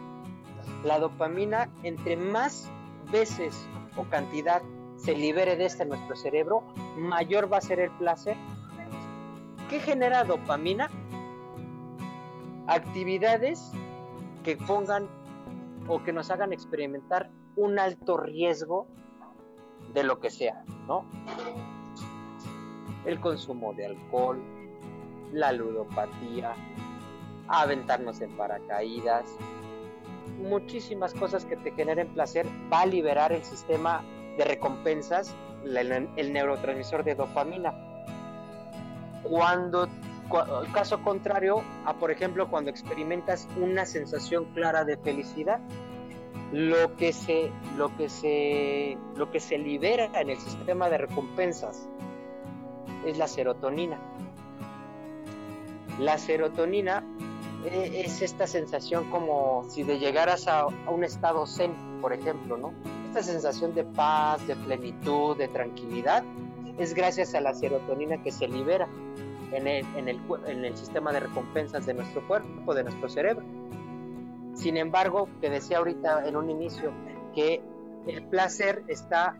La 0.84 0.98
dopamina, 0.98 1.68
entre 1.82 2.16
más 2.16 2.70
veces 3.12 3.68
o 3.96 4.04
cantidad 4.04 4.62
se 4.96 5.14
libere 5.14 5.56
de 5.56 5.66
este 5.66 5.84
nuestro 5.84 6.16
cerebro, 6.16 6.62
mayor 6.96 7.52
va 7.52 7.58
a 7.58 7.60
ser 7.60 7.80
el 7.80 7.90
placer. 7.92 8.36
¿Qué 9.68 9.80
genera 9.80 10.24
dopamina? 10.24 10.90
Actividades 12.66 13.70
que 14.44 14.56
pongan 14.56 15.08
o 15.88 16.02
que 16.02 16.12
nos 16.12 16.30
hagan 16.30 16.52
experimentar 16.52 17.30
un 17.56 17.78
alto 17.78 18.16
riesgo 18.16 18.86
de 19.92 20.04
lo 20.04 20.20
que 20.20 20.30
sea, 20.30 20.64
¿no? 20.86 21.04
El 23.04 23.20
consumo 23.20 23.72
de 23.74 23.86
alcohol, 23.86 24.40
la 25.32 25.52
ludopatía, 25.52 26.54
aventarnos 27.48 28.20
en 28.20 28.36
paracaídas, 28.36 29.24
muchísimas 30.38 31.14
cosas 31.14 31.44
que 31.44 31.56
te 31.56 31.72
generen 31.72 32.08
placer, 32.08 32.46
va 32.72 32.82
a 32.82 32.86
liberar 32.86 33.32
el 33.32 33.44
sistema 33.44 34.02
de 34.36 34.44
recompensas 34.44 35.34
el, 35.64 36.32
neurotransmisor 36.32 37.04
de 37.04 37.14
dopamina. 37.14 37.74
Cuando, 39.22 39.88
caso 40.72 41.02
contrario 41.02 41.62
a, 41.84 41.94
por 41.94 42.10
ejemplo, 42.10 42.48
cuando 42.48 42.70
experimentas 42.70 43.48
una 43.60 43.84
sensación 43.84 44.46
clara 44.54 44.84
de 44.84 44.96
felicidad, 44.96 45.60
lo 46.52 46.96
que 46.96 47.12
se, 47.12 47.52
lo 47.76 47.94
que 47.96 48.08
se, 48.08 48.98
lo 49.16 49.30
que 49.30 49.40
se 49.40 49.58
libera 49.58 50.06
en 50.20 50.30
el 50.30 50.38
sistema 50.38 50.88
de 50.88 50.98
recompensas 50.98 51.88
es 53.06 53.18
la 53.18 53.28
serotonina. 53.28 53.98
La 55.98 56.18
serotonina 56.18 57.04
eh, 57.64 58.02
es 58.04 58.22
esta 58.22 58.46
sensación 58.46 59.10
como 59.10 59.64
si 59.68 59.82
de 59.82 59.98
llegaras 59.98 60.48
a, 60.48 60.66
un 60.66 61.04
estado 61.04 61.46
zen, 61.46 61.72
por 62.00 62.12
ejemplo, 62.12 62.56
¿no? 62.56 62.72
Esta 63.08 63.22
sensación 63.22 63.74
de 63.74 63.84
paz, 63.84 64.46
de 64.46 64.56
plenitud, 64.56 65.36
de 65.36 65.48
tranquilidad, 65.48 66.24
es 66.78 66.94
gracias 66.94 67.34
a 67.34 67.40
la 67.40 67.52
serotonina 67.52 68.22
que 68.22 68.30
se 68.30 68.48
libera 68.48 68.88
en 69.52 69.66
el, 69.66 70.76
sistema 70.76 71.12
de 71.12 71.20
recompensas 71.20 71.84
de 71.84 71.94
nuestro 71.94 72.26
cuerpo, 72.26 72.72
de 72.72 72.84
nuestro 72.84 73.08
cerebro. 73.08 73.44
Sin 74.54 74.76
embargo, 74.76 75.28
te 75.40 75.50
decía 75.50 75.78
ahorita 75.78 76.26
en 76.26 76.36
un 76.36 76.50
inicio 76.50 76.92
que 77.34 77.60
el 78.06 78.22
placer 78.24 78.82
está 78.88 79.36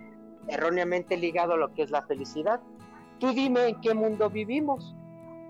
erróneamente 0.49 1.17
ligado 1.17 1.55
a 1.55 1.57
lo 1.57 1.73
que 1.73 1.83
es 1.83 1.91
la 1.91 2.03
felicidad. 2.03 2.61
Tú 3.19 3.33
dime 3.33 3.69
en 3.69 3.81
qué 3.81 3.95
mundo 3.95 4.31
vivimos. 4.31 4.95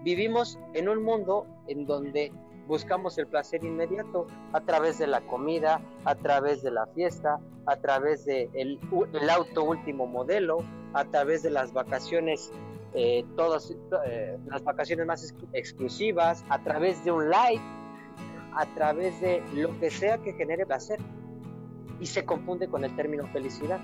Vivimos 0.03 0.59
en 0.73 0.89
un 0.89 1.03
mundo 1.03 1.47
en 1.67 1.87
donde 1.87 2.33
buscamos 2.67 3.19
el 3.19 3.27
placer 3.27 3.65
inmediato 3.65 4.27
a 4.53 4.61
través 4.61 4.99
de 4.99 5.07
la 5.07 5.21
comida, 5.23 5.83
a 6.05 6.15
través 6.15 6.63
de 6.63 6.71
la 6.71 6.87
fiesta, 6.87 7.41
a 7.67 7.77
través 7.77 8.25
del 8.25 8.51
de 8.53 8.79
el 9.13 9.31
auto 9.31 9.65
último 9.65 10.07
modelo, 10.07 10.59
a 10.95 11.05
través 11.05 11.43
de 11.43 11.51
las 11.51 11.73
vacaciones, 11.73 12.53
eh, 12.95 13.25
todas 13.37 13.77
eh, 14.07 14.39
las 14.47 14.65
vacaciones 14.65 15.07
más 15.07 15.35
exclusivas, 15.53 16.45
a 16.49 16.63
través 16.63 17.05
de 17.05 17.13
un 17.13 17.29
like, 17.29 17.63
a 18.55 18.67
través 18.75 19.21
de 19.21 19.43
lo 19.55 19.79
que 19.81 19.91
sea 19.91 20.19
que 20.19 20.33
genere 20.33 20.65
placer. 20.65 20.99
Y 22.01 22.07
se 22.07 22.25
confunde 22.25 22.69
con 22.69 22.85
el 22.85 22.97
término 22.97 23.27
felicidad. 23.27 23.81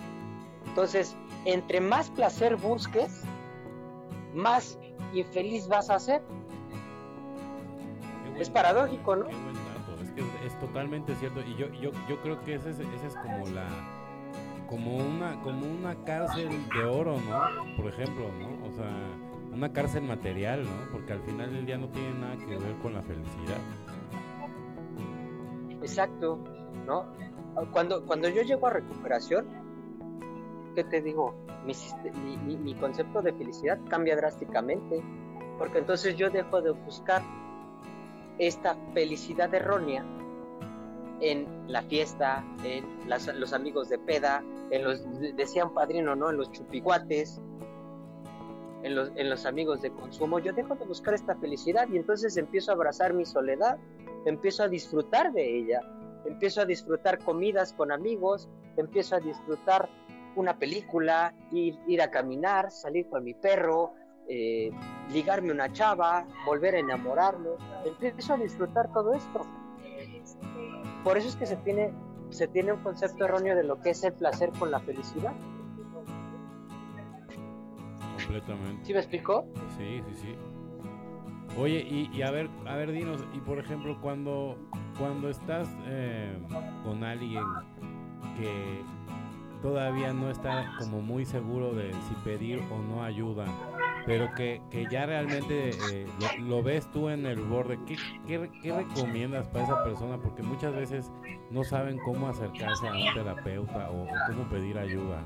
Entonces, 0.65 1.15
entre 1.45 1.81
más 1.81 2.09
placer 2.11 2.57
busques, 2.57 3.23
más 4.33 4.79
infeliz 5.13 5.69
vas 5.69 5.91
a 5.91 5.99
ser 5.99 6.23
es 8.39 8.51
paradójico, 8.51 9.17
¿no? 9.17 9.27
Es 10.03 10.11
que 10.13 10.23
es, 10.47 10.59
totalmente 10.59 11.15
cierto. 11.17 11.41
Y 11.41 11.57
yo, 11.57 11.69
yo, 11.81 11.91
yo 12.09 12.21
creo 12.23 12.41
que 12.43 12.55
ese, 12.55 12.71
ese 12.71 13.07
es 13.07 13.15
como 13.17 13.47
la 13.49 13.67
como 14.69 14.97
una 14.97 15.41
como 15.43 15.67
una 15.67 15.95
cárcel 16.05 16.49
de 16.69 16.85
oro, 16.85 17.17
¿no? 17.21 17.77
Por 17.77 17.87
ejemplo, 17.87 18.31
¿no? 18.39 18.69
O 18.69 18.73
sea, 18.73 18.91
una 19.53 19.73
cárcel 19.73 20.03
material, 20.03 20.65
¿no? 20.65 20.93
Porque 20.93 21.13
al 21.13 21.23
final 21.23 21.53
del 21.53 21.67
día 21.67 21.79
no 21.79 21.89
tiene 21.89 22.19
nada 22.19 22.37
que 22.37 22.57
ver 22.57 22.77
con 22.83 22.95
la 22.95 23.03
felicidad. 23.03 23.59
Exacto, 25.81 26.39
¿no? 26.87 27.07
Cuando, 27.71 28.05
cuando 28.05 28.29
yo 28.29 28.43
llego 28.43 28.67
a 28.67 28.71
recuperación, 28.71 29.47
¿qué 30.77 30.85
te 30.85 31.01
digo? 31.01 31.35
Mi, 31.65 32.75
concepto 32.75 33.23
de 33.23 33.33
felicidad 33.33 33.81
cambia 33.89 34.15
drásticamente, 34.15 35.03
porque 35.59 35.79
entonces 35.79 36.17
yo 36.17 36.31
dejo 36.31 36.61
de 36.63 36.71
buscar 36.71 37.23
esta 38.39 38.77
felicidad 38.93 39.53
errónea 39.53 40.05
en 41.21 41.49
la 41.67 41.83
fiesta, 41.83 42.45
en 42.63 42.85
los 43.09 43.53
amigos 43.55 43.89
de 43.89 43.99
peda, 43.99 44.45
en 44.71 44.85
los, 44.85 45.03
decían 45.35 45.73
padrino, 45.73 46.15
¿no? 46.15 46.31
En 46.31 46.37
los 46.37 46.51
los, 48.85 49.11
en 49.17 49.31
los 49.31 49.47
amigos 49.47 49.81
de 49.83 49.91
consumo. 49.91 50.39
Yo 50.39 50.53
dejo 50.53 50.77
de 50.77 50.85
buscar 50.85 51.15
esta 51.15 51.35
felicidad 51.37 51.89
y 51.89 51.97
entonces 51.97 52.37
empiezo 52.37 52.71
a 52.71 52.75
abrazar 52.75 53.15
mi 53.15 53.25
soledad, 53.25 53.79
empiezo 54.27 54.63
a 54.63 54.69
disfrutar 54.69 55.33
de 55.33 55.59
ella, 55.59 55.81
empiezo 56.27 56.61
a 56.61 56.67
disfrutar 56.67 57.19
comidas 57.25 57.73
con 57.73 57.91
amigos, 57.91 58.49
empiezo 58.77 59.17
a 59.17 59.21
disfrutar 59.21 59.89
una 60.37 60.59
película, 60.59 61.35
ir, 61.51 61.79
ir 61.87 62.03
a 62.03 62.11
caminar, 62.11 62.71
salir 62.71 63.09
con 63.09 63.25
mi 63.25 63.35
perro, 63.35 63.95
eh, 64.29 64.71
ligarme 65.13 65.53
una 65.53 65.73
chava, 65.73 66.27
volver 66.45 66.75
a 66.75 66.79
enamorarme, 66.79 67.51
empiezo 67.85 68.35
a 68.35 68.37
disfrutar 68.37 68.93
todo 68.93 69.15
esto. 69.15 69.47
Por 71.05 71.17
eso 71.17 71.29
es 71.29 71.37
que 71.37 71.47
se 71.47 71.57
tiene, 71.57 71.93
se 72.31 72.49
tiene 72.49 72.73
un 72.73 72.83
concepto 72.83 73.25
erróneo 73.25 73.55
de 73.55 73.65
lo 73.65 73.81
que 73.81 73.91
es 73.91 74.03
el 74.05 74.13
placer 74.13 74.51
con 74.59 74.71
la 74.71 74.81
felicidad. 74.81 75.33
Completamente. 78.17 78.85
¿Sí 78.85 78.93
me 78.93 78.99
explicó? 78.99 79.47
Sí, 79.79 80.03
sí, 80.09 80.15
sí. 80.15 80.37
Oye, 81.59 81.79
y, 81.89 82.21
a 82.21 82.31
ver, 82.31 82.51
a 82.67 82.77
ver, 82.77 82.93
dinos, 82.93 83.25
y 83.33 83.39
por 83.39 83.59
ejemplo, 83.59 83.99
cuando, 84.03 84.59
cuando 84.99 85.31
estás 85.31 85.69
eh, 85.87 86.37
con 86.85 87.03
alguien 87.03 87.45
que 88.37 88.85
todavía 89.63 90.13
no 90.13 90.31
está 90.31 90.73
como 90.79 91.01
muy 91.01 91.25
seguro 91.25 91.73
de 91.73 91.93
si 91.93 92.15
pedir 92.25 92.63
o 92.71 92.79
no 92.79 93.03
ayuda, 93.03 93.45
pero 94.07 94.33
que, 94.35 94.63
que 94.71 94.87
ya 94.91 95.07
realmente 95.07 95.71
eh, 95.93 96.07
lo, 96.41 96.63
ves 96.63 96.91
tú 96.93 97.09
en 97.09 97.27
el 97.27 97.41
borde, 97.41 97.79
¿Qué, 97.87 97.97
¿qué, 98.63 98.73
recomiendas 98.73 99.49
para 99.49 99.65
esa 99.65 99.85
persona? 99.85 100.19
Porque 100.19 100.43
muchas 100.43 100.75
veces 100.75 101.11
no 101.51 101.65
saben 101.65 101.99
cómo 101.99 102.29
acercarse 102.29 102.87
a 102.89 102.93
un 102.93 103.15
terapeuta 103.15 103.91
o, 103.91 104.07
cómo 104.29 104.49
pedir 104.49 104.79
ayuda. 104.79 105.23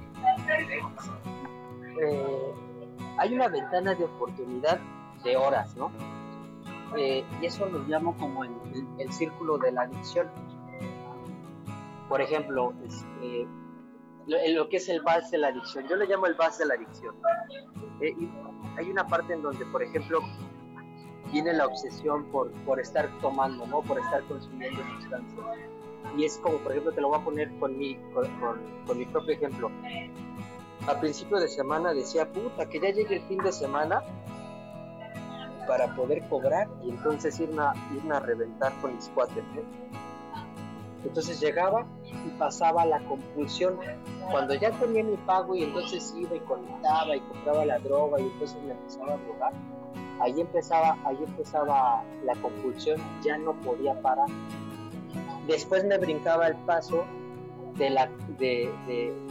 Eh, 2.03 2.55
hay 3.19 3.35
una 3.35 3.49
ventana 3.49 3.95
de 3.95 4.05
oportunidad 4.05 4.81
de 5.25 5.37
horas, 5.37 5.77
¿no? 5.77 5.91
Eh, 6.97 7.25
y 7.41 7.47
eso 7.47 7.67
lo 7.67 7.81
llamo 7.81 8.17
como 8.17 8.45
el, 8.45 8.53
el, 8.99 9.13
círculo 9.13 9.59
de 9.59 9.73
la 9.73 9.83
adicción. 9.83 10.29
Por 12.09 12.21
ejemplo, 12.21 12.73
este, 12.85 13.47
en 14.39 14.55
lo 14.55 14.69
que 14.69 14.77
es 14.77 14.89
el 14.89 15.01
vals 15.03 15.31
de 15.31 15.39
la 15.39 15.49
adicción. 15.49 15.87
Yo 15.89 15.97
le 15.97 16.07
llamo 16.07 16.27
el 16.27 16.35
vals 16.35 16.59
de 16.59 16.67
la 16.67 16.75
adicción. 16.75 17.15
Eh, 18.01 18.15
hay 18.77 18.91
una 18.91 19.07
parte 19.07 19.35
en 19.35 19.43
donde, 19.43 19.65
por 19.67 19.83
ejemplo, 19.83 20.21
viene 21.33 21.53
la 21.53 21.67
obsesión 21.67 22.25
por, 22.27 22.51
por 22.65 22.81
estar 22.81 23.09
tomando, 23.21 23.67
¿no? 23.67 23.83
Por 23.83 23.99
estar 23.99 24.23
consumiendo 24.25 24.81
sustancias. 25.01 25.41
Y 26.17 26.25
es 26.25 26.39
como, 26.39 26.59
por 26.59 26.73
ejemplo, 26.73 26.93
te 26.93 27.01
lo 27.01 27.09
voy 27.09 27.21
a 27.21 27.25
poner 27.25 27.51
con 27.59 27.77
mi, 27.77 27.97
con, 28.13 28.27
con, 28.87 28.99
mi 28.99 29.07
propio 29.07 29.35
ejemplo. 29.35 29.71
A 30.87 30.99
principio 30.99 31.39
de 31.39 31.49
semana 31.49 31.93
decía, 31.93 32.31
puta, 32.31 32.69
que 32.69 32.81
ya 32.81 32.91
llegue 32.91 33.17
el 33.17 33.23
fin 33.23 33.39
de 33.39 33.53
semana 33.53 34.03
para 35.67 35.95
poder 35.95 36.27
cobrar 36.29 36.69
y 36.83 36.91
entonces 36.91 37.39
irme 37.39 37.63
a, 37.63 37.73
irme 37.95 38.17
a 38.17 38.21
reventar 38.21 38.73
con 38.81 38.95
mis 38.95 39.09
cuates, 39.11 39.45
Entonces 41.05 41.39
llegaba 41.41 41.87
y 42.27 42.29
pasaba 42.39 42.85
la 42.85 43.01
compulsión. 43.01 43.79
Cuando 44.31 44.55
ya 44.55 44.71
tenía 44.73 45.05
mi 45.05 45.17
pago 45.19 45.55
y 45.55 45.65
entonces 45.65 46.15
iba 46.17 46.37
y 46.37 46.41
conectaba 46.41 47.17
y 47.17 47.21
compraba 47.21 47.65
la 47.65 47.79
droga 47.79 48.21
y 48.21 48.25
entonces 48.25 48.63
me 48.63 48.73
empezaba 48.73 49.15
a 49.15 49.17
drogar, 49.19 49.53
ahí 50.21 50.41
empezaba, 50.41 50.97
ahí 51.05 51.19
empezaba 51.27 52.05
la 52.25 52.35
compulsión, 52.37 53.01
ya 53.23 53.39
no 53.39 53.55
podía 53.61 54.01
parar. 54.01 54.29
Después 55.47 55.85
me 55.85 55.99
brincaba 55.99 56.47
el 56.47 56.57
paso 56.57 57.05
de 57.77 57.91
la, 57.91 58.09
de, 58.39 58.71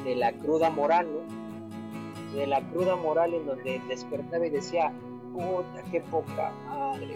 de, 0.03 0.15
la 0.15 0.34
cruda 0.34 0.69
moral, 0.69 1.07
¿no? 1.07 2.38
De 2.38 2.47
la 2.47 2.61
cruda 2.69 2.95
moral 2.95 3.34
en 3.34 3.45
donde 3.45 3.82
despertaba 3.88 4.45
y 4.45 4.49
decía, 4.49 4.91
puta, 5.34 5.84
qué 5.91 6.01
poca 6.01 6.51
madre, 6.67 7.15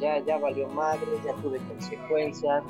ya, 0.00 0.18
ya 0.20 0.38
valió 0.38 0.68
madre, 0.68 1.06
ya 1.24 1.34
tuve 1.34 1.58
consecuencias, 1.58 2.62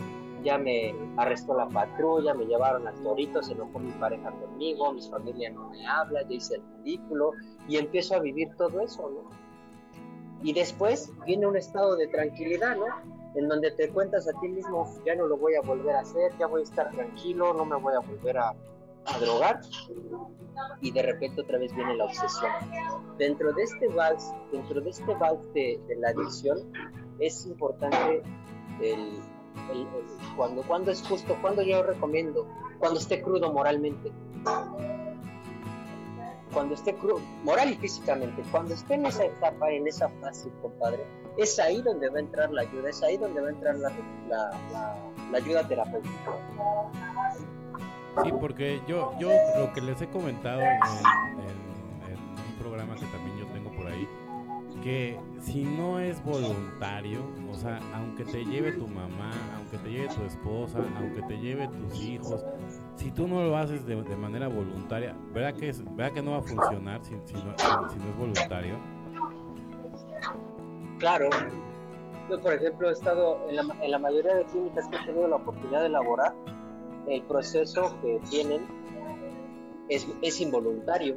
ya 0.45 0.59
me 0.59 0.95
arrestó 1.16 1.57
la 1.57 1.68
patrulla, 1.68 2.34
me 2.34 2.45
llevaron 2.45 2.86
al 2.86 2.95
torito, 3.03 3.42
se 3.42 3.53
enojó 3.53 3.78
mi 3.78 3.90
pareja 3.92 4.30
conmigo, 4.30 4.92
mi 4.92 5.03
familia 5.03 5.51
no 5.51 5.70
me 5.70 5.86
habla, 5.86 6.22
yo 6.22 6.34
hice 6.34 6.57
el 6.57 6.62
ridículo 6.78 7.32
y 7.66 7.78
empiezo 7.78 8.14
a 8.14 8.20
vivir 8.20 8.55
todo 8.57 8.80
eso, 8.80 9.11
¿no? 9.11 9.30
Y 10.42 10.53
después 10.53 11.11
viene 11.24 11.47
un 11.47 11.57
estado 11.57 11.97
de 11.97 12.07
tranquilidad, 12.09 12.76
¿no? 12.76 12.84
En 13.34 13.49
donde 13.49 13.70
te 13.70 13.88
cuentas 13.88 14.28
a 14.28 14.38
ti 14.40 14.49
mismo, 14.49 14.86
ya 15.07 15.14
no 15.16 15.26
lo 15.26 15.38
voy 15.38 15.55
a 15.55 15.62
volver 15.62 15.97
a 15.97 16.01
hacer, 16.01 16.36
ya 16.38 16.47
voy 16.47 16.61
a 16.61 16.64
estar 16.64 16.90
tranquilo, 16.90 17.55
no 17.55 17.64
me 17.64 17.76
voy 17.76 17.95
a 17.95 18.01
volver 18.01 18.38
a, 18.38 18.55
drogar. 19.20 19.61
Y 20.80 20.90
de 20.92 21.03
repente 21.03 21.42
otra 21.42 21.59
vez 21.59 21.74
viene 21.74 21.95
la 21.97 22.05
obsesión. 22.07 22.51
Dentro 23.18 23.53
de 23.53 23.62
este 23.62 23.88
vals, 23.88 24.32
dentro 24.51 24.80
de 24.80 24.90
este 24.90 25.14
vals 25.14 25.53
de 25.53 25.78
la 25.99 26.09
adicción, 26.09 26.59
es 27.18 27.45
importante 27.45 28.22
el, 28.80 29.20
cuando, 30.36 30.62
cuando 30.62 30.90
es 30.90 31.02
justo, 31.07 31.36
cuando 31.40 31.62
yo 31.62 31.82
recomiendo, 31.82 32.46
cuando 32.78 32.98
esté 33.00 33.22
crudo 33.22 33.52
moralmente. 33.52 34.12
Cuando 36.52 36.74
esté 36.74 36.94
crudo, 36.94 37.20
moral 37.42 37.72
y 37.72 37.76
físicamente, 37.76 38.42
cuando 38.52 38.74
esté 38.74 38.94
en 38.94 39.07
esa 39.07 39.24
etapa, 39.24 39.72
en 39.72 39.88
esa 39.88 40.09
fase, 40.20 40.48
compadre, 40.62 41.05
es 41.36 41.59
ahí 41.59 41.82
donde 41.82 42.09
va 42.09 42.18
a 42.18 42.20
entrar 42.20 42.52
la 42.52 42.62
ayuda, 42.62 42.90
es 42.90 43.02
ahí 43.02 43.16
donde 43.16 43.40
va 43.40 43.48
a 43.48 43.50
entrar 43.50 43.76
la, 43.76 43.92
la, 44.30 45.36
ayuda 45.36 45.66
terapéutica. 45.66 46.38
Sí, 48.22 48.32
porque 48.40 48.80
yo, 48.86 49.12
yo 49.18 49.30
lo 49.59 49.72
que 49.72 49.80
les 49.80 50.00
he 50.00 50.07
comentado 50.07 50.61
en, 50.61 50.68
en 50.70 52.28
un 52.46 52.59
programa 52.61 52.94
que 52.94 53.07
también 53.07 53.36
yo 53.36 53.46
tengo 53.46 53.72
por 53.72 53.88
ahí, 53.88 54.09
que 54.84 55.18
si 55.45 55.62
no 55.62 56.01
es 56.01 56.24
voluntario, 56.24 57.20
o 57.51 57.55
sea, 57.55 57.78
aunque 57.95 58.24
te 58.24 58.45
lleve 58.45 58.72
tu 58.72 58.88
mamá, 58.88 59.30
aunque 59.57 59.76
te 59.78 59.90
lleve 59.90 60.09
tu 60.09 60.22
esposa, 60.22 60.78
aunque 60.97 61.20
te 61.22 61.38
lleve 61.38 61.68
tus 61.68 62.01
hijos, 62.01 62.45
si 62.97 63.11
tú 63.11 63.28
no 63.28 63.42
lo 63.45 63.57
haces 63.57 63.84
de, 63.84 63.97
manera 64.16 64.49
voluntaria, 64.49 65.14
¿verdad 65.32 65.55
que, 65.55 65.68
es, 65.68 65.84
¿verdad 65.97 66.14
que 66.14 66.22
no 66.22 66.32
va 66.32 66.38
a 66.38 66.42
funcionar 66.42 67.05
si, 67.05 67.12
no, 67.12 67.20
es 67.20 68.16
voluntario? 68.18 68.76
Claro, 70.99 71.28
Yo, 72.30 72.40
por 72.40 72.55
ejemplo, 72.55 72.88
he 72.88 72.92
estado 72.92 73.47
en 73.49 73.57
la, 73.57 73.76
en 73.82 73.90
la 73.90 73.99
mayoría 73.99 74.36
de 74.36 74.45
clínicas 74.47 74.88
que 74.88 74.97
he 74.97 75.05
tenido 75.05 75.28
la 75.28 75.36
oportunidad 75.36 75.80
de 75.80 75.86
elaborar, 75.86 76.34
el 77.07 77.22
proceso 77.22 77.95
que 78.01 78.18
tienen 78.30 78.62
es, 79.90 80.09
es 80.22 80.40
involuntario. 80.40 81.16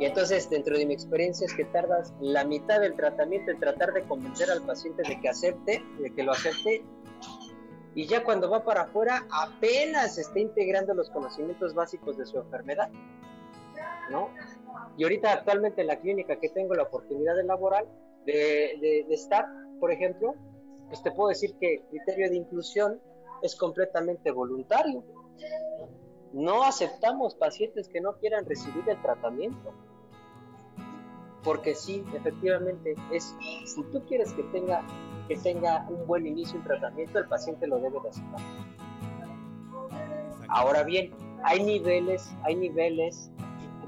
Y 0.00 0.06
entonces, 0.06 0.48
dentro 0.48 0.78
de 0.78 0.86
mi 0.86 0.94
experiencia, 0.94 1.44
es 1.44 1.54
que 1.54 1.66
tardas 1.66 2.14
la 2.20 2.42
mitad 2.44 2.80
del 2.80 2.96
tratamiento 2.96 3.50
en 3.50 3.60
tratar 3.60 3.92
de 3.92 4.02
convencer 4.04 4.50
al 4.50 4.62
paciente 4.62 5.02
de 5.06 5.20
que 5.20 5.28
acepte, 5.28 5.84
de 5.98 6.14
que 6.14 6.22
lo 6.22 6.32
acepte, 6.32 6.82
y 7.94 8.06
ya 8.06 8.24
cuando 8.24 8.48
va 8.48 8.64
para 8.64 8.82
afuera, 8.82 9.26
apenas 9.30 10.16
está 10.16 10.38
integrando 10.38 10.94
los 10.94 11.10
conocimientos 11.10 11.74
básicos 11.74 12.16
de 12.16 12.24
su 12.24 12.38
enfermedad, 12.38 12.88
¿no? 14.10 14.30
Y 14.96 15.02
ahorita, 15.02 15.34
actualmente, 15.34 15.82
en 15.82 15.88
la 15.88 16.00
clínica 16.00 16.40
que 16.40 16.48
tengo 16.48 16.74
la 16.74 16.84
oportunidad 16.84 17.36
de 17.36 17.44
laboral, 17.44 17.86
de, 18.24 18.78
de, 18.80 19.04
de 19.06 19.14
estar, 19.14 19.44
por 19.80 19.92
ejemplo, 19.92 20.34
pues 20.88 21.02
te 21.02 21.10
puedo 21.10 21.28
decir 21.28 21.56
que 21.60 21.74
el 21.74 21.82
criterio 21.90 22.30
de 22.30 22.36
inclusión 22.36 23.02
es 23.42 23.54
completamente 23.54 24.30
voluntario. 24.30 25.04
No 26.32 26.62
aceptamos 26.64 27.34
pacientes 27.34 27.86
que 27.88 28.00
no 28.00 28.16
quieran 28.16 28.46
recibir 28.46 28.88
el 28.88 29.00
tratamiento. 29.02 29.74
Porque 31.42 31.74
sí, 31.74 32.04
efectivamente, 32.14 32.94
es 33.10 33.34
si 33.64 33.82
tú 33.84 34.02
quieres 34.06 34.32
que 34.34 34.42
tenga, 34.44 34.82
que 35.26 35.36
tenga 35.36 35.86
un 35.88 36.06
buen 36.06 36.26
inicio 36.26 36.58
en 36.58 36.64
tratamiento, 36.64 37.18
el 37.18 37.26
paciente 37.26 37.66
lo 37.66 37.78
debe 37.78 37.98
de 38.02 38.08
aceptar. 38.08 38.40
Ahora 40.48 40.82
bien, 40.82 41.12
hay 41.44 41.62
niveles, 41.62 42.30
hay 42.42 42.56
niveles, 42.56 43.30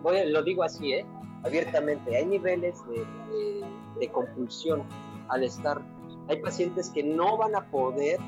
voy, 0.02 0.30
lo 0.30 0.42
digo 0.42 0.62
así, 0.62 0.92
¿eh? 0.92 1.06
abiertamente, 1.44 2.16
hay 2.16 2.24
niveles 2.24 2.78
de, 2.88 3.00
de, 3.00 3.66
de 3.98 4.08
compulsión 4.08 4.84
al 5.28 5.42
estar. 5.42 5.82
Hay 6.28 6.40
pacientes 6.40 6.88
que 6.90 7.02
no 7.02 7.36
van 7.36 7.54
a 7.56 7.70
poder 7.70 8.18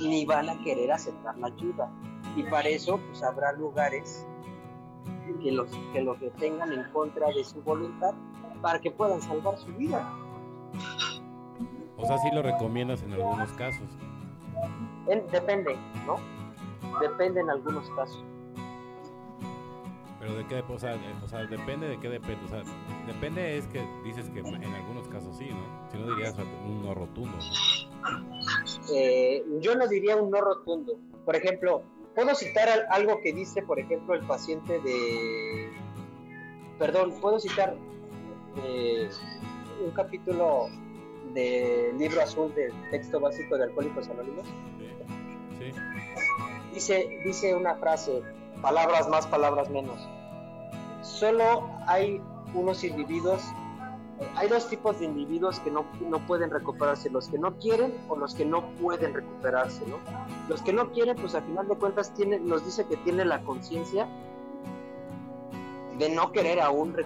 ni 0.00 0.24
van 0.26 0.48
a 0.48 0.62
querer 0.62 0.92
aceptar 0.92 1.36
la 1.38 1.48
ayuda. 1.48 1.90
Y 2.36 2.42
para 2.44 2.68
eso, 2.68 3.00
pues 3.08 3.22
habrá 3.22 3.52
lugares 3.52 4.26
que 5.34 5.52
los, 5.52 5.70
que 5.92 6.02
los 6.02 6.20
detengan 6.20 6.72
en 6.72 6.84
contra 6.92 7.28
de 7.28 7.44
su 7.44 7.62
voluntad 7.62 8.14
para 8.62 8.80
que 8.80 8.90
puedan 8.90 9.20
salvar 9.20 9.56
su 9.58 9.72
vida. 9.74 10.08
O 11.96 12.06
sea, 12.06 12.18
sí 12.18 12.28
lo 12.32 12.42
recomiendas 12.42 13.02
en 13.02 13.12
algunos 13.12 13.50
casos. 13.52 13.88
En, 15.08 15.26
depende, 15.30 15.76
¿no? 16.06 16.16
Depende 17.00 17.40
en 17.40 17.50
algunos 17.50 17.88
casos. 17.90 18.24
Pero 20.20 20.34
de 20.34 20.46
qué, 20.46 20.64
o 20.68 20.78
sea, 20.78 20.96
o 21.22 21.28
sea, 21.28 21.46
depende 21.46 21.88
de 21.88 21.98
qué 21.98 22.08
depende. 22.08 22.44
O 22.44 22.48
sea, 22.48 22.62
depende 23.06 23.56
es 23.56 23.66
que 23.68 23.84
dices 24.04 24.28
que 24.30 24.40
en 24.40 24.74
algunos 24.74 25.08
casos 25.08 25.36
sí, 25.36 25.48
¿no? 25.50 25.90
Si 25.90 25.98
no 25.98 26.14
dirías 26.14 26.36
un 26.66 26.84
no 26.84 26.94
rotundo, 26.94 27.36
¿no? 27.36 27.88
Eh, 28.92 29.44
yo 29.60 29.74
no 29.74 29.86
diría 29.86 30.16
un 30.16 30.30
no 30.30 30.40
rotundo. 30.40 30.94
Por 31.24 31.36
ejemplo, 31.36 31.82
puedo 32.18 32.34
citar 32.34 32.68
algo 32.90 33.20
que 33.20 33.32
dice, 33.32 33.62
por 33.62 33.78
ejemplo, 33.78 34.12
el 34.12 34.26
paciente 34.26 34.80
de... 34.80 35.70
Perdón, 36.76 37.12
puedo 37.20 37.38
citar 37.38 37.76
eh, 38.64 39.08
un 39.84 39.92
capítulo 39.92 40.66
del 41.32 41.96
libro 41.96 42.20
azul 42.20 42.52
del 42.56 42.72
texto 42.90 43.20
básico 43.20 43.56
de 43.56 43.66
Alcohólicos 43.66 44.08
Anónimos. 44.08 44.48
Sí. 45.60 45.70
sí. 45.70 45.80
Dice, 46.74 47.20
dice 47.24 47.54
una 47.54 47.76
frase, 47.76 48.20
palabras 48.62 49.08
más, 49.08 49.24
palabras 49.28 49.70
menos. 49.70 50.04
Solo 51.02 51.70
hay 51.86 52.20
unos 52.52 52.82
individuos 52.82 53.44
hay 54.34 54.48
dos 54.48 54.68
tipos 54.68 54.98
de 54.98 55.04
individuos 55.04 55.60
que 55.60 55.70
no, 55.70 55.84
no, 56.00 56.18
pueden 56.26 56.50
recuperarse, 56.50 57.08
los 57.10 57.28
que 57.28 57.38
no 57.38 57.56
quieren 57.56 57.94
o 58.08 58.16
los 58.16 58.34
que 58.34 58.44
no 58.44 58.68
pueden 58.80 59.14
recuperarse, 59.14 59.86
¿no? 59.86 59.98
Los 60.48 60.62
que 60.62 60.72
no 60.72 60.90
quieren, 60.90 61.16
pues 61.16 61.34
al 61.34 61.44
final 61.44 61.68
de 61.68 61.76
cuentas 61.76 62.12
nos 62.42 62.64
dice 62.64 62.84
que 62.86 62.96
tiene 62.96 63.24
la 63.24 63.42
conciencia 63.42 64.08
de 65.98 66.08
no 66.08 66.32
querer 66.32 66.60
aún, 66.60 66.96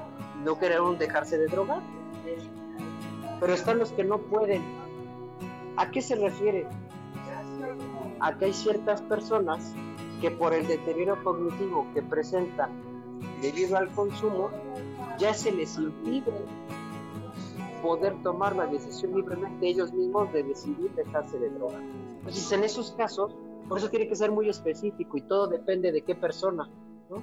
no 0.43 0.59
querer 0.59 0.79
aún 0.79 0.99
dejarse 0.99 1.37
de 1.37 1.47
drogar. 1.47 1.83
Pero 3.41 3.53
están 3.53 3.79
los 3.79 3.93
que 3.93 4.05
no 4.05 4.19
pueden. 4.19 4.63
¿A 5.77 5.91
qué 5.91 6.01
se 6.01 6.15
refiere? 6.15 6.67
A 8.21 8.39
que 8.39 8.47
hay 8.47 8.53
ciertas 8.53 9.03
personas 9.03 9.75
que 10.21 10.31
por 10.31 10.55
el 10.55 10.67
deterioro 10.67 11.23
cognitivo 11.25 11.87
que 11.93 12.03
presentan 12.03 12.71
debido 13.43 13.77
al 13.77 13.89
consumo, 13.89 14.51
ya 15.19 15.35
se 15.35 15.53
les 15.53 15.77
impide 15.77 16.33
poder 17.83 18.23
tomar 18.23 18.57
la 18.57 18.67
decisión 18.67 19.15
libremente 19.15 19.67
ellos 19.67 19.93
mismos 19.93 20.33
de 20.33 20.45
decidir 20.45 20.91
dejarse 20.93 21.39
de 21.39 21.51
droga. 21.51 21.79
Entonces, 22.19 22.51
en 22.53 22.65
esos 22.65 22.93
casos, 22.93 23.35
por 23.69 23.79
eso 23.79 23.89
tiene 23.91 24.09
que 24.09 24.17
ser 24.17 24.31
muy 24.31 24.49
específico 24.49 25.17
y 25.17 25.23
todo 25.23 25.49
depende 25.49 25.93
de 25.93 26.03
qué 26.03 26.15
persona, 26.15 26.69
¿no? 27.11 27.23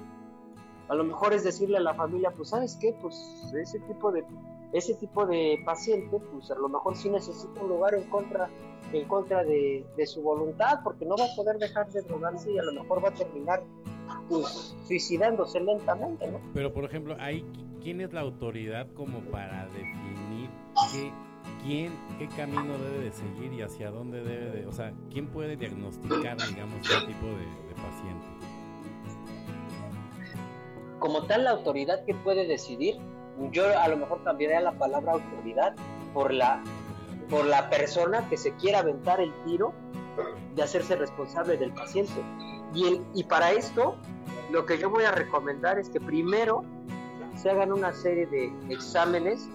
A 0.88 0.94
lo 0.94 1.04
mejor 1.04 1.32
es 1.32 1.44
decirle 1.44 1.76
a 1.76 1.80
la 1.80 1.94
familia, 1.94 2.32
pues, 2.36 2.48
¿sabes 2.48 2.76
qué? 2.80 2.94
Pues 3.00 3.14
ese 3.54 3.78
tipo 3.80 4.10
de, 4.10 4.24
ese 4.72 4.94
tipo 4.94 5.24
de 5.26 5.62
paciente, 5.64 6.18
pues 6.32 6.50
a 6.50 6.56
lo 6.56 6.68
mejor 6.68 6.96
sí 6.96 7.08
necesita 7.08 7.60
un 7.62 7.68
lugar 7.68 7.94
en 7.94 8.10
contra, 8.10 8.50
en 8.92 9.06
contra 9.06 9.44
de, 9.44 9.86
de 9.96 10.06
su 10.06 10.20
voluntad, 10.20 10.80
porque 10.82 11.04
no 11.04 11.16
va 11.16 11.24
a 11.24 11.36
poder 11.36 11.58
dejar 11.58 11.88
de 11.90 12.02
drogarse 12.02 12.52
y 12.52 12.58
a 12.58 12.62
lo 12.64 12.72
mejor 12.72 13.04
va 13.04 13.10
a 13.10 13.14
terminar 13.14 13.62
pues, 14.28 14.76
suicidándose 14.86 15.60
lentamente, 15.60 16.30
¿no? 16.30 16.40
Pero, 16.54 16.72
por 16.72 16.84
ejemplo, 16.84 17.16
hay, 17.18 17.44
¿quién 17.82 18.00
es 18.00 18.12
la 18.12 18.20
autoridad 18.20 18.88
como 18.94 19.20
para 19.30 19.66
definir 19.66 20.49
qué, 20.92 21.12
quién, 21.62 21.92
qué 22.18 22.28
camino 22.28 22.78
debe 22.78 23.00
de 23.04 23.12
seguir 23.12 23.52
y 23.52 23.62
hacia 23.62 23.90
dónde 23.90 24.22
debe 24.22 24.50
de... 24.50 24.66
O 24.66 24.72
sea, 24.72 24.92
¿quién 25.10 25.28
puede 25.28 25.56
diagnosticar, 25.56 26.36
digamos, 26.48 26.80
este 26.88 27.06
tipo 27.06 27.26
de, 27.26 27.46
de 27.68 27.74
paciente? 27.74 28.26
Como 30.98 31.24
tal, 31.24 31.44
la 31.44 31.50
autoridad 31.50 32.04
que 32.04 32.14
puede 32.14 32.46
decidir, 32.46 32.98
yo 33.52 33.78
a 33.78 33.88
lo 33.88 33.96
mejor 33.96 34.22
cambiaría 34.22 34.60
la 34.60 34.72
palabra 34.72 35.12
autoridad 35.12 35.74
por 36.12 36.32
la, 36.32 36.62
por 37.28 37.46
la 37.46 37.70
persona 37.70 38.28
que 38.28 38.36
se 38.36 38.54
quiera 38.56 38.80
aventar 38.80 39.20
el 39.20 39.32
tiro 39.44 39.72
de 40.54 40.62
hacerse 40.62 40.96
responsable 40.96 41.56
del 41.56 41.72
paciente. 41.72 42.12
Y, 42.74 42.86
el, 42.86 43.02
y 43.14 43.24
para 43.24 43.52
esto, 43.52 43.96
lo 44.50 44.66
que 44.66 44.78
yo 44.78 44.90
voy 44.90 45.04
a 45.04 45.12
recomendar 45.12 45.78
es 45.78 45.88
que 45.88 46.00
primero 46.00 46.64
se 47.36 47.50
hagan 47.50 47.72
una 47.72 47.92
serie 47.92 48.26
de 48.26 48.52
exámenes 48.68 49.48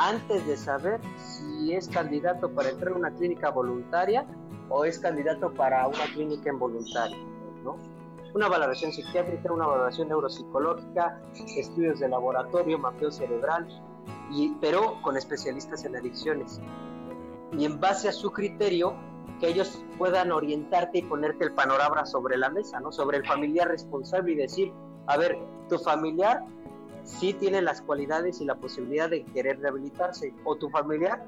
antes 0.00 0.46
de 0.46 0.56
saber 0.56 0.98
si 1.16 1.74
es 1.74 1.86
candidato 1.88 2.50
para 2.50 2.70
entrar 2.70 2.94
a 2.94 2.96
una 2.96 3.10
clínica 3.10 3.50
voluntaria 3.50 4.26
o 4.70 4.86
es 4.86 4.98
candidato 4.98 5.52
para 5.52 5.86
una 5.86 6.04
clínica 6.14 6.50
involuntaria, 6.50 7.18
¿no? 7.62 7.76
Una 8.34 8.48
valoración 8.48 8.92
psiquiátrica, 8.92 9.52
una 9.52 9.66
valoración 9.66 10.08
neuropsicológica, 10.08 11.20
estudios 11.56 12.00
de 12.00 12.08
laboratorio, 12.08 12.78
mapeo 12.78 13.10
cerebral, 13.10 13.68
y, 14.30 14.54
pero 14.60 15.02
con 15.02 15.18
especialistas 15.18 15.84
en 15.84 15.96
adicciones. 15.96 16.60
Y 17.58 17.66
en 17.66 17.78
base 17.78 18.08
a 18.08 18.12
su 18.12 18.30
criterio, 18.30 18.94
que 19.38 19.48
ellos 19.48 19.84
puedan 19.98 20.32
orientarte 20.32 20.98
y 20.98 21.02
ponerte 21.02 21.44
el 21.44 21.52
panorama 21.52 22.06
sobre 22.06 22.38
la 22.38 22.48
mesa, 22.48 22.80
¿no? 22.80 22.90
Sobre 22.90 23.18
el 23.18 23.26
familiar 23.26 23.68
responsable 23.68 24.32
y 24.32 24.36
decir, 24.36 24.72
a 25.08 25.18
ver, 25.18 25.38
tu 25.68 25.78
familiar 25.78 26.42
sí 27.18 27.34
tiene 27.34 27.60
las 27.62 27.82
cualidades 27.82 28.40
y 28.40 28.44
la 28.44 28.54
posibilidad 28.54 29.10
de 29.10 29.24
querer 29.24 29.60
rehabilitarse, 29.60 30.34
o 30.44 30.56
tu 30.56 30.70
familiar, 30.70 31.24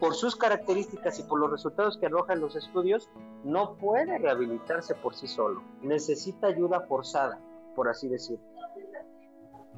por 0.00 0.14
sus 0.14 0.36
características 0.36 1.18
y 1.18 1.22
por 1.24 1.40
los 1.40 1.50
resultados 1.50 1.98
que 1.98 2.06
arrojan 2.06 2.40
los 2.40 2.56
estudios, 2.56 3.10
no 3.44 3.74
puede 3.76 4.18
rehabilitarse 4.18 4.94
por 4.94 5.14
sí 5.14 5.26
solo, 5.26 5.62
necesita 5.82 6.48
ayuda 6.48 6.80
forzada, 6.82 7.40
por 7.74 7.88
así 7.88 8.08
decirlo. 8.08 8.44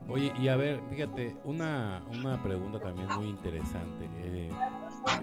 Oye, 0.09 0.33
y 0.41 0.49
a 0.49 0.57
ver, 0.57 0.81
fíjate, 0.89 1.37
una, 1.45 2.03
una 2.13 2.41
pregunta 2.43 2.79
también 2.79 3.09
muy 3.17 3.27
interesante. 3.27 4.09
Eh, 4.19 4.51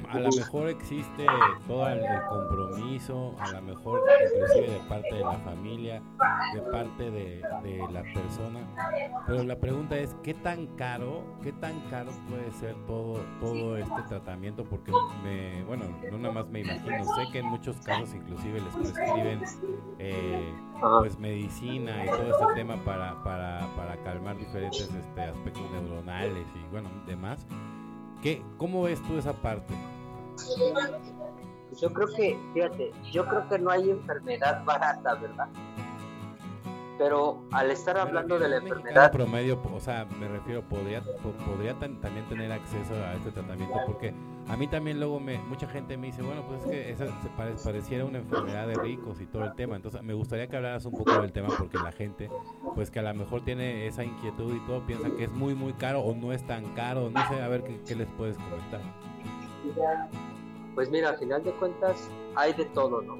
a 0.10 0.20
lo 0.20 0.30
mejor 0.32 0.70
existe 0.70 1.26
todo 1.68 1.88
el, 1.88 2.02
compromiso, 2.30 3.36
a 3.40 3.52
lo 3.52 3.62
mejor 3.62 4.02
inclusive 4.34 4.74
de 4.74 4.80
parte 4.90 5.16
de 5.16 5.22
la 5.22 5.38
familia, 5.40 6.02
de 6.54 6.62
parte 6.62 7.12
de, 7.12 7.42
de, 7.64 7.88
la 7.92 8.04
persona, 8.14 8.62
pero 9.26 9.44
la 9.44 9.58
pregunta 9.58 9.98
es 9.98 10.16
qué 10.24 10.34
tan 10.34 10.68
caro, 10.76 11.24
qué 11.42 11.52
tan 11.54 11.80
caro 11.90 12.12
puede 12.30 12.52
ser 12.52 12.76
todo 12.86 13.20
todo 13.40 13.78
este 13.78 14.02
tratamiento, 14.08 14.64
porque 14.64 14.92
me, 15.24 15.64
bueno, 15.66 15.86
no 16.12 16.18
nada 16.18 16.34
más 16.34 16.48
me 16.48 16.62
imagino, 16.62 17.04
sé 17.04 17.32
que 17.32 17.40
en 17.40 17.48
muchos 17.48 17.78
casos 17.78 18.14
inclusive 18.14 18.62
les 18.62 18.76
prescriben 18.76 19.42
eh, 20.00 20.54
pues 20.80 21.18
medicina 21.20 22.04
y 22.06 22.08
todo 22.08 22.24
este 22.24 22.54
tema 22.56 22.76
para, 22.84 23.24
para, 23.24 23.68
para 23.76 23.98
calmar 24.04 24.38
diferentes 24.38 24.82
este, 24.82 25.22
aspectos 25.22 25.64
neuronales 25.72 26.46
y 26.56 26.72
bueno, 26.72 26.90
demás. 27.06 27.46
¿Qué, 28.22 28.42
¿Cómo 28.58 28.84
ves 28.84 29.02
tú 29.04 29.18
esa 29.18 29.34
parte? 29.34 29.74
Yo 31.82 31.92
creo 31.92 32.08
que, 32.16 32.40
fíjate, 32.54 32.92
yo 33.12 33.26
creo 33.26 33.50
que 33.50 33.60
no 33.60 33.72
hay 33.72 33.90
enfermedad 33.90 34.64
barata, 34.64 35.16
¿verdad? 35.16 35.48
Pero 36.98 37.44
al 37.52 37.72
estar 37.72 37.98
hablando 37.98 38.38
de 38.38 38.50
la 38.50 38.58
enfermedad... 38.58 39.12
promedio, 39.12 39.60
o 39.74 39.80
sea, 39.80 40.06
me 40.20 40.28
refiero, 40.28 40.62
podría, 40.62 41.04
podría 41.46 41.74
también 41.74 42.28
tener 42.30 42.52
acceso 42.52 42.94
a 42.94 43.16
este 43.16 43.32
tratamiento 43.32 43.76
porque 43.88 44.14
a 44.48 44.58
mí 44.58 44.68
también 44.68 45.00
luego 45.00 45.20
me, 45.20 45.40
mucha 45.40 45.68
gente 45.68 45.98
me 45.98 46.08
dice, 46.08 46.22
bueno, 46.22 46.46
pues 46.48 46.62
es 46.62 46.70
que 46.70 46.92
esa 46.92 47.06
se 47.22 47.30
pareciera 47.64 48.06
una 48.06 48.20
enfermedad 48.20 48.68
de 48.68 48.76
ricos 48.76 49.22
y 49.22 49.26
todo 49.26 49.46
el 49.46 49.56
tema. 49.56 49.76
Entonces 49.76 50.04
me 50.04 50.14
gustaría 50.14 50.48
que 50.48 50.56
hablaras 50.58 50.86
un 50.86 50.94
poco 50.94 51.20
del 51.20 51.32
tema 51.32 51.48
porque 51.58 51.78
la 51.78 51.92
gente, 51.92 52.30
pues 52.76 52.92
que 52.92 53.00
a 53.00 53.04
lo 53.04 53.14
mejor 53.14 53.44
tiene 53.44 53.88
esa 53.88 54.04
inquietud 54.04 54.56
y 54.56 54.60
todo, 54.68 54.86
piensa 54.86 55.10
que 55.18 55.24
es 55.24 55.32
muy, 55.32 55.56
muy 55.56 55.74
caro 55.74 56.02
o 56.02 56.14
no 56.14 56.34
es 56.34 56.46
tan 56.46 56.66
caro. 56.76 57.10
No 57.10 57.28
sé, 57.28 57.42
a 57.42 57.48
ver 57.48 57.64
qué, 57.64 57.82
qué 57.88 57.96
les 57.96 58.08
puedes 58.18 58.38
comentar. 58.38 58.82
Pues 60.76 60.90
mira, 60.90 61.10
al 61.10 61.18
final 61.18 61.44
de 61.44 61.52
cuentas 61.54 62.10
hay 62.36 62.54
de 62.54 62.66
todo, 62.66 63.02
¿no? 63.02 63.18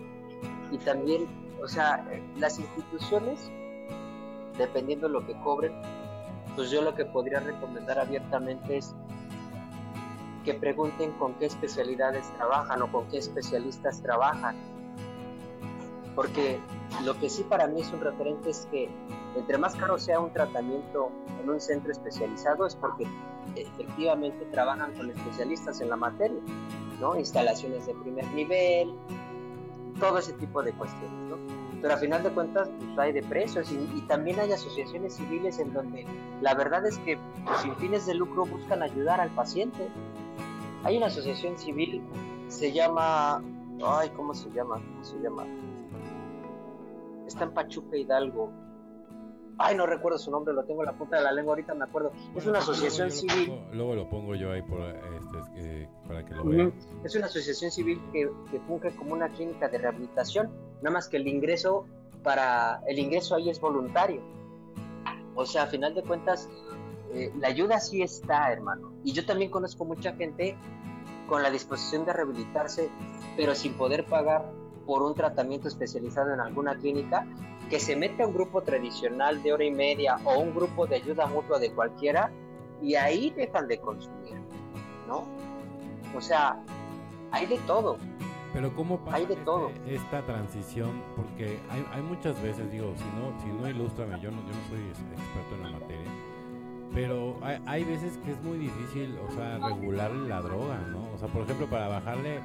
Y 0.72 0.78
también, 0.80 1.28
o 1.62 1.68
sea, 1.68 2.06
las 2.38 2.60
instituciones, 2.60 3.52
dependiendo 4.58 5.08
de 5.08 5.14
lo 5.14 5.26
que 5.26 5.34
cobren, 5.42 5.74
pues 6.56 6.70
yo 6.70 6.82
lo 6.82 6.96
que 6.96 7.06
podría 7.06 7.40
recomendar 7.40 8.00
abiertamente 8.00 8.78
es 8.78 8.96
que 10.44 10.54
pregunten 10.54 11.12
con 11.14 11.34
qué 11.36 11.46
especialidades 11.46 12.32
trabajan 12.38 12.82
o 12.82 12.92
con 12.92 13.08
qué 13.08 13.18
especialistas 13.18 14.02
trabajan. 14.02 14.56
Porque 16.16 16.60
lo 17.04 17.18
que 17.18 17.30
sí 17.30 17.44
para 17.44 17.68
mí 17.68 17.82
es 17.82 17.92
un 17.92 18.02
referente 18.02 18.50
es 18.52 18.68
que 18.72 18.90
entre 19.36 19.58
más 19.58 19.76
caro 19.76 19.98
sea 19.98 20.20
un 20.20 20.32
tratamiento 20.32 21.10
en 21.42 21.50
un 21.50 21.60
centro 21.60 21.92
especializado 21.92 22.68
es 22.68 22.76
porque 22.76 23.08
efectivamente 23.56 24.46
trabajan 24.52 24.94
con 24.94 25.10
especialistas 25.10 25.82
en 25.82 25.90
la 25.90 25.96
materia, 25.96 26.40
¿no? 27.00 27.18
Instalaciones 27.18 27.88
de 27.88 27.96
primer 27.96 28.26
nivel, 28.34 28.94
todo 30.00 30.20
ese 30.20 30.34
tipo 30.34 30.62
de 30.62 30.74
cuestiones, 30.74 31.30
¿no? 31.30 31.63
Pero 31.84 31.96
a 31.96 31.98
final 31.98 32.24
de 32.24 32.30
cuentas 32.30 32.70
pues, 32.80 32.98
hay 32.98 33.12
de 33.12 33.22
precios 33.22 33.70
y, 33.70 34.02
también 34.08 34.40
hay 34.40 34.54
asociaciones 34.54 35.16
civiles 35.16 35.60
en 35.60 35.74
donde 35.74 36.06
la 36.40 36.56
verdad 36.56 36.86
es 36.86 36.98
que 37.00 37.20
pues, 37.44 37.60
sin 37.60 37.76
fines 37.76 38.06
de 38.06 38.14
lucro 38.14 38.46
buscan 38.46 38.82
ayudar 38.82 39.20
al 39.20 39.30
paciente. 39.32 39.90
Hay 40.86 40.96
una 40.96 41.08
asociación 41.08 41.58
civil, 41.58 42.02
se 42.48 42.72
llama, 42.72 43.44
ay, 43.86 44.10
¿cómo 44.16 44.34
se 44.34 44.50
llama? 44.52 44.76
¿Cómo 44.76 45.04
se 45.04 45.18
llama? 45.20 45.46
Está 47.28 47.44
en 47.44 47.54
Pachuca 47.54 47.98
Hidalgo, 47.98 48.50
ay, 49.58 49.76
no 49.76 49.86
recuerdo 49.86 50.18
su 50.18 50.32
nombre, 50.32 50.54
lo 50.54 50.64
tengo 50.64 50.84
en 50.84 50.86
la 50.86 50.94
punta 50.94 51.18
de 51.18 51.24
la 51.24 51.34
lengua, 51.34 51.52
ahorita 51.52 51.74
me 51.74 51.84
acuerdo. 51.84 52.14
Es 52.34 52.46
una 52.46 52.60
asociación 52.60 53.12
civil. 53.12 53.60
luego 53.74 53.96
lo 53.96 54.10
pongo 54.10 54.36
yo 54.36 54.54
ahí 54.54 54.62
por, 54.62 54.80
este, 54.82 55.90
para 56.08 56.26
que 56.26 56.34
lo 56.34 56.46
vean. 56.46 56.74
Es 57.04 57.14
una 57.16 57.26
asociación 57.26 57.72
civil 57.72 58.02
que, 58.14 58.30
que 58.52 58.60
funge 58.62 58.96
como 58.96 59.14
una 59.14 59.30
clínica 59.30 59.68
de 59.68 59.80
rehabilitación, 59.80 60.50
nada 60.84 60.96
más 60.96 61.08
que 61.08 61.18
el 61.18 61.28
ingreso 61.28 61.86
para 62.24 62.82
el 62.88 63.00
ingreso 63.00 63.36
ahí 63.36 63.50
es 63.50 63.60
voluntario. 63.60 64.22
O 65.34 65.46
sea, 65.46 65.64
a 65.64 65.68
final 65.68 65.96
de 65.96 66.04
cuentas, 66.04 66.50
eh, 67.14 67.32
la 67.40 67.48
ayuda 67.48 67.80
sí 67.80 68.02
está, 68.02 68.52
hermano. 68.52 68.92
Y 69.04 69.14
yo 69.14 69.26
también 69.26 69.50
conozco 69.50 69.86
mucha 69.86 70.14
gente 70.14 70.56
con 71.28 71.42
la 71.42 71.50
disposición 71.50 72.06
de 72.06 72.14
rehabilitarse, 72.14 72.90
pero 73.38 73.56
sin 73.56 73.74
poder 73.74 74.06
pagar 74.06 74.52
por 74.86 75.02
un 75.02 75.16
tratamiento 75.16 75.70
especializado 75.70 76.34
en 76.34 76.42
alguna 76.42 76.76
clínica, 76.76 77.26
que 77.70 77.80
se 77.80 77.96
mete 77.96 78.24
a 78.24 78.28
un 78.28 78.34
grupo 78.34 78.62
tradicional 78.62 79.42
de 79.42 79.54
hora 79.54 79.64
y 79.64 79.72
media 79.72 80.18
o 80.26 80.40
un 80.40 80.54
grupo 80.54 80.86
de 80.86 80.98
ayuda 80.98 81.26
mutua 81.28 81.60
de 81.60 81.72
cualquiera 81.72 82.30
y 82.82 82.96
ahí 82.96 83.30
dejan 83.30 83.68
de 83.70 83.80
consumir, 83.80 84.36
¿no? 85.08 85.24
O 86.16 86.20
sea, 86.20 86.62
hay 87.32 87.46
de 87.46 87.58
todo. 87.60 87.98
Pero 88.54 88.74
¿cómo 88.76 89.00
pasa 89.00 89.18
hay 89.18 89.26
de 89.26 89.36
todo. 89.38 89.72
esta 89.88 90.22
transición? 90.22 91.02
Porque 91.16 91.60
hay, 91.72 91.86
hay, 91.92 92.02
muchas 92.04 92.42
veces, 92.42 92.72
digo, 92.72 92.94
si 92.96 93.04
no, 93.04 93.42
si 93.42 93.48
no 93.48 93.68
ilústrame, 93.68 94.20
yo 94.22 94.30
no, 94.30 94.42
yo 94.42 94.54
no 94.54 94.70
soy 94.70 94.80
experto 94.90 95.56
en 95.56 95.64
la 95.64 95.80
materia, 95.80 96.12
pero 96.94 97.36
hay, 97.42 97.60
hay 97.66 97.84
veces 97.84 98.18
que 98.20 98.32
es 98.32 98.44
muy 98.44 98.60
difícil, 98.60 99.18
o 99.28 99.32
sea, 99.32 99.58
regular 99.58 100.12
la 100.12 100.42
droga, 100.42 100.78
¿no? 100.92 101.12
O 101.14 101.18
sea, 101.18 101.28
por 101.30 101.42
ejemplo, 101.42 101.66
para 101.68 101.88
bajarle 101.88 102.42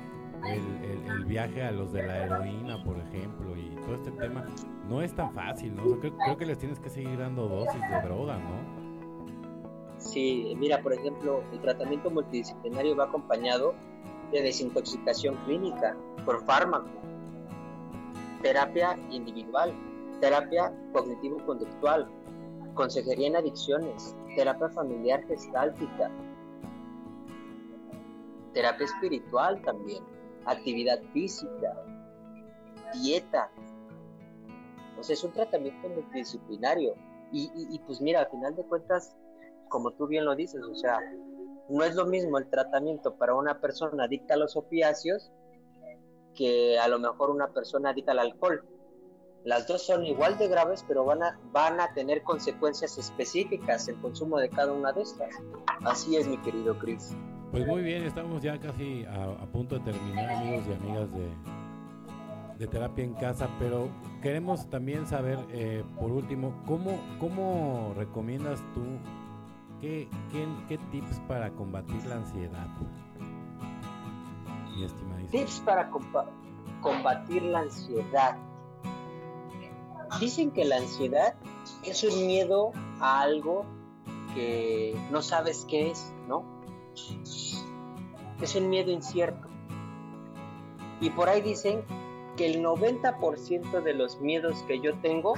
el, 0.47 1.11
el, 1.11 1.25
viaje 1.27 1.63
a 1.63 1.73
los 1.73 1.93
de 1.93 2.07
la 2.07 2.25
heroína, 2.25 2.83
por 2.85 2.97
ejemplo, 2.97 3.55
y 3.57 3.77
todo 3.85 3.95
este 3.97 4.11
tema, 4.13 4.47
no 4.89 5.03
es 5.03 5.15
tan 5.15 5.33
fácil, 5.35 5.77
¿no? 5.77 5.99
creo, 6.01 6.37
que 6.37 6.47
les 6.47 6.59
tienes 6.59 6.81
que 6.81 6.89
seguir 6.89 7.19
dando 7.19 7.49
dosis 7.49 7.81
de 7.81 8.01
droga, 8.03 8.39
¿no? 8.39 8.79
Sí, 9.99 10.55
mira, 10.57 10.81
por 10.81 10.93
ejemplo, 10.93 11.43
el 11.53 11.61
tratamiento 11.61 12.09
multidisciplinario 12.11 12.97
va 12.97 13.05
acompañado 13.05 13.75
de 14.33 14.43
desintoxicación 14.43 15.35
clínica 15.45 15.97
por 16.25 16.45
fármaco, 16.45 16.89
terapia 18.43 18.99
individual, 19.11 19.73
terapia 20.21 20.73
cognitivo-conductual, 20.93 22.09
consejería 22.75 23.29
en 23.29 23.37
adicciones, 23.37 24.15
terapia 24.37 24.69
familiar 24.71 25.25
gestáltica, 25.27 26.11
terapia 28.53 28.87
espiritual 28.87 29.61
también 29.63 30.05
actividad 30.49 31.01
física, 31.13 31.85
dieta. 32.95 33.51
O 34.99 35.03
sea, 35.03 35.15
es 35.15 35.25
un 35.25 35.33
tratamiento 35.33 35.89
multidisciplinario. 35.89 36.95
Y, 37.31 37.79
pues 37.87 38.01
mira, 38.01 38.21
al 38.21 38.31
final 38.31 38.57
de 38.57 38.65
cuentas, 38.65 39.15
como 39.69 39.91
tú 39.93 40.07
bien 40.07 40.25
lo 40.25 40.35
dices, 40.35 40.63
o 40.65 40.75
sea, 40.75 40.99
no 41.69 41.85
es 41.85 41.95
lo 41.95 42.07
mismo 42.07 42.39
el 42.39 42.49
tratamiento 42.49 43.17
para 43.17 43.35
una 43.35 43.61
persona 43.61 44.05
adicta 44.05 44.35
a 44.35 44.37
los 44.37 44.57
opiáceos 44.57 45.31
que 46.35 46.79
a 46.79 46.89
lo 46.89 46.99
mejor 46.99 47.31
una 47.31 47.49
persona 47.49 47.91
adicta 47.91 48.13
al 48.13 48.21
alcohol. 48.21 48.65
Las 49.45 49.67
dos 49.67 49.87
son 49.87 50.05
igual 50.05 50.39
de 50.39 50.49
graves, 50.49 50.85
pero 50.87 51.05
van 51.05 51.23
a, 51.23 51.39
van 51.53 51.81
a 51.81 51.93
tener 51.95 52.23
consecuencias 52.23 52.99
específicas 52.99 53.89
el 53.89 54.01
consumo 54.01 54.39
de 54.39 54.49
cada 54.49 54.73
una 54.73 54.93
de 54.93 55.03
estas. 55.03 55.35
Así 55.85 56.17
es, 56.17 56.29
mi 56.29 56.39
querido 56.39 56.79
Chris. 56.79 57.17
Pues 57.51 57.67
muy 57.67 57.83
bien, 57.83 58.05
estamos 58.05 58.43
ya 58.43 58.59
casi 58.59 59.05
a, 59.07 59.47
punto 59.51 59.79
de 59.79 59.93
terminar, 59.93 60.31
amigos 60.31 60.65
y 60.69 60.73
amigas 60.75 61.09
de, 61.13 61.29
de, 62.59 62.67
terapia 62.67 63.05
en 63.05 63.15
casa, 63.15 63.49
pero 63.59 63.89
queremos 64.21 64.69
también 64.69 65.07
saber, 65.07 65.39
eh, 65.51 65.83
por 65.99 66.11
último, 66.11 66.63
¿cómo, 66.67 67.01
cómo 67.19 67.95
recomiendas 67.97 68.61
tú, 68.75 68.83
qué, 69.81 70.09
tips 70.91 71.21
para 71.27 71.51
combatir 71.51 72.05
la 72.07 72.17
ansiedad? 72.17 72.67
Mi 74.75 74.85
estimadísimo. 74.85 75.31
Tips 75.31 75.61
para 75.61 75.91
combatir 76.81 77.43
la 77.43 77.61
ansiedad. 77.61 78.37
Dicen 80.21 80.51
que 80.51 80.65
la 80.65 80.77
ansiedad 80.77 81.35
es 81.85 82.03
un 82.03 82.27
miedo 82.27 82.73
a 83.01 83.21
algo 83.21 83.67
que 84.35 84.97
no 85.11 85.23
sabes 85.23 85.67
qué 85.69 85.91
es, 85.91 86.13
¿no? 86.27 86.45
Es 88.41 88.55
un 88.55 88.71
miedo 88.71 88.91
incierto. 88.91 89.49
Y 91.01 91.11
por 91.11 91.29
ahí 91.29 91.43
dicen 91.43 91.85
que 92.37 92.47
el 92.47 92.63
90% 92.63 93.83
de 93.83 93.95
los 93.95 94.21
miedos 94.21 94.63
que 94.63 94.81
yo 94.81 94.97
tengo, 95.01 95.35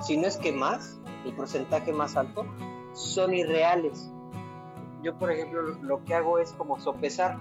si 0.00 0.16
no 0.16 0.26
es 0.26 0.36
que 0.36 0.52
más, 0.52 1.00
el 1.24 1.34
porcentaje 1.34 1.92
más 1.92 2.16
alto, 2.16 2.46
son 2.94 3.34
irreales. 3.34 4.10
Yo, 5.02 5.18
por 5.18 5.30
ejemplo, 5.30 5.62
lo 5.82 6.02
que 6.04 6.14
hago 6.14 6.38
es 6.38 6.52
como 6.52 6.80
sopesar 6.80 7.36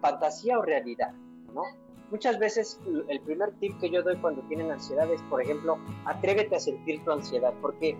fantasía 0.00 0.58
o 0.58 0.62
realidad, 0.62 1.12
¿no? 1.52 1.62
Muchas 2.10 2.38
veces 2.38 2.80
el 3.08 3.20
primer 3.20 3.52
tip 3.58 3.78
que 3.80 3.90
yo 3.90 4.02
doy 4.02 4.16
cuando 4.16 4.40
tienen 4.42 4.70
ansiedad 4.70 5.10
es, 5.10 5.20
por 5.22 5.42
ejemplo, 5.42 5.76
atrévete 6.04 6.54
a 6.54 6.60
sentir 6.60 7.04
tu 7.04 7.10
ansiedad, 7.10 7.52
porque 7.60 7.96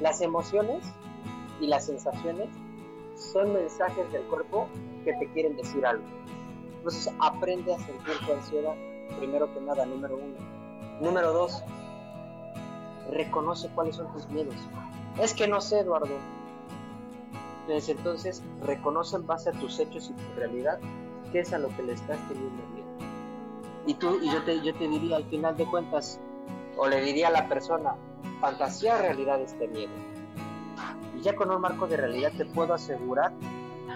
las 0.00 0.20
emociones 0.20 0.84
y 1.60 1.68
las 1.68 1.86
sensaciones 1.86 2.48
son 3.14 3.52
mensajes 3.52 4.10
del 4.12 4.22
cuerpo 4.24 4.66
que 5.04 5.12
te 5.14 5.28
quieren 5.28 5.56
decir 5.56 5.86
algo. 5.86 6.04
Entonces 6.78 7.14
aprende 7.20 7.72
a 7.72 7.78
sentir 7.78 8.14
tu 8.26 8.32
ansiedad, 8.32 8.74
primero 9.18 9.52
que 9.54 9.60
nada, 9.60 9.86
número 9.86 10.16
uno. 10.16 10.34
Número 11.00 11.32
dos, 11.32 11.62
reconoce 13.12 13.68
cuáles 13.74 13.96
son 13.96 14.12
tus 14.12 14.28
miedos. 14.28 14.56
Es 15.20 15.34
que 15.34 15.46
no 15.48 15.60
sé, 15.60 15.80
Eduardo. 15.80 16.16
Entonces, 17.62 17.96
entonces 17.96 18.42
reconoce 18.62 19.16
en 19.16 19.26
base 19.26 19.50
a 19.50 19.52
tus 19.52 19.78
hechos 19.78 20.10
y 20.10 20.12
tu 20.12 20.38
realidad 20.38 20.78
qué 21.32 21.40
es 21.40 21.52
a 21.52 21.58
lo 21.58 21.68
que 21.68 21.82
le 21.82 21.92
estás 21.92 22.18
teniendo 22.28 22.62
miedo. 22.74 22.88
Y 23.86 23.94
tú, 23.94 24.18
y 24.22 24.30
yo 24.30 24.42
te, 24.44 24.60
yo 24.62 24.74
te 24.74 24.88
diría 24.88 25.16
al 25.16 25.24
final 25.24 25.56
de 25.56 25.66
cuentas, 25.66 26.20
o 26.76 26.88
le 26.88 27.00
diría 27.00 27.28
a 27.28 27.30
la 27.30 27.48
persona, 27.48 27.94
fantasía 28.40 28.98
realidad 28.98 29.40
este 29.40 29.68
miedo 29.68 29.92
ya 31.24 31.34
con 31.34 31.50
un 31.50 31.60
marco 31.60 31.86
de 31.86 31.96
realidad 31.96 32.32
te 32.36 32.44
puedo 32.44 32.74
asegurar 32.74 33.32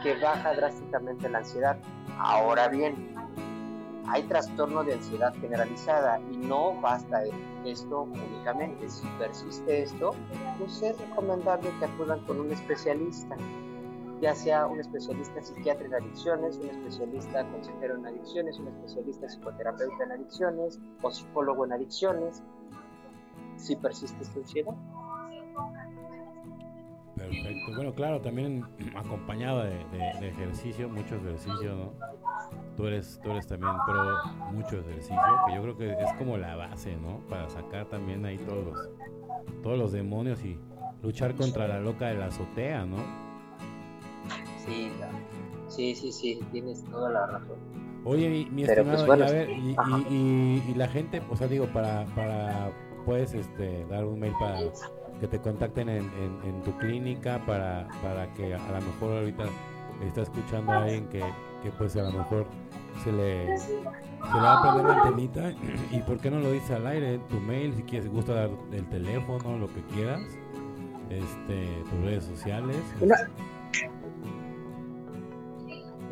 que 0.03 0.19
baja 0.19 0.55
drásticamente 0.55 1.29
la 1.29 1.39
ansiedad. 1.39 1.77
Ahora 2.19 2.69
bien, 2.69 3.15
hay 4.11 4.23
trastorno 4.25 4.85
de 4.85 4.95
ansiedad 4.95 5.35
generalizada 5.35 6.21
y 6.33 6.37
no 6.37 6.81
basta 6.81 7.23
esto 7.65 8.03
únicamente. 8.03 8.89
Si 8.89 9.07
persiste 9.19 9.83
esto, 9.83 10.15
pues 10.59 10.83
es 10.83 10.99
recomendable 10.99 11.71
que 11.79 11.85
acudan 11.85 12.21
con 12.25 12.41
un 12.41 12.51
especialista, 12.51 13.37
ya 14.21 14.35
sea 14.35 14.67
un 14.67 14.81
especialista 14.81 15.43
psiquiatra 15.43 15.87
en 15.87 15.95
adicciones, 15.95 16.57
un 16.57 16.69
especialista 16.71 17.45
consejero 17.51 17.97
en 17.97 18.07
adicciones, 18.07 18.59
un 18.59 18.69
especialista 18.69 19.29
psicoterapeuta 19.29 20.05
en 20.05 20.13
adicciones 20.13 20.81
o 21.03 21.11
psicólogo 21.11 21.65
en 21.67 21.73
adicciones, 21.73 22.43
si 23.57 23.77
persiste 23.77 24.23
esta 24.23 24.39
ansiedad. 24.39 24.75
Perfecto. 27.19 27.75
Bueno, 27.75 27.95
claro, 27.95 28.21
también 28.21 28.65
acompañado 28.97 29.65
de, 29.65 30.29
ejercicio, 30.29 30.89
mucho 30.89 31.17
ejercicio, 31.17 31.75
¿no? 31.75 31.93
Tú 32.77 32.87
eres, 32.87 33.21
tú 33.23 33.31
eres 33.31 33.47
también 33.47 33.73
pro 33.87 34.53
mucho 34.53 34.79
ejercicio, 34.79 35.19
que 35.47 35.55
yo 35.55 35.63
creo 35.63 35.77
que 35.77 35.93
es 35.93 36.13
como 36.17 36.37
la 36.37 36.57
base, 36.57 36.97
¿no? 36.97 37.21
Para 37.29 37.49
sacar 37.49 37.87
también 37.87 38.25
ahí 38.25 38.39
todos 38.39 38.65
los, 38.65 38.89
todos 39.63 39.79
los 39.79 39.93
demonios 39.93 40.45
y 40.45 40.59
luchar 41.03 41.35
contra 41.35 41.67
la 41.67 41.81
loca 41.81 42.07
de 42.07 42.15
la 42.15 42.27
azotea, 42.27 42.85
¿no? 42.85 42.99
Sí, 44.65 44.91
sí, 45.69 45.95
sí, 45.95 46.13
sí, 46.13 46.41
tienes 46.53 46.85
toda 46.85 47.11
la 47.11 47.27
razón. 47.27 47.57
Oye, 48.05 48.29
mi, 48.29 48.65
pues, 48.65 48.79
estimado, 48.79 49.07
y, 49.07 49.23
a 49.23 49.31
ver, 49.31 49.51
y, 49.51 50.63
y, 50.69 50.75
la 50.75 50.89
gente, 50.89 51.21
o 51.29 51.37
sea, 51.37 51.49
digo, 51.49 51.67
para, 51.67 52.07
para, 52.15 52.71
puedes 53.05 53.35
este, 53.35 53.85
dar 53.87 54.05
un 54.05 54.21
mail 54.21 54.33
para 54.39 54.61
que 55.21 55.29
te 55.29 55.41
contacten 55.41 55.89
en, 55.89 56.11
en, 56.45 56.63
tu 56.63 56.77
clínica 56.79 57.45
para, 57.45 57.89
para 58.03 58.33
que 58.35 58.55
a, 58.55 58.59
lo 58.59 58.87
mejor 58.87 59.19
ahorita 59.19 59.45
está 60.07 60.23
escuchando 60.23 60.73
a 60.73 60.85
alguien 60.85 61.09
que, 61.09 61.21
que 61.63 61.71
pues 61.77 61.97
a 61.97 62.03
lo 62.03 62.13
mejor 62.13 62.47
se 63.03 63.13
le, 63.13 63.59
se 63.59 63.75
le 63.75 64.41
va 64.41 64.59
a 64.59 64.63
perder 64.63 64.85
la 64.85 65.03
antenita 65.03 65.53
y 65.91 66.01
por 66.03 66.19
qué 66.19 66.31
no 66.31 66.41
lo 66.41 66.53
dice 66.53 66.75
al 66.75 66.87
aire 66.87 67.19
tu 67.31 67.41
mail 67.41 67.75
si 67.75 67.83
quieres 67.83 68.09
gusta 68.09 68.35
dar 68.35 68.51
el 68.73 68.89
teléfono 68.89 69.59
lo 69.59 69.67
que 69.69 69.83
quieras 69.95 70.23
este 71.11 71.83
tus 71.91 72.05
redes 72.05 72.25
sociales. 72.25 72.77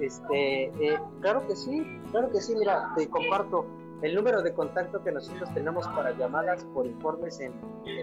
Este 0.01 0.65
eh, 0.65 0.99
claro 1.21 1.47
que 1.47 1.57
sí 1.57 1.83
claro 2.11 2.31
que 2.31 2.41
sí 2.41 2.55
mira 2.57 2.93
te 2.97 3.09
comparto 3.09 3.67
el 4.03 4.15
número 4.15 4.43
de 4.43 4.53
contacto 4.53 5.03
que 5.03 5.11
nosotros 5.13 5.49
tenemos 5.55 5.89
para 5.89 6.15
llamadas 6.17 6.63
por 6.75 6.85
informes 6.87 7.41
en, 7.41 7.55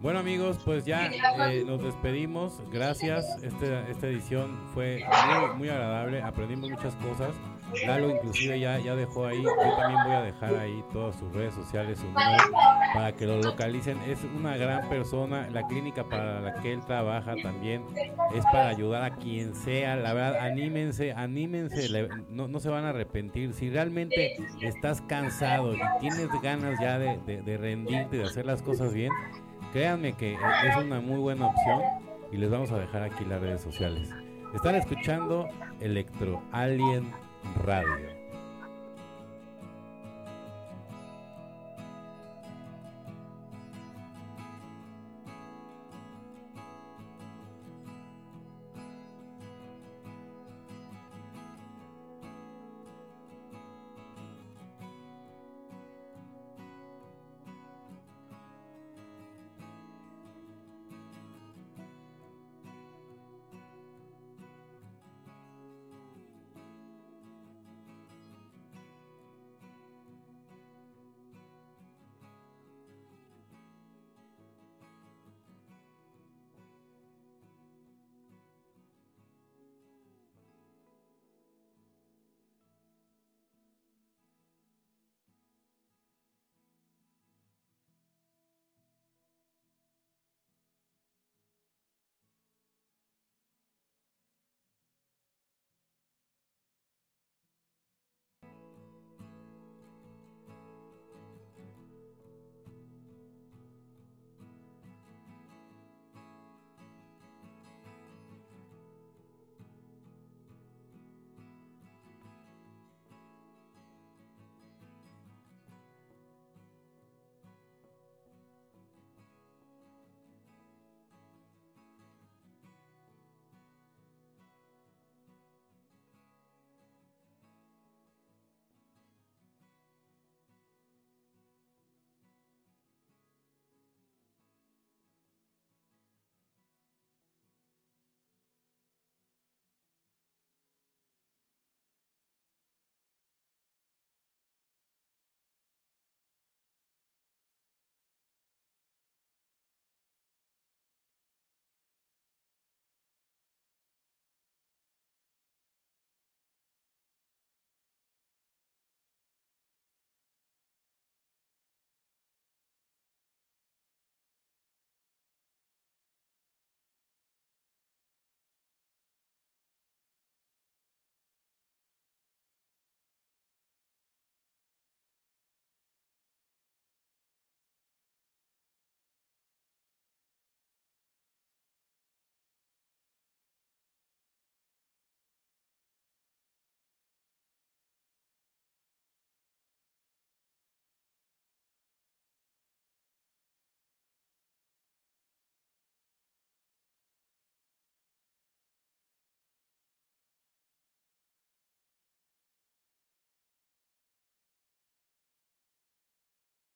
Bueno 0.00 0.20
amigos, 0.20 0.60
pues 0.64 0.84
ya 0.84 1.06
eh, 1.06 1.64
nos 1.66 1.82
despedimos. 1.82 2.62
Gracias. 2.70 3.42
Este, 3.42 3.90
esta 3.90 4.06
edición 4.06 4.56
fue 4.72 5.04
muy, 5.26 5.58
muy 5.58 5.68
agradable. 5.68 6.22
Aprendimos 6.22 6.70
muchas 6.70 6.94
cosas. 6.96 7.34
Lalo 7.86 8.10
inclusive 8.10 8.58
ya, 8.58 8.78
ya 8.78 8.94
dejó 8.94 9.26
ahí, 9.26 9.42
yo 9.42 9.50
también 9.76 10.02
voy 10.04 10.14
a 10.14 10.22
dejar 10.22 10.56
ahí 10.56 10.84
todas 10.92 11.16
sus 11.16 11.32
redes 11.32 11.54
sociales, 11.54 11.98
su 11.98 12.06
número, 12.06 12.44
para 12.94 13.12
que 13.12 13.26
lo 13.26 13.40
localicen. 13.40 13.98
Es 14.02 14.24
una 14.24 14.56
gran 14.56 14.88
persona, 14.88 15.48
la 15.50 15.66
clínica 15.66 16.04
para 16.08 16.40
la 16.40 16.54
que 16.54 16.72
él 16.72 16.80
trabaja 16.84 17.34
también 17.42 17.84
es 18.34 18.44
para 18.46 18.68
ayudar 18.68 19.02
a 19.04 19.16
quien 19.16 19.54
sea. 19.54 19.96
La 19.96 20.14
verdad, 20.14 20.40
anímense, 20.40 21.12
anímense, 21.12 22.08
no, 22.30 22.48
no 22.48 22.60
se 22.60 22.68
van 22.68 22.84
a 22.84 22.90
arrepentir. 22.90 23.52
Si 23.52 23.70
realmente 23.70 24.36
estás 24.62 25.00
cansado 25.02 25.74
y 25.74 25.80
tienes 26.00 26.28
ganas 26.42 26.78
ya 26.80 26.98
de, 26.98 27.18
de, 27.26 27.42
de 27.42 27.56
rendirte, 27.56 28.18
de 28.18 28.24
hacer 28.24 28.46
las 28.46 28.62
cosas 28.62 28.92
bien, 28.92 29.12
créanme 29.72 30.14
que 30.14 30.34
es 30.34 30.76
una 30.76 31.00
muy 31.00 31.18
buena 31.18 31.46
opción 31.46 31.82
y 32.32 32.36
les 32.36 32.50
vamos 32.50 32.70
a 32.72 32.78
dejar 32.78 33.02
aquí 33.02 33.24
las 33.24 33.40
redes 33.40 33.60
sociales. 33.60 34.10
Están 34.54 34.76
escuchando 34.76 35.46
Electro 35.80 36.42
Alien 36.52 37.12
Radio. 37.64 38.17